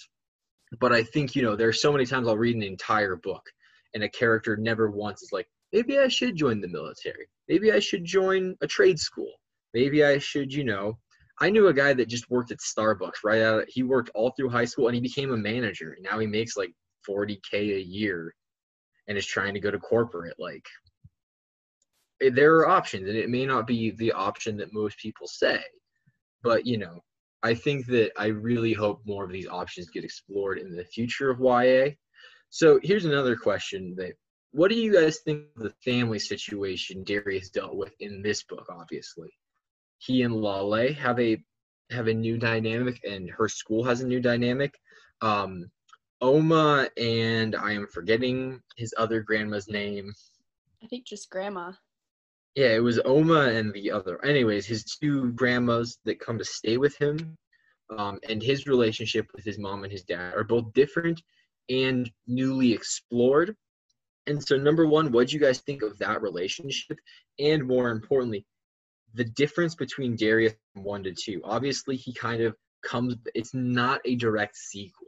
but 0.79 0.91
I 0.93 1.03
think 1.03 1.35
you 1.35 1.43
know 1.43 1.55
there 1.55 1.69
are 1.69 1.73
so 1.73 1.91
many 1.93 2.05
times 2.05 2.27
I'll 2.27 2.37
read 2.37 2.55
an 2.55 2.63
entire 2.63 3.15
book 3.15 3.43
and 3.93 4.03
a 4.03 4.09
character 4.09 4.57
never 4.57 4.91
once 4.91 5.21
is 5.21 5.31
like 5.31 5.47
maybe 5.71 5.97
I 5.97 6.09
should 6.09 6.35
join 6.35 6.59
the 6.61 6.67
military, 6.67 7.27
maybe 7.47 7.71
I 7.71 7.79
should 7.79 8.03
join 8.03 8.55
a 8.61 8.67
trade 8.67 8.99
school, 8.99 9.31
maybe 9.73 10.03
I 10.03 10.17
should 10.17 10.53
you 10.53 10.63
know. 10.65 10.97
I 11.39 11.49
knew 11.51 11.67
a 11.67 11.73
guy 11.73 11.93
that 11.93 12.09
just 12.09 12.29
worked 12.29 12.51
at 12.51 12.57
Starbucks 12.59 13.23
right 13.23 13.43
out. 13.43 13.65
He 13.67 13.83
worked 13.83 14.09
all 14.15 14.31
through 14.31 14.49
high 14.49 14.65
school 14.65 14.87
and 14.87 14.95
he 14.95 15.01
became 15.01 15.31
a 15.31 15.37
manager. 15.37 15.93
And 15.93 16.03
now 16.03 16.17
he 16.17 16.25
makes 16.25 16.57
like 16.57 16.73
40k 17.07 17.53
a 17.53 17.81
year 17.81 18.33
and 19.07 19.17
is 19.17 19.25
trying 19.25 19.53
to 19.53 19.59
go 19.59 19.71
to 19.71 19.79
corporate. 19.79 20.35
Like 20.39 20.65
eh, 22.21 22.29
there 22.33 22.55
are 22.57 22.69
options, 22.69 23.07
and 23.07 23.17
it 23.17 23.29
may 23.29 23.45
not 23.45 23.67
be 23.67 23.91
the 23.91 24.11
option 24.11 24.57
that 24.57 24.73
most 24.73 24.97
people 24.99 25.27
say, 25.27 25.61
but 26.43 26.65
you 26.65 26.77
know, 26.77 27.01
I 27.43 27.53
think 27.53 27.85
that 27.87 28.11
I 28.17 28.27
really 28.27 28.73
hope 28.73 29.01
more 29.05 29.23
of 29.23 29.31
these 29.31 29.47
options 29.47 29.89
get 29.89 30.03
explored 30.03 30.57
in 30.57 30.75
the 30.75 30.83
future 30.83 31.29
of 31.29 31.39
YA. 31.39 31.91
So 32.49 32.79
here's 32.81 33.05
another 33.05 33.35
question 33.35 33.95
that 33.97 34.13
what 34.51 34.69
do 34.69 34.75
you 34.75 34.93
guys 34.93 35.19
think 35.19 35.45
of 35.55 35.63
the 35.63 35.73
family 35.83 36.19
situation 36.19 37.03
Darius 37.03 37.49
dealt 37.49 37.75
with 37.75 37.93
in 37.99 38.21
this 38.21 38.43
book, 38.43 38.67
obviously? 38.69 39.29
He 39.99 40.23
and 40.23 40.33
Laleh 40.33 40.95
have 40.95 41.19
a 41.19 41.37
have 41.89 42.07
a 42.07 42.13
new 42.13 42.37
dynamic 42.37 42.99
and 43.03 43.29
her 43.29 43.47
school 43.47 43.83
has 43.83 44.01
a 44.01 44.07
new 44.07 44.19
dynamic. 44.19 44.73
Um 45.21 45.69
Oma 46.21 46.89
and 46.97 47.55
I 47.55 47.73
am 47.73 47.87
forgetting 47.87 48.61
his 48.75 48.93
other 48.97 49.21
grandma's 49.21 49.67
name. 49.67 50.13
I 50.83 50.87
think 50.87 51.05
just 51.05 51.29
grandma. 51.29 51.73
Yeah, 52.55 52.73
it 52.73 52.83
was 52.83 52.99
Oma 53.05 53.49
and 53.49 53.71
the 53.73 53.91
other. 53.91 54.23
Anyways, 54.25 54.65
his 54.65 54.83
two 54.83 55.31
grandmas 55.33 55.99
that 56.05 56.19
come 56.19 56.39
to 56.39 56.45
stay 56.45 56.77
with 56.77 56.97
him, 56.97 57.37
um, 57.95 58.19
and 58.27 58.41
his 58.41 58.65
relationship 58.65 59.27
with 59.35 59.45
his 59.45 59.59
mom 59.59 59.83
and 59.83 59.91
his 59.91 60.03
dad 60.03 60.33
are 60.33 60.43
both 60.43 60.73
different 60.73 61.21
and 61.69 62.09
newly 62.25 62.73
explored. 62.73 63.55
And 64.25 64.45
so, 64.45 64.57
number 64.57 64.85
one, 64.87 65.11
what 65.11 65.27
do 65.27 65.35
you 65.35 65.39
guys 65.39 65.59
think 65.59 65.83
of 65.83 65.97
that 65.99 66.21
relationship? 66.21 66.97
And 67.39 67.67
more 67.67 67.91
importantly, 67.91 68.45
the 69.13 69.23
difference 69.23 69.75
between 69.75 70.15
Darius 70.15 70.53
one 70.73 71.03
to 71.03 71.13
two. 71.13 71.41
Obviously, 71.43 71.95
he 71.95 72.13
kind 72.13 72.41
of 72.41 72.55
comes. 72.83 73.15
It's 73.35 73.53
not 73.53 74.01
a 74.05 74.15
direct 74.15 74.55
sequel. 74.57 75.07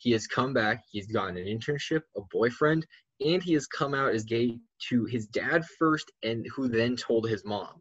He 0.00 0.10
has 0.12 0.26
come 0.26 0.52
back. 0.52 0.82
He's 0.90 1.06
gotten 1.06 1.36
an 1.36 1.46
internship, 1.46 2.02
a 2.16 2.20
boyfriend, 2.32 2.86
and 3.20 3.42
he 3.42 3.52
has 3.52 3.66
come 3.66 3.94
out 3.94 4.14
as 4.14 4.24
gay 4.24 4.58
to 4.88 5.04
his 5.04 5.26
dad 5.26 5.64
first 5.78 6.10
and 6.22 6.46
who 6.54 6.68
then 6.68 6.96
told 6.96 7.28
his 7.28 7.44
mom 7.44 7.80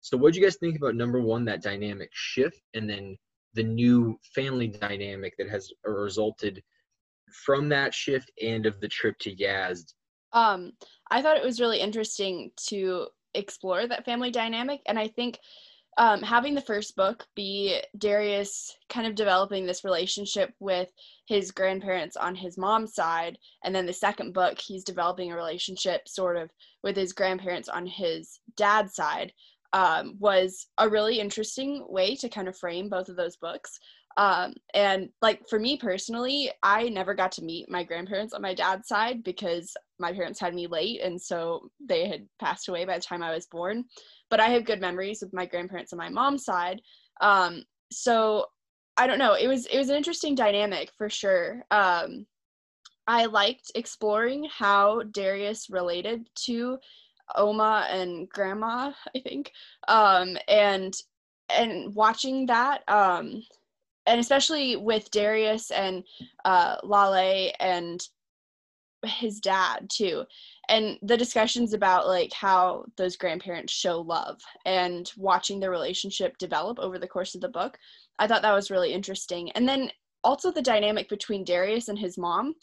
so 0.00 0.16
what 0.16 0.32
do 0.32 0.40
you 0.40 0.44
guys 0.44 0.56
think 0.56 0.76
about 0.76 0.94
number 0.94 1.20
one 1.20 1.44
that 1.44 1.62
dynamic 1.62 2.10
shift 2.12 2.60
and 2.74 2.88
then 2.88 3.16
the 3.54 3.62
new 3.62 4.18
family 4.34 4.68
dynamic 4.68 5.34
that 5.38 5.48
has 5.48 5.70
resulted 5.84 6.62
from 7.44 7.68
that 7.68 7.94
shift 7.94 8.30
and 8.42 8.66
of 8.66 8.80
the 8.80 8.88
trip 8.88 9.16
to 9.18 9.34
yazd 9.36 9.94
um 10.32 10.72
i 11.10 11.22
thought 11.22 11.36
it 11.36 11.44
was 11.44 11.60
really 11.60 11.80
interesting 11.80 12.50
to 12.56 13.06
explore 13.34 13.86
that 13.86 14.04
family 14.04 14.30
dynamic 14.30 14.80
and 14.86 14.98
i 14.98 15.06
think 15.06 15.38
um, 16.00 16.22
having 16.22 16.54
the 16.54 16.62
first 16.62 16.96
book 16.96 17.26
be 17.36 17.78
Darius 17.98 18.74
kind 18.88 19.06
of 19.06 19.14
developing 19.14 19.66
this 19.66 19.84
relationship 19.84 20.54
with 20.58 20.88
his 21.26 21.50
grandparents 21.50 22.16
on 22.16 22.34
his 22.34 22.56
mom's 22.56 22.94
side, 22.94 23.36
and 23.64 23.74
then 23.74 23.84
the 23.84 23.92
second 23.92 24.32
book, 24.32 24.58
he's 24.58 24.82
developing 24.82 25.30
a 25.30 25.36
relationship 25.36 26.08
sort 26.08 26.38
of 26.38 26.48
with 26.82 26.96
his 26.96 27.12
grandparents 27.12 27.68
on 27.68 27.84
his 27.84 28.40
dad's 28.56 28.94
side, 28.94 29.34
um, 29.74 30.16
was 30.18 30.68
a 30.78 30.88
really 30.88 31.20
interesting 31.20 31.84
way 31.86 32.16
to 32.16 32.30
kind 32.30 32.48
of 32.48 32.56
frame 32.56 32.88
both 32.88 33.10
of 33.10 33.16
those 33.16 33.36
books. 33.36 33.78
Um, 34.16 34.54
and 34.74 35.08
like 35.22 35.48
for 35.48 35.58
me 35.58 35.76
personally, 35.76 36.50
I 36.62 36.88
never 36.88 37.14
got 37.14 37.32
to 37.32 37.44
meet 37.44 37.70
my 37.70 37.84
grandparents 37.84 38.34
on 38.34 38.42
my 38.42 38.54
dad's 38.54 38.88
side 38.88 39.22
because 39.22 39.74
my 39.98 40.12
parents 40.12 40.40
had 40.40 40.54
me 40.54 40.66
late, 40.66 41.00
and 41.00 41.20
so 41.20 41.70
they 41.86 42.08
had 42.08 42.26
passed 42.38 42.68
away 42.68 42.84
by 42.84 42.96
the 42.96 43.02
time 43.02 43.22
I 43.22 43.34
was 43.34 43.46
born 43.46 43.84
but 44.30 44.40
I 44.40 44.48
have 44.50 44.64
good 44.64 44.80
memories 44.80 45.20
with 45.20 45.34
my 45.34 45.44
grandparents 45.44 45.92
on 45.92 45.98
my 45.98 46.08
mom's 46.08 46.44
side. 46.44 46.80
Um, 47.20 47.64
so 47.92 48.46
I 48.96 49.06
don't 49.06 49.18
know. 49.18 49.34
It 49.34 49.48
was 49.48 49.66
it 49.66 49.76
was 49.76 49.90
an 49.90 49.96
interesting 49.96 50.34
dynamic 50.34 50.90
for 50.96 51.10
sure. 51.10 51.62
Um, 51.70 52.26
I 53.06 53.26
liked 53.26 53.72
exploring 53.74 54.48
how 54.56 55.02
Darius 55.02 55.68
related 55.68 56.28
to 56.46 56.78
Oma 57.36 57.86
and 57.90 58.28
Grandma. 58.28 58.92
I 59.14 59.20
think, 59.20 59.52
um, 59.88 60.38
and 60.48 60.94
and 61.50 61.94
watching 61.94 62.46
that, 62.46 62.82
um, 62.88 63.42
and 64.10 64.20
especially 64.20 64.74
with 64.74 65.10
Darius 65.12 65.70
and 65.70 66.02
uh, 66.44 66.76
Laleh 66.82 67.52
and 67.60 68.06
his 69.06 69.40
dad 69.40 69.88
too 69.88 70.24
and 70.68 70.98
the 71.00 71.16
discussions 71.16 71.72
about 71.72 72.06
like 72.06 72.30
how 72.34 72.84
those 72.98 73.16
grandparents 73.16 73.72
show 73.72 73.98
love 74.02 74.38
and 74.66 75.10
watching 75.16 75.58
their 75.58 75.70
relationship 75.70 76.36
develop 76.36 76.78
over 76.78 76.98
the 76.98 77.08
course 77.08 77.34
of 77.34 77.40
the 77.40 77.48
book 77.48 77.78
i 78.18 78.26
thought 78.26 78.42
that 78.42 78.52
was 78.52 78.70
really 78.70 78.92
interesting. 78.92 79.50
And 79.52 79.66
then 79.66 79.90
also 80.22 80.52
the 80.52 80.60
dynamic 80.60 81.08
between 81.08 81.44
darius 81.44 81.88
and 81.88 81.98
his 81.98 82.18
mom 82.18 82.54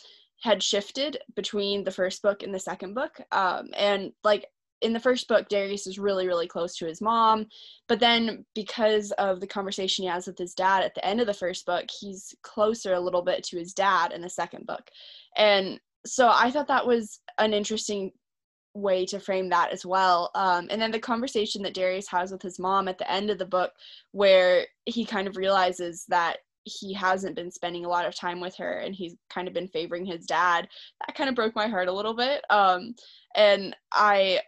had 0.42 0.62
shifted 0.62 1.18
between 1.36 1.84
the 1.84 1.90
first 1.90 2.22
book 2.22 2.44
and 2.44 2.54
the 2.54 2.60
second 2.60 2.94
book 2.94 3.20
um, 3.32 3.70
and 3.76 4.12
like 4.24 4.46
in 4.82 4.94
the 4.94 5.00
first 5.00 5.28
book 5.28 5.48
darius 5.50 5.88
is 5.88 6.00
really 6.00 6.28
really 6.28 6.48
close 6.48 6.76
to 6.76 6.86
his 6.86 7.02
mom 7.02 7.46
but 7.88 8.00
then 8.00 8.46
because 8.54 9.12
of 9.14 9.40
the 9.40 9.48
conversation 9.48 10.04
he 10.04 10.10
has 10.10 10.28
with 10.28 10.38
his 10.38 10.54
dad 10.54 10.84
at 10.84 10.94
the 10.96 11.06
end 11.06 11.20
of 11.20 11.28
the 11.28 11.34
first 11.34 11.66
book 11.66 11.86
he's 12.00 12.36
closer 12.44 12.94
a 12.94 13.00
little 13.00 13.22
bit 13.22 13.44
to 13.44 13.58
his 13.58 13.74
dad 13.74 14.12
in 14.12 14.22
the 14.22 14.30
second 14.30 14.66
book 14.66 14.90
and 15.36 15.80
so 16.06 16.30
I 16.34 16.52
thought 16.52 16.68
that 16.68 16.88
was 16.88 17.20
an 17.38 17.54
interesting 17.54 18.12
way 18.74 19.06
to 19.08 19.20
frame 19.20 19.50
that 19.50 19.72
as 19.72 19.86
well. 19.86 20.32
Um, 20.36 20.68
and 20.70 20.82
then 20.82 20.92
the 20.92 21.00
conversation 21.00 21.62
that 21.64 21.74
Darius 21.74 22.08
has 22.10 22.32
with 22.32 22.42
his 22.42 22.60
mom 22.60 22.88
at 22.88 22.98
the 22.98 23.12
end 23.12 23.30
of 23.30 23.38
the 23.38 23.46
book, 23.46 23.72
where 24.12 24.66
he 24.86 25.06
kind 25.06 25.28
of 25.28 25.38
realizes 25.38 26.06
that 26.10 26.38
he 26.64 26.94
hasn't 26.94 27.36
been 27.36 27.52
spending 27.52 27.86
a 27.86 27.90
lot 27.90 28.06
of 28.06 28.16
time 28.16 28.40
with 28.40 28.56
her 28.58 28.80
and 28.80 28.94
he's 28.94 29.16
kind 29.30 29.48
of 29.48 29.54
been 29.54 29.70
favoring 29.70 30.06
his 30.06 30.26
dad, 30.26 30.68
that 31.06 31.16
kind 31.16 31.30
of 31.30 31.36
broke 31.36 31.56
my 31.56 31.68
heart 31.68 31.88
a 31.88 31.94
little 31.94 32.16
bit. 32.16 32.44
Um, 32.50 32.94
and 33.36 33.76
I 33.92 34.42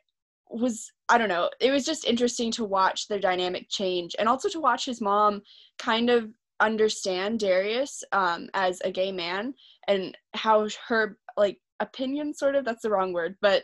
was, 0.50 0.92
I 1.10 1.18
don't 1.18 1.30
know, 1.30 1.50
it 1.60 1.72
was 1.72 1.86
just 1.86 2.06
interesting 2.06 2.52
to 2.54 2.66
watch 2.66 3.08
their 3.08 3.20
dynamic 3.20 3.68
change 3.70 4.16
and 4.18 4.28
also 4.28 4.50
to 4.50 4.60
watch 4.60 4.86
his 4.86 5.02
mom 5.02 5.42
kind 5.78 6.10
of 6.10 6.30
understand 6.60 7.40
Darius 7.40 8.04
um, 8.12 8.50
as 8.54 8.82
a 8.84 8.92
gay 8.92 9.12
man 9.12 9.54
and 9.88 10.18
how 10.34 10.68
her 10.88 11.18
like 11.38 11.58
opinion 11.80 12.34
sort 12.34 12.56
of 12.56 12.66
that's 12.66 12.82
the 12.82 12.90
wrong 12.90 13.14
word 13.14 13.36
but 13.42 13.64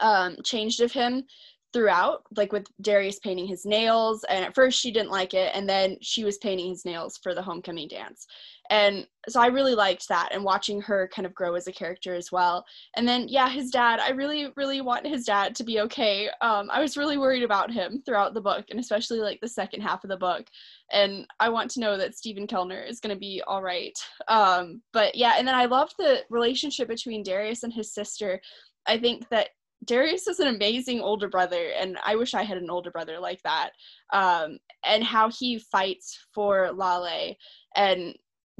um 0.00 0.36
changed 0.44 0.80
of 0.80 0.92
him 0.92 1.24
throughout 1.72 2.22
like 2.36 2.52
with 2.52 2.66
darius 2.80 3.18
painting 3.18 3.46
his 3.46 3.64
nails 3.64 4.24
and 4.24 4.44
at 4.44 4.54
first 4.54 4.78
she 4.78 4.90
didn't 4.90 5.10
like 5.10 5.32
it 5.34 5.50
and 5.54 5.68
then 5.68 5.96
she 6.00 6.24
was 6.24 6.38
painting 6.38 6.68
his 6.68 6.84
nails 6.84 7.18
for 7.22 7.34
the 7.34 7.42
homecoming 7.42 7.88
dance. 7.88 8.26
And 8.70 9.06
so 9.28 9.40
i 9.40 9.46
really 9.46 9.74
liked 9.74 10.08
that 10.08 10.30
and 10.32 10.44
watching 10.44 10.80
her 10.82 11.10
kind 11.14 11.26
of 11.26 11.34
grow 11.34 11.54
as 11.54 11.66
a 11.66 11.72
character 11.72 12.14
as 12.14 12.30
well. 12.30 12.64
And 12.96 13.06
then 13.08 13.26
yeah 13.28 13.48
his 13.48 13.70
dad 13.70 14.00
i 14.00 14.10
really 14.10 14.48
really 14.56 14.80
want 14.80 15.06
his 15.06 15.24
dad 15.24 15.54
to 15.56 15.64
be 15.64 15.80
okay. 15.80 16.28
Um, 16.40 16.68
i 16.70 16.80
was 16.80 16.96
really 16.96 17.16
worried 17.18 17.42
about 17.42 17.70
him 17.70 18.02
throughout 18.04 18.34
the 18.34 18.40
book 18.40 18.66
and 18.70 18.78
especially 18.78 19.20
like 19.20 19.40
the 19.40 19.48
second 19.48 19.80
half 19.80 20.04
of 20.04 20.10
the 20.10 20.16
book. 20.16 20.46
And 20.92 21.26
i 21.40 21.48
want 21.48 21.70
to 21.72 21.80
know 21.80 21.96
that 21.96 22.16
stephen 22.16 22.46
kellner 22.46 22.82
is 22.82 23.00
going 23.00 23.14
to 23.14 23.20
be 23.20 23.42
all 23.46 23.62
right. 23.62 23.98
Um, 24.28 24.82
but 24.92 25.14
yeah 25.14 25.34
and 25.38 25.48
then 25.48 25.54
i 25.54 25.64
loved 25.64 25.94
the 25.98 26.20
relationship 26.28 26.88
between 26.88 27.22
darius 27.22 27.62
and 27.62 27.72
his 27.72 27.94
sister. 27.94 28.40
I 28.86 28.98
think 28.98 29.28
that 29.28 29.50
Darius 29.84 30.28
is 30.28 30.38
an 30.38 30.48
amazing 30.48 31.00
older 31.00 31.28
brother, 31.28 31.70
and 31.78 31.98
I 32.04 32.14
wish 32.14 32.34
I 32.34 32.42
had 32.42 32.58
an 32.58 32.70
older 32.70 32.90
brother 32.90 33.18
like 33.18 33.42
that. 33.42 33.70
Um, 34.12 34.58
and 34.84 35.02
how 35.02 35.30
he 35.30 35.58
fights 35.58 36.18
for 36.34 36.70
Laleh 36.72 37.36
and 37.74 38.14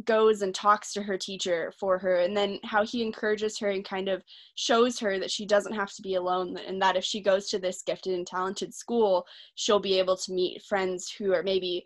goes 0.05 0.43
and 0.43 0.55
talks 0.55 0.93
to 0.93 1.03
her 1.03 1.19
teacher 1.19 1.73
for 1.79 1.99
her 1.99 2.21
and 2.21 2.37
then 2.37 2.59
how 2.65 2.85
he 2.85 3.03
encourages 3.03 3.59
her 3.59 3.69
and 3.69 3.85
kind 3.85 4.09
of 4.09 4.23
shows 4.55 4.99
her 4.99 5.19
that 5.19 5.31
she 5.31 5.47
doesn't 5.47 5.75
have 5.75 5.93
to 5.93 6.03
be 6.03 6.15
alone 6.15 6.57
and 6.67 6.81
that 6.81 6.97
if 6.97 7.05
she 7.05 7.21
goes 7.21 7.49
to 7.49 7.59
this 7.59 7.83
gifted 7.83 8.15
and 8.15 8.27
talented 8.27 8.73
school 8.75 9.27
she'll 9.55 9.79
be 9.79 9.99
able 9.99 10.17
to 10.17 10.33
meet 10.33 10.63
friends 10.63 11.11
who 11.11 11.35
are 11.35 11.43
maybe 11.43 11.85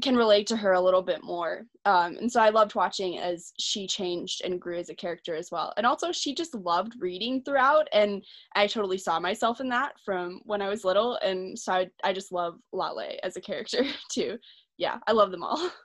can 0.00 0.16
relate 0.16 0.46
to 0.46 0.56
her 0.56 0.72
a 0.72 0.80
little 0.80 1.02
bit 1.02 1.22
more 1.22 1.66
um, 1.84 2.16
and 2.16 2.30
so 2.30 2.40
i 2.40 2.48
loved 2.48 2.74
watching 2.74 3.18
as 3.18 3.52
she 3.58 3.86
changed 3.86 4.40
and 4.44 4.60
grew 4.60 4.78
as 4.78 4.88
a 4.88 4.94
character 4.94 5.34
as 5.34 5.50
well 5.50 5.72
and 5.76 5.86
also 5.86 6.10
she 6.10 6.34
just 6.34 6.54
loved 6.54 6.94
reading 6.98 7.42
throughout 7.44 7.86
and 7.92 8.24
i 8.54 8.66
totally 8.66 8.98
saw 8.98 9.20
myself 9.20 9.60
in 9.60 9.68
that 9.68 9.92
from 10.04 10.40
when 10.44 10.62
i 10.62 10.68
was 10.68 10.84
little 10.84 11.16
and 11.22 11.58
so 11.58 11.72
i, 11.72 11.90
I 12.02 12.12
just 12.12 12.32
love 12.32 12.58
laleh 12.74 13.18
as 13.22 13.36
a 13.36 13.40
character 13.40 13.84
too 14.10 14.38
yeah 14.78 14.98
i 15.06 15.12
love 15.12 15.30
them 15.30 15.44
all 15.44 15.70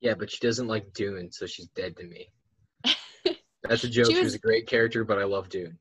Yeah, 0.00 0.14
but 0.14 0.30
she 0.30 0.38
doesn't 0.40 0.66
like 0.66 0.92
Dune, 0.94 1.30
so 1.30 1.46
she's 1.46 1.68
dead 1.68 1.96
to 1.98 2.04
me. 2.04 2.28
That's 3.68 3.84
a 3.84 3.88
joke. 3.88 4.06
She 4.06 4.12
was, 4.12 4.18
she 4.18 4.24
was 4.24 4.34
a 4.34 4.38
great 4.38 4.66
character, 4.66 5.04
but 5.04 5.18
I 5.18 5.24
love 5.24 5.48
Dune. 5.50 5.78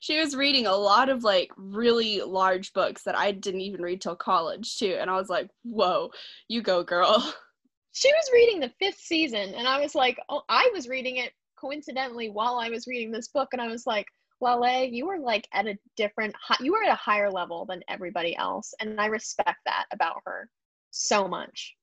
She 0.00 0.18
was 0.18 0.36
reading 0.36 0.66
a 0.66 0.76
lot 0.76 1.08
of 1.08 1.24
like 1.24 1.50
really 1.56 2.20
large 2.20 2.72
books 2.72 3.02
that 3.04 3.16
I 3.16 3.32
didn't 3.32 3.60
even 3.62 3.82
read 3.82 4.00
till 4.00 4.16
college 4.16 4.78
too, 4.78 4.96
and 5.00 5.10
I 5.10 5.16
was 5.16 5.28
like, 5.28 5.48
"Whoa, 5.62 6.10
you 6.48 6.62
go, 6.62 6.82
girl." 6.82 7.34
She 7.94 8.08
was 8.10 8.30
reading 8.32 8.58
the 8.58 8.72
fifth 8.78 9.00
season, 9.00 9.54
and 9.54 9.68
I 9.68 9.78
was 9.78 9.94
like, 9.94 10.18
"Oh, 10.30 10.40
I 10.48 10.70
was 10.72 10.88
reading 10.88 11.18
it 11.18 11.34
coincidentally 11.62 12.30
while 12.30 12.58
I 12.58 12.70
was 12.70 12.86
reading 12.86 13.10
this 13.12 13.28
book, 13.28 13.50
and 13.52 13.60
I 13.60 13.68
was 13.68 13.86
like, 13.86 14.06
Laleh, 14.42 14.92
you 14.92 15.06
were 15.06 15.18
like 15.18 15.48
at 15.52 15.66
a 15.66 15.78
different, 15.96 16.34
you 16.60 16.72
were 16.72 16.82
at 16.82 16.92
a 16.92 16.96
higher 16.96 17.30
level 17.30 17.64
than 17.64 17.84
everybody 17.88 18.36
else, 18.36 18.74
and 18.80 19.00
I 19.00 19.06
respect 19.06 19.60
that 19.66 19.86
about 19.92 20.22
her 20.26 20.50
so 20.90 21.28
much. 21.28 21.74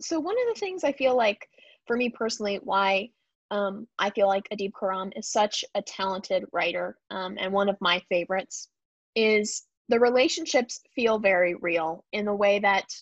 So 0.00 0.20
one 0.20 0.36
of 0.38 0.54
the 0.54 0.60
things 0.60 0.84
I 0.84 0.92
feel 0.92 1.16
like, 1.16 1.48
for 1.86 1.96
me 1.96 2.10
personally, 2.10 2.60
why 2.62 3.10
um, 3.50 3.86
I 3.98 4.10
feel 4.10 4.26
like 4.26 4.48
Adib 4.52 4.72
Khorram 4.72 5.12
is 5.16 5.30
such 5.30 5.64
a 5.74 5.82
talented 5.82 6.44
writer 6.52 6.96
um, 7.10 7.36
and 7.38 7.52
one 7.52 7.68
of 7.68 7.76
my 7.80 8.02
favorites 8.08 8.68
is 9.14 9.64
the 9.88 10.00
relationships 10.00 10.80
feel 10.94 11.18
very 11.18 11.54
real 11.54 12.04
in 12.12 12.24
the 12.24 12.34
way 12.34 12.58
that 12.58 12.92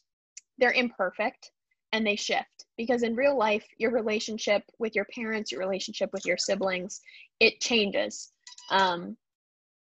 they're 0.59 0.72
imperfect 0.72 1.51
and 1.92 2.07
they 2.07 2.16
shift. 2.16 2.66
Because 2.76 3.03
in 3.03 3.14
real 3.14 3.38
life 3.38 3.64
your 3.78 3.92
relationship 3.92 4.62
with 4.78 4.95
your 4.95 5.07
parents 5.14 5.53
your 5.53 5.61
relationship 5.61 6.11
with 6.12 6.26
your 6.26 6.36
siblings 6.36 7.01
it 7.40 7.61
changes 7.61 8.32
um, 8.70 9.16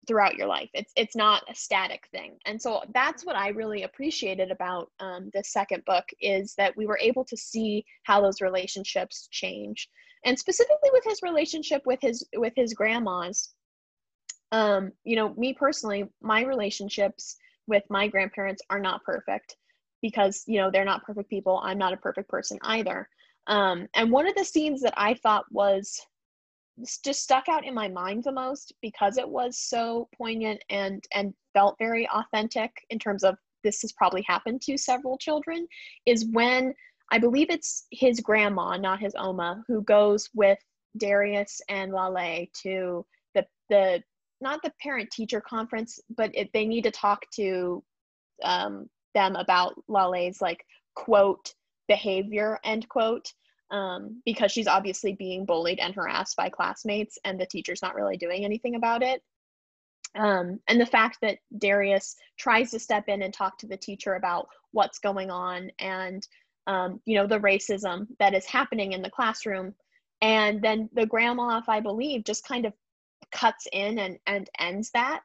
throughout 0.08 0.36
your 0.36 0.48
life. 0.48 0.70
It's 0.74 0.92
it's 0.96 1.16
not 1.16 1.44
a 1.50 1.54
static 1.54 2.08
thing. 2.12 2.38
And 2.46 2.60
so 2.60 2.82
that's 2.94 3.24
what 3.24 3.36
i 3.36 3.50
really 3.50 3.84
appreciated 3.84 4.50
about 4.50 4.92
um, 5.00 5.30
the 5.34 5.44
second 5.44 5.86
book 5.86 6.06
is 6.20 6.56
that 6.56 6.76
we 6.76 6.88
were 6.88 7.00
able 7.00 7.26
to 7.26 7.38
see 7.38 7.86
how 8.04 8.20
those 8.20 8.42
relationships 8.42 9.28
change 9.30 9.88
and 10.26 10.38
specifically 10.38 10.90
with 10.92 11.04
his 11.04 11.22
relationship 11.22 11.82
with 11.86 12.00
his 12.02 12.28
with 12.36 12.54
his 12.56 12.74
grandmas 12.74 13.54
um, 14.52 14.92
you 15.04 15.16
know, 15.16 15.34
me 15.36 15.54
personally, 15.54 16.06
my 16.22 16.44
relationships 16.44 17.38
with 17.68 17.84
my 17.90 18.08
grandparents 18.08 18.62
are 18.70 18.80
not 18.80 19.04
perfect 19.04 19.56
because, 20.02 20.44
you 20.48 20.60
know, 20.60 20.72
they're 20.72 20.86
not 20.86 21.04
perfect 21.04 21.30
people. 21.30 21.62
I'm 21.64 21.78
not 21.78 21.94
a 21.94 21.98
perfect 21.98 22.30
person 22.30 22.58
either. 22.64 23.08
Um, 23.48 23.88
and 23.96 24.12
one 24.12 24.28
of 24.28 24.36
the 24.36 24.46
scenes 24.46 24.82
that 24.82 24.94
I 24.98 25.14
thought 25.16 25.46
was 25.52 26.00
just 27.04 27.24
stuck 27.24 27.50
out 27.50 27.66
in 27.66 27.74
my 27.74 27.90
mind 27.90 28.24
the 28.24 28.32
most 28.32 28.74
because 28.82 29.18
it 29.18 29.28
was 29.28 29.60
so 29.60 30.08
poignant 30.18 30.64
and 30.70 31.04
and 31.14 31.34
felt 31.54 31.76
very 31.78 32.08
authentic 32.08 32.72
in 32.90 32.98
terms 32.98 33.24
of 33.24 33.36
this 33.66 33.82
has 33.82 33.92
probably 33.92 34.24
happened 34.26 34.62
to 34.62 34.78
several 34.78 35.18
children 35.18 35.68
is 36.06 36.26
when 36.32 36.74
I 37.12 37.18
believe 37.18 37.50
it's 37.50 37.86
his 37.92 38.20
grandma, 38.20 38.78
not 38.78 39.00
his 39.00 39.16
Oma, 39.18 39.64
who 39.68 39.82
goes 39.82 40.30
with 40.34 40.60
Darius 40.98 41.62
and 41.70 41.92
Laleh 41.92 42.52
to 42.64 43.06
the 43.34 43.46
the 43.70 44.04
not 44.42 44.62
the 44.64 44.74
parent 44.82 45.10
teacher 45.12 45.42
conference, 45.42 46.00
but 46.16 46.32
it, 46.34 46.50
they 46.54 46.66
need 46.66 46.84
to 46.84 46.92
talk 46.92 47.26
to 47.36 47.84
um, 48.44 48.90
them 49.14 49.36
about 49.36 49.76
Laleh's 49.90 50.42
like 50.42 50.66
quote 50.96 51.54
behavior 51.88 52.60
end 52.64 52.88
quote 52.88 53.34
um, 53.72 54.22
because 54.26 54.52
she's 54.52 54.68
obviously 54.68 55.14
being 55.14 55.46
bullied 55.46 55.80
and 55.80 55.94
harassed 55.94 56.38
by 56.38 56.50
classmates 56.50 57.18
and 57.26 57.40
the 57.40 57.46
teacher's 57.46 57.82
not 57.82 57.96
really 57.96 58.18
doing 58.18 58.46
anything 58.46 58.76
about 58.76 59.04
it. 59.04 59.22
Um, 60.16 60.60
and 60.68 60.82
the 60.82 60.86
fact 60.86 61.18
that 61.22 61.38
Darius 61.58 62.16
tries 62.38 62.72
to 62.72 62.80
step 62.80 63.10
in 63.10 63.22
and 63.22 63.34
talk 63.34 63.58
to 63.60 63.68
the 63.68 63.78
teacher 63.78 64.16
about 64.16 64.48
what's 64.72 65.00
going 65.00 65.30
on 65.30 65.72
and 65.80 66.26
um, 66.70 67.02
you 67.06 67.16
know 67.16 67.28
the 67.28 67.40
racism 67.40 68.06
that 68.20 68.36
is 68.36 68.46
happening 68.46 68.94
in 68.94 69.02
the 69.02 69.10
classroom. 69.10 69.74
And 70.22 70.62
then 70.62 70.90
the 70.94 71.06
grandma 71.06 71.58
if 71.58 71.68
i 71.68 71.80
believe 71.80 72.24
just 72.24 72.46
kind 72.46 72.66
of 72.66 72.74
cuts 73.32 73.68
in 73.74 74.00
and 74.00 74.18
and 74.28 74.50
ends 74.60 74.92
that. 74.94 75.24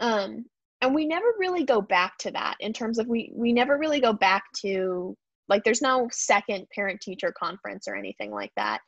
Um 0.00 0.46
and 0.80 0.94
we 0.94 1.06
never 1.06 1.26
really 1.38 1.64
go 1.64 1.80
back 1.80 2.16
to 2.18 2.30
that 2.30 2.56
in 2.60 2.72
terms 2.72 2.98
of 2.98 3.06
we 3.06 3.30
we 3.34 3.52
never 3.52 3.78
really 3.78 4.00
go 4.00 4.12
back 4.12 4.44
to 4.62 5.16
like 5.48 5.62
there's 5.64 5.82
no 5.82 6.08
second 6.10 6.66
parent 6.74 7.00
teacher 7.00 7.32
conference 7.38 7.86
or 7.86 7.94
anything 7.94 8.30
like 8.30 8.52
that. 8.56 8.80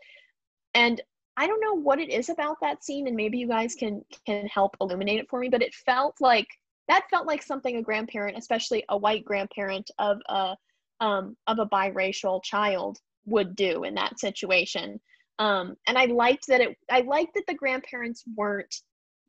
And 0.75 1.01
i 1.37 1.47
don't 1.47 1.61
know 1.61 1.75
what 1.75 2.01
it 2.01 2.11
is 2.11 2.29
about 2.29 2.57
that 2.61 2.83
scene 2.85 3.07
and 3.07 3.17
maybe 3.17 3.39
you 3.39 3.49
guys 3.49 3.75
can 3.75 4.03
can 4.27 4.47
help 4.47 4.77
illuminate 4.81 5.21
it 5.21 5.29
for 5.31 5.39
me 5.39 5.49
but 5.49 5.63
it 5.63 5.75
felt 5.75 6.17
like 6.21 6.49
that 6.89 7.09
felt 7.09 7.27
like 7.27 7.43
something 7.43 7.77
a 7.77 7.83
grandparent 7.83 8.37
especially 8.37 8.85
a 8.89 8.97
white 8.97 9.25
grandparent 9.25 9.89
of 9.99 10.19
a 10.29 10.57
um, 11.01 11.37
of 11.47 11.59
a 11.59 11.67
biracial 11.67 12.43
child 12.43 12.99
would 13.27 13.57
do 13.57 13.85
in 13.85 13.95
that 13.95 14.19
situation. 14.19 15.01
Um, 15.39 15.77
and 15.87 15.97
i 15.97 16.05
liked 16.05 16.47
that 16.49 16.61
it 16.61 16.77
i 16.91 17.01
liked 17.01 17.33
that 17.35 17.45
the 17.49 17.55
grandparents 17.55 18.23
weren't 18.37 18.75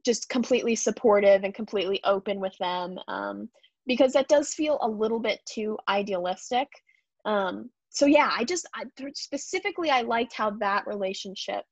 just 0.05 0.27
completely 0.27 0.75
supportive 0.75 1.43
and 1.43 1.53
completely 1.53 2.01
open 2.03 2.39
with 2.39 2.57
them 2.59 2.99
um, 3.07 3.47
because 3.87 4.13
that 4.13 4.27
does 4.27 4.53
feel 4.53 4.77
a 4.81 4.89
little 4.89 5.19
bit 5.19 5.39
too 5.45 5.77
idealistic. 5.87 6.67
Um, 7.23 7.69
so 7.91 8.05
yeah 8.05 8.31
i 8.37 8.43
just 8.43 8.67
I, 8.73 8.85
specifically 9.13 9.89
i 9.89 10.01
liked 10.01 10.33
how 10.33 10.49
that 10.51 10.87
relationship 10.87 11.63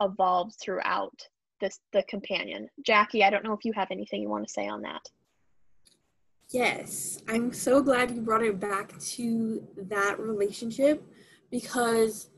evolved 0.00 0.54
throughout 0.60 1.18
this 1.60 1.80
the 1.92 2.02
companion. 2.04 2.68
Jackie 2.86 3.24
i 3.24 3.30
don't 3.30 3.44
know 3.44 3.54
if 3.54 3.64
you 3.64 3.72
have 3.74 3.90
anything 3.90 4.22
you 4.22 4.28
want 4.28 4.46
to 4.46 4.52
say 4.52 4.68
on 4.68 4.82
that 4.82 5.02
yes 6.52 7.22
i'm 7.28 7.52
so 7.52 7.82
glad 7.82 8.10
you 8.10 8.20
brought 8.20 8.42
it 8.42 8.60
back 8.60 8.98
to 8.98 9.66
that 9.76 10.18
relationship 10.18 11.02
because 11.50 12.30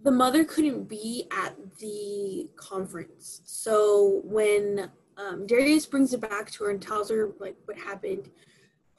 the 0.00 0.10
mother 0.10 0.44
couldn't 0.44 0.84
be 0.84 1.26
at 1.32 1.56
the 1.78 2.48
conference. 2.56 3.42
So 3.44 4.20
when 4.24 4.90
um, 5.16 5.46
Darius 5.46 5.86
brings 5.86 6.14
it 6.14 6.20
back 6.20 6.50
to 6.52 6.64
her 6.64 6.70
and 6.70 6.80
tells 6.80 7.10
her 7.10 7.32
like 7.40 7.56
what 7.64 7.78
happened, 7.78 8.30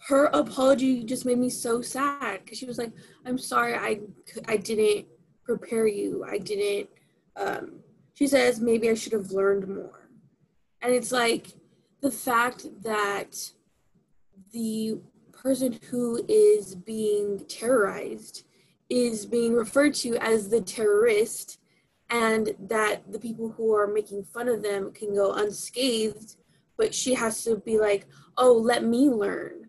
her 0.07 0.25
apology 0.25 1.03
just 1.03 1.25
made 1.25 1.37
me 1.37 1.49
so 1.49 1.81
sad 1.81 2.41
because 2.43 2.57
she 2.57 2.65
was 2.65 2.77
like, 2.77 2.91
"I'm 3.25 3.37
sorry, 3.37 3.75
I 3.75 4.01
I 4.47 4.57
didn't 4.57 5.07
prepare 5.43 5.87
you. 5.87 6.25
I 6.25 6.37
didn't." 6.37 6.89
Um, 7.35 7.79
she 8.13 8.27
says 8.27 8.59
maybe 8.59 8.89
I 8.89 8.93
should 8.93 9.13
have 9.13 9.31
learned 9.31 9.67
more, 9.67 10.09
and 10.81 10.93
it's 10.93 11.11
like 11.11 11.47
the 12.01 12.11
fact 12.11 12.65
that 12.83 13.51
the 14.51 14.99
person 15.31 15.79
who 15.89 16.23
is 16.27 16.75
being 16.75 17.45
terrorized 17.47 18.43
is 18.89 19.25
being 19.25 19.53
referred 19.53 19.93
to 19.93 20.17
as 20.17 20.49
the 20.49 20.61
terrorist 20.61 21.59
and 22.09 22.55
that 22.59 23.09
the 23.11 23.19
people 23.19 23.49
who 23.49 23.73
are 23.75 23.87
making 23.87 24.23
fun 24.23 24.47
of 24.47 24.63
them 24.63 24.91
can 24.91 25.13
go 25.13 25.33
unscathed 25.33 26.35
but 26.77 26.93
she 26.93 27.13
has 27.13 27.43
to 27.43 27.57
be 27.57 27.77
like 27.77 28.07
oh 28.37 28.53
let 28.53 28.83
me 28.83 29.09
learn. 29.09 29.67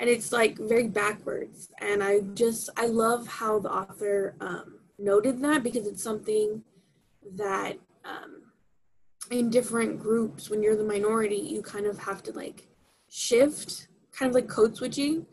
And 0.00 0.08
it's 0.08 0.30
like 0.30 0.58
very 0.58 0.86
backwards 0.86 1.70
and 1.80 2.04
i 2.04 2.20
just 2.34 2.70
i 2.76 2.86
love 2.86 3.26
how 3.26 3.58
the 3.58 3.70
author 3.70 4.36
um, 4.40 4.78
noted 4.98 5.40
that 5.42 5.64
because 5.64 5.86
it's 5.86 6.02
something 6.02 6.62
that 7.34 7.78
um, 8.04 8.42
in 9.30 9.50
different 9.50 9.98
groups 9.98 10.50
when 10.50 10.62
you're 10.62 10.76
the 10.76 10.84
minority 10.84 11.36
you 11.36 11.62
kind 11.62 11.86
of 11.86 11.98
have 11.98 12.22
to 12.24 12.32
like 12.32 12.67
shift 13.08 13.88
kind 14.12 14.28
of 14.28 14.34
like 14.34 14.48
code 14.48 14.76
switching 14.76 15.26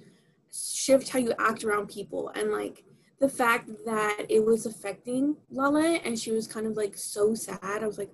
shift 0.51 1.09
how 1.09 1.19
you 1.19 1.33
act 1.39 1.63
around 1.63 1.89
people 1.89 2.29
and 2.35 2.51
like 2.51 2.83
the 3.19 3.29
fact 3.29 3.69
that 3.85 4.25
it 4.29 4.43
was 4.43 4.65
affecting 4.65 5.37
Lala 5.49 5.99
and 6.03 6.19
she 6.19 6.31
was 6.31 6.47
kind 6.47 6.67
of 6.67 6.75
like 6.75 6.97
so 6.97 7.33
sad. 7.33 7.81
I 7.81 7.87
was 7.87 7.97
like, 7.97 8.13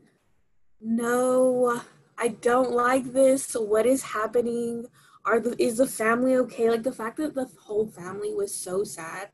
no, 0.79 1.81
I 2.17 2.29
don't 2.29 2.71
like 2.71 3.11
this. 3.11 3.53
What 3.53 3.85
is 3.85 4.03
happening? 4.03 4.85
Are 5.25 5.39
the 5.39 5.61
is 5.61 5.77
the 5.77 5.87
family 5.87 6.35
okay? 6.37 6.69
Like 6.69 6.83
the 6.83 6.91
fact 6.91 7.17
that 7.17 7.33
the 7.33 7.49
whole 7.59 7.87
family 7.87 8.33
was 8.33 8.53
so 8.53 8.83
sad. 8.83 9.29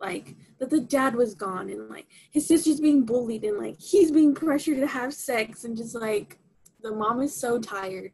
Like 0.00 0.34
that 0.58 0.70
the 0.70 0.80
dad 0.80 1.14
was 1.14 1.34
gone 1.34 1.70
and 1.70 1.88
like 1.88 2.06
his 2.30 2.46
sister's 2.46 2.80
being 2.80 3.04
bullied 3.04 3.44
and 3.44 3.58
like 3.58 3.80
he's 3.80 4.10
being 4.10 4.34
pressured 4.34 4.78
to 4.78 4.86
have 4.86 5.14
sex 5.14 5.64
and 5.64 5.76
just 5.76 5.94
like 5.94 6.38
the 6.82 6.92
mom 6.92 7.20
is 7.20 7.34
so 7.34 7.58
tired. 7.58 8.12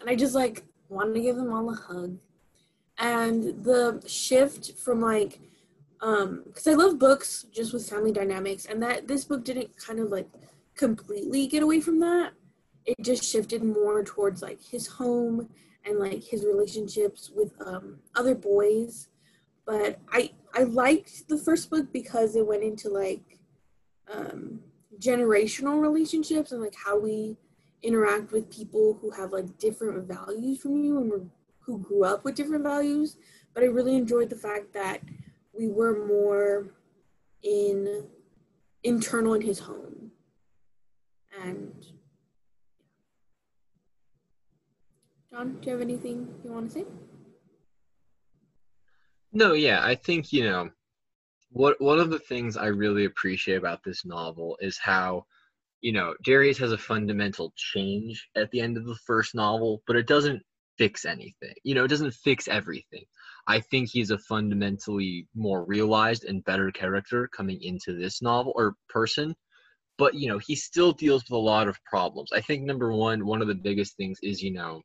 And 0.00 0.10
I 0.10 0.14
just 0.14 0.34
like 0.34 0.64
wanted 0.94 1.14
to 1.14 1.20
give 1.20 1.36
them 1.36 1.52
all 1.52 1.70
a 1.70 1.74
hug. 1.74 2.18
And 2.98 3.64
the 3.64 4.02
shift 4.06 4.78
from 4.78 5.00
like 5.00 5.40
um 6.00 6.42
because 6.46 6.66
i 6.66 6.74
love 6.74 6.98
books 6.98 7.46
just 7.52 7.72
with 7.72 7.88
family 7.88 8.12
dynamics 8.12 8.66
and 8.66 8.82
that 8.82 9.08
this 9.08 9.24
book 9.24 9.44
didn't 9.44 9.70
kind 9.76 10.00
of 10.00 10.10
like 10.10 10.28
completely 10.74 11.46
get 11.46 11.62
away 11.62 11.80
from 11.80 12.00
that. 12.00 12.32
It 12.84 12.96
just 13.00 13.24
shifted 13.24 13.62
more 13.62 14.02
towards 14.02 14.42
like 14.42 14.60
his 14.62 14.86
home 14.86 15.48
and 15.84 15.98
like 15.98 16.22
his 16.22 16.44
relationships 16.44 17.30
with 17.34 17.52
um 17.64 17.98
other 18.14 18.34
boys. 18.34 19.08
But 19.66 19.98
i 20.12 20.30
i 20.54 20.64
liked 20.64 21.28
the 21.28 21.38
first 21.38 21.70
book 21.70 21.92
because 21.92 22.36
it 22.36 22.46
went 22.46 22.62
into 22.62 22.88
like 22.88 23.38
um 24.12 24.60
generational 24.98 25.80
relationships 25.80 26.52
and 26.52 26.62
like 26.62 26.74
how 26.84 26.98
we 26.98 27.36
interact 27.84 28.32
with 28.32 28.50
people 28.50 28.98
who 29.00 29.10
have 29.10 29.32
like 29.32 29.58
different 29.58 30.08
values 30.08 30.60
from 30.60 30.82
you 30.82 30.98
and 30.98 31.30
who 31.60 31.78
grew 31.78 32.04
up 32.04 32.24
with 32.24 32.34
different 32.34 32.64
values. 32.64 33.16
But 33.52 33.62
I 33.62 33.66
really 33.66 33.94
enjoyed 33.94 34.30
the 34.30 34.36
fact 34.36 34.72
that 34.72 35.00
we 35.52 35.68
were 35.68 36.06
more 36.06 36.66
in 37.42 38.06
internal 38.82 39.34
in 39.34 39.42
his 39.42 39.60
home. 39.60 40.10
And 41.42 41.72
John, 45.30 45.58
do 45.60 45.66
you 45.66 45.72
have 45.72 45.80
anything 45.80 46.28
you 46.44 46.52
want 46.52 46.70
to 46.70 46.80
say? 46.80 46.84
No, 49.32 49.52
yeah, 49.52 49.84
I 49.84 49.96
think, 49.96 50.32
you 50.32 50.44
know, 50.44 50.70
what 51.50 51.80
one 51.80 51.98
of 51.98 52.10
the 52.10 52.20
things 52.20 52.56
I 52.56 52.66
really 52.66 53.04
appreciate 53.04 53.56
about 53.56 53.82
this 53.82 54.04
novel 54.04 54.56
is 54.60 54.78
how, 54.78 55.26
you 55.84 55.92
know, 55.92 56.14
Darius 56.24 56.56
has 56.58 56.72
a 56.72 56.78
fundamental 56.78 57.52
change 57.56 58.26
at 58.34 58.50
the 58.50 58.60
end 58.62 58.78
of 58.78 58.86
the 58.86 58.96
first 59.06 59.34
novel, 59.34 59.82
but 59.86 59.96
it 59.96 60.06
doesn't 60.06 60.42
fix 60.78 61.04
anything. 61.04 61.52
You 61.62 61.74
know, 61.74 61.84
it 61.84 61.88
doesn't 61.88 62.14
fix 62.14 62.48
everything. 62.48 63.04
I 63.46 63.60
think 63.60 63.90
he's 63.90 64.10
a 64.10 64.16
fundamentally 64.16 65.28
more 65.34 65.62
realized 65.62 66.24
and 66.24 66.42
better 66.42 66.70
character 66.70 67.28
coming 67.36 67.60
into 67.60 67.92
this 67.92 68.22
novel 68.22 68.54
or 68.56 68.76
person. 68.88 69.34
But 69.98 70.14
you 70.14 70.26
know, 70.26 70.38
he 70.38 70.54
still 70.54 70.92
deals 70.92 71.24
with 71.24 71.36
a 71.36 71.36
lot 71.36 71.68
of 71.68 71.76
problems. 71.84 72.30
I 72.32 72.40
think 72.40 72.62
number 72.62 72.90
one, 72.90 73.26
one 73.26 73.42
of 73.42 73.48
the 73.48 73.54
biggest 73.54 73.98
things 73.98 74.18
is, 74.22 74.40
you 74.40 74.54
know, 74.54 74.80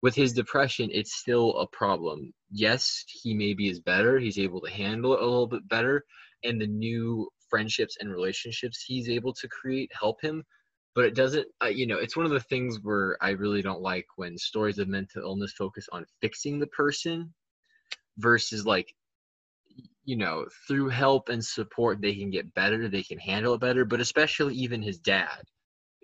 with 0.00 0.14
his 0.14 0.32
depression, 0.32 0.90
it's 0.92 1.16
still 1.16 1.58
a 1.58 1.66
problem. 1.66 2.32
Yes, 2.52 3.02
he 3.08 3.34
maybe 3.34 3.68
is 3.68 3.80
better. 3.80 4.20
He's 4.20 4.38
able 4.38 4.60
to 4.60 4.70
handle 4.70 5.14
it 5.14 5.22
a 5.22 5.24
little 5.24 5.48
bit 5.48 5.68
better. 5.68 6.04
And 6.44 6.60
the 6.60 6.68
new 6.68 7.28
friendships 7.54 7.96
and 8.00 8.10
relationships 8.10 8.82
he's 8.82 9.08
able 9.08 9.32
to 9.34 9.48
create 9.48 9.90
help 9.98 10.20
him. 10.20 10.42
But 10.94 11.04
it 11.06 11.14
doesn't, 11.14 11.46
uh, 11.62 11.68
you 11.68 11.86
know, 11.86 11.98
it's 11.98 12.16
one 12.16 12.26
of 12.26 12.32
the 12.32 12.40
things 12.40 12.78
where 12.82 13.16
I 13.20 13.30
really 13.30 13.62
don't 13.62 13.80
like 13.82 14.06
when 14.16 14.38
stories 14.38 14.78
of 14.78 14.88
mental 14.88 15.22
illness 15.22 15.52
focus 15.52 15.88
on 15.92 16.06
fixing 16.20 16.58
the 16.58 16.68
person 16.68 17.32
versus 18.18 18.66
like, 18.66 18.94
you 20.04 20.16
know, 20.16 20.46
through 20.66 20.88
help 20.88 21.28
and 21.28 21.44
support, 21.44 22.00
they 22.00 22.14
can 22.14 22.30
get 22.30 22.54
better, 22.54 22.88
they 22.88 23.02
can 23.02 23.18
handle 23.18 23.54
it 23.54 23.60
better. 23.60 23.84
But 23.84 24.00
especially 24.00 24.54
even 24.56 24.82
his 24.82 24.98
dad 24.98 25.42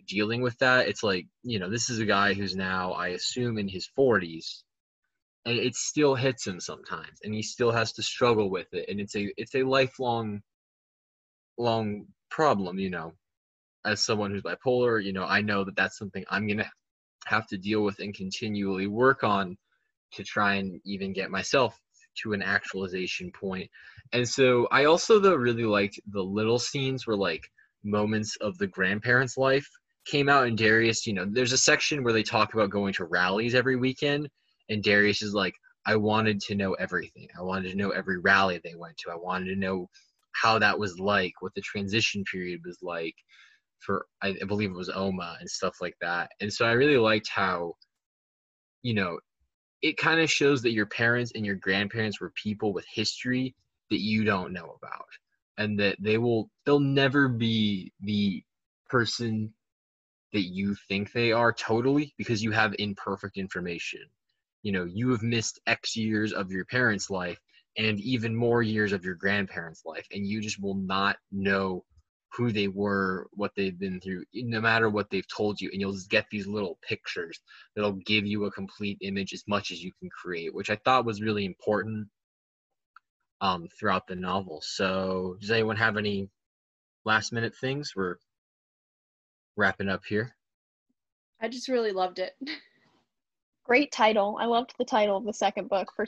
dealing 0.07 0.43
with 0.43 0.59
that. 0.59 0.89
It's 0.89 1.03
like, 1.03 1.27
you 1.43 1.59
know, 1.59 1.71
this 1.71 1.91
is 1.91 1.99
a 1.99 2.07
guy 2.07 2.35
who's 2.35 2.57
now, 2.57 2.93
I 2.93 3.09
assume, 3.09 3.59
in 3.59 3.69
his 3.69 3.89
40s, 3.99 4.63
and 5.45 5.59
it 5.59 5.75
still 5.75 6.15
hits 6.15 6.47
him 6.47 6.61
sometimes, 6.61 7.19
and 7.23 7.35
he 7.35 7.43
still 7.43 7.71
has 7.71 7.93
to 7.95 8.03
struggle 8.03 8.51
with 8.51 8.73
it, 8.73 8.89
and 8.89 9.01
it's 9.01 9.17
a 9.17 9.33
it's 9.37 9.55
a 9.55 9.63
lifelong, 9.63 10.43
long 11.61 12.07
problem, 12.31 12.79
you 12.79 12.91
know. 12.91 13.13
As 13.85 14.05
someone 14.05 14.31
who's 14.31 14.43
bipolar, 14.43 15.03
you 15.03 15.13
know, 15.13 15.25
I 15.25 15.41
know 15.41 15.65
that 15.65 15.77
that's 15.77 15.99
something 15.99 16.25
I'm 16.29 16.47
gonna 16.47 16.71
have 17.27 17.47
to 17.49 17.59
deal 17.59 17.83
with 17.83 17.99
and 18.01 18.15
continually 18.15 18.87
work 18.87 19.25
on 19.25 19.57
to 20.13 20.25
try 20.25 20.55
and 20.55 20.81
even 20.85 21.13
get 21.13 21.31
myself 21.31 21.79
to 22.23 22.33
an 22.33 22.43
actualization 22.43 23.31
point. 23.33 23.71
And 24.13 24.29
so 24.29 24.69
I 24.71 24.85
also 24.85 25.19
though 25.19 25.35
really 25.35 25.65
liked 25.65 26.01
the 26.13 26.23
little 26.23 26.59
scenes 26.59 27.07
where 27.07 27.17
like 27.17 27.51
moments 27.85 28.37
of 28.41 28.59
the 28.59 28.67
grandparents' 28.67 29.37
life 29.37 29.69
came 30.07 30.29
out 30.29 30.47
and 30.47 30.59
Darius, 30.59 31.07
you 31.07 31.13
know, 31.13 31.27
there's 31.29 31.53
a 31.53 31.59
section 31.59 32.03
where 32.03 32.13
they 32.13 32.23
talk 32.23 32.55
about 32.55 32.71
going 32.71 32.93
to 32.95 33.05
rallies 33.05 33.55
every 33.55 33.77
weekend, 33.77 34.29
and 34.69 34.83
Darius 34.83 35.23
is 35.23 35.35
like, 35.35 35.55
I 35.87 35.97
wanted 35.97 36.41
to 36.43 36.55
know 36.55 36.75
everything. 36.75 37.29
I 37.39 37.43
wanted 37.43 37.71
to 37.71 37.77
know 37.77 37.91
every 37.91 38.19
rally 38.19 38.61
they 38.63 38.75
went 38.75 38.97
to. 38.99 39.11
I 39.11 39.17
wanted 39.17 39.47
to 39.47 39.57
know 39.57 39.89
how 40.33 40.59
that 40.59 40.79
was 40.79 40.99
like, 40.99 41.35
what 41.41 41.55
the 41.55 41.61
transition 41.61 42.25
period 42.25 42.61
was 42.65 42.79
like 42.83 43.15
for, 43.81 44.07
I 44.23 44.35
believe 44.47 44.71
it 44.71 44.77
was 44.77 44.91
Oma 44.91 45.37
and 45.41 45.49
stuff 45.51 45.77
like 45.81 45.97
that. 46.01 46.31
And 46.41 46.53
so 46.53 46.67
I 46.67 46.73
really 46.73 46.99
liked 46.99 47.29
how, 47.29 47.75
you 48.83 48.95
know, 48.95 49.19
it 49.83 49.97
kind 49.97 50.21
of 50.21 50.31
shows 50.31 50.63
that 50.63 50.73
your 50.73 50.87
parents 50.87 51.33
and 51.35 51.45
your 51.45 51.57
grandparents 51.57 52.21
were 52.21 52.33
people 52.35 52.73
with 52.73 52.85
history 52.93 53.55
that 53.91 54.01
you 54.01 54.25
don't 54.25 54.53
know 54.53 54.77
about 54.83 55.07
and 55.59 55.79
that 55.81 55.97
they 56.01 56.19
will 56.19 56.51
they'll 56.65 56.81
never 56.81 57.29
be 57.29 57.93
the 58.01 58.43
person 58.89 59.53
that 60.33 60.43
you 60.43 60.77
think 60.89 61.13
they 61.13 61.33
are 61.33 61.53
totally 61.53 62.15
because 62.17 62.43
you 62.43 62.53
have 62.53 62.75
imperfect 62.79 63.37
information. 63.37 64.01
You 64.63 64.73
know, 64.73 64.85
you 64.85 65.11
have 65.11 65.23
missed 65.23 65.61
X 65.67 65.97
years 65.97 66.33
of 66.33 66.51
your 66.51 66.65
parents' 66.67 67.11
life 67.11 67.39
and 67.77 68.01
even 68.01 68.35
more 68.35 68.63
years 68.63 68.93
of 68.93 69.05
your 69.05 69.15
grandparents' 69.15 69.85
life, 69.85 70.07
and 70.13 70.27
you 70.27 70.41
just 70.41 70.61
will 70.61 70.75
not 70.75 71.17
know 71.31 71.85
who 72.33 72.53
they 72.53 72.69
were, 72.69 73.29
what 73.33 73.53
they've 73.57 73.79
been 73.79 74.01
through, 74.01 74.25
no 74.35 74.61
matter 74.61 74.89
what 74.89 75.11
they've 75.11 75.27
told 75.27 75.61
you. 75.61 75.69
And 75.73 75.81
you'll 75.81 75.93
just 75.93 76.11
get 76.11 76.27
these 76.31 76.47
little 76.47 76.79
pictures 76.83 77.41
that'll 77.75 77.93
give 77.93 78.25
you 78.25 78.45
a 78.45 78.53
complete 78.53 78.99
image 79.01 79.33
as 79.33 79.43
much 79.49 79.73
as 79.73 79.83
you 79.83 79.93
can 80.01 80.09
create, 80.11 80.55
which 80.55 80.71
I 80.71 80.77
thought 80.77 81.05
was 81.05 81.21
really 81.21 81.45
important 81.45 82.09
um, 83.41 83.69
throughout 83.79 84.07
the 84.07 84.15
novel. 84.15 84.61
So, 84.63 85.37
does 85.41 85.51
anyone 85.51 85.77
have 85.77 85.97
any 85.97 86.29
last 87.05 87.33
minute 87.33 87.55
things? 87.57 87.95
We're 87.97 88.17
wrapping 89.57 89.89
up 89.89 90.05
here. 90.05 90.37
I 91.41 91.49
just 91.49 91.69
really 91.69 91.93
loved 91.93 92.19
it. 92.19 92.37
Great 93.65 93.93
title. 93.93 94.37
I 94.41 94.47
loved 94.47 94.75
the 94.79 94.85
title 94.85 95.17
of 95.17 95.25
the 95.25 95.33
second 95.33 95.69
book. 95.69 95.93
For 95.95 96.07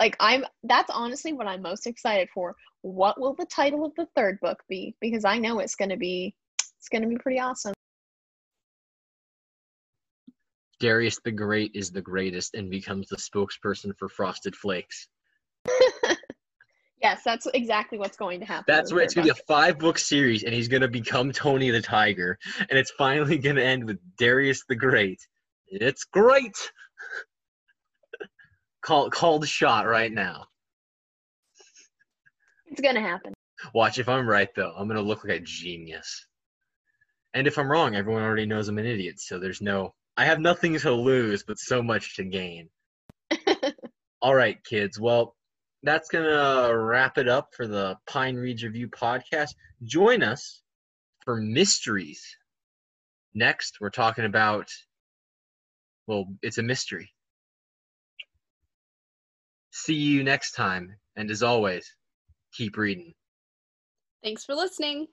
like, 0.00 0.16
I'm 0.18 0.44
that's 0.64 0.90
honestly 0.92 1.32
what 1.32 1.46
I'm 1.46 1.62
most 1.62 1.86
excited 1.86 2.28
for. 2.34 2.56
What 2.82 3.20
will 3.20 3.34
the 3.34 3.46
title 3.46 3.84
of 3.84 3.92
the 3.96 4.06
third 4.16 4.38
book 4.40 4.62
be? 4.68 4.96
Because 5.00 5.24
I 5.24 5.38
know 5.38 5.58
it's 5.58 5.74
going 5.74 5.90
to 5.90 5.96
be 5.96 6.34
it's 6.78 6.88
going 6.88 7.02
to 7.02 7.08
be 7.08 7.18
pretty 7.18 7.38
awesome. 7.38 7.74
Darius 10.78 11.18
the 11.24 11.32
Great 11.32 11.72
is 11.74 11.90
the 11.90 12.02
greatest 12.02 12.54
and 12.54 12.70
becomes 12.70 13.08
the 13.08 13.16
spokesperson 13.16 13.96
for 13.98 14.08
Frosted 14.08 14.54
Flakes. 14.54 15.08
Yes, 17.02 17.20
that's 17.24 17.46
exactly 17.52 17.98
what's 17.98 18.16
going 18.16 18.40
to 18.40 18.46
happen. 18.46 18.64
That's 18.66 18.92
where 18.92 19.02
it's 19.02 19.14
going 19.14 19.28
to 19.28 19.34
be 19.34 19.38
a 19.38 19.44
five 19.46 19.78
book 19.78 19.98
series, 19.98 20.44
and 20.44 20.54
he's 20.54 20.68
going 20.68 20.80
to 20.80 20.88
become 20.88 21.30
Tony 21.30 21.70
the 21.70 21.82
Tiger, 21.82 22.38
and 22.58 22.78
it's 22.78 22.90
finally 22.90 23.38
going 23.38 23.56
to 23.56 23.64
end 23.64 23.84
with 23.84 23.98
Darius 24.16 24.64
the 24.68 24.76
Great. 24.76 25.20
It's 25.68 26.04
great. 26.04 26.56
Call 28.86 29.10
call 29.10 29.38
the 29.38 29.46
shot 29.46 29.86
right 29.86 30.12
now. 30.12 30.46
It's 32.66 32.80
going 32.80 32.94
to 32.94 33.00
happen. 33.00 33.34
Watch 33.74 33.98
if 33.98 34.08
I'm 34.08 34.28
right 34.28 34.48
though. 34.54 34.72
I'm 34.76 34.86
going 34.86 35.00
to 35.00 35.06
look 35.06 35.24
like 35.24 35.38
a 35.38 35.40
genius. 35.40 36.26
And 37.34 37.46
if 37.46 37.58
I'm 37.58 37.70
wrong, 37.70 37.94
everyone 37.94 38.22
already 38.22 38.46
knows 38.46 38.68
I'm 38.68 38.78
an 38.78 38.86
idiot, 38.86 39.20
so 39.20 39.38
there's 39.38 39.60
no. 39.60 39.94
I 40.16 40.24
have 40.24 40.40
nothing 40.40 40.78
to 40.78 40.92
lose, 40.92 41.42
but 41.42 41.58
so 41.58 41.82
much 41.82 42.16
to 42.16 42.24
gain. 42.24 42.70
All 44.22 44.34
right, 44.34 44.56
kids. 44.64 44.98
Well, 44.98 45.36
that's 45.82 46.08
gonna 46.08 46.74
wrap 46.74 47.18
it 47.18 47.28
up 47.28 47.50
for 47.54 47.66
the 47.66 47.96
Pine 48.08 48.36
Reads 48.36 48.64
Review 48.64 48.88
podcast. 48.88 49.50
Join 49.82 50.22
us 50.22 50.62
for 51.24 51.36
mysteries. 51.36 52.24
Next, 53.34 53.78
we're 53.80 53.90
talking 53.90 54.24
about 54.24 54.70
well, 56.06 56.26
it's 56.40 56.58
a 56.58 56.62
mystery. 56.62 57.10
See 59.78 59.94
you 59.94 60.24
next 60.24 60.52
time, 60.52 60.96
and 61.16 61.30
as 61.30 61.42
always, 61.42 61.94
keep 62.54 62.78
reading. 62.78 63.12
Thanks 64.24 64.42
for 64.42 64.54
listening. 64.54 65.06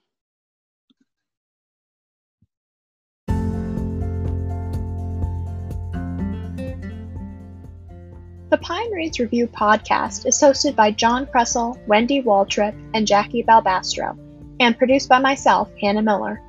The 8.48 8.58
Pine 8.62 8.90
Reads 8.90 9.20
Review 9.20 9.48
podcast 9.48 10.26
is 10.26 10.40
hosted 10.40 10.74
by 10.74 10.92
John 10.92 11.26
Kressel, 11.26 11.78
Wendy 11.86 12.22
Waltrip, 12.22 12.74
and 12.94 13.06
Jackie 13.06 13.44
Balbastro, 13.44 14.18
and 14.60 14.78
produced 14.78 15.10
by 15.10 15.18
myself, 15.18 15.70
Hannah 15.78 16.02
Miller. 16.02 16.40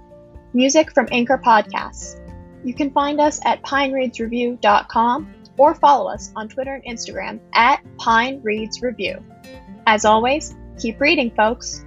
Music 0.53 0.89
from 0.93 1.09
Anchor 1.11 1.37
Podcasts. 1.37 2.17
You 2.63 2.73
can 2.73 2.91
find 2.91 3.19
us 3.19 3.41
at 3.43 3.61
pinereadsreview.com 3.63 5.35
or 5.57 5.75
follow 5.75 6.09
us 6.09 6.31
on 6.35 6.49
Twitter 6.49 6.73
and 6.73 6.97
Instagram 6.97 7.39
at 7.53 7.83
Pine 7.97 8.41
Reads 8.43 8.81
Review. 8.81 9.23
As 9.87 10.05
always, 10.05 10.55
keep 10.79 10.99
reading, 10.99 11.31
folks. 11.31 11.85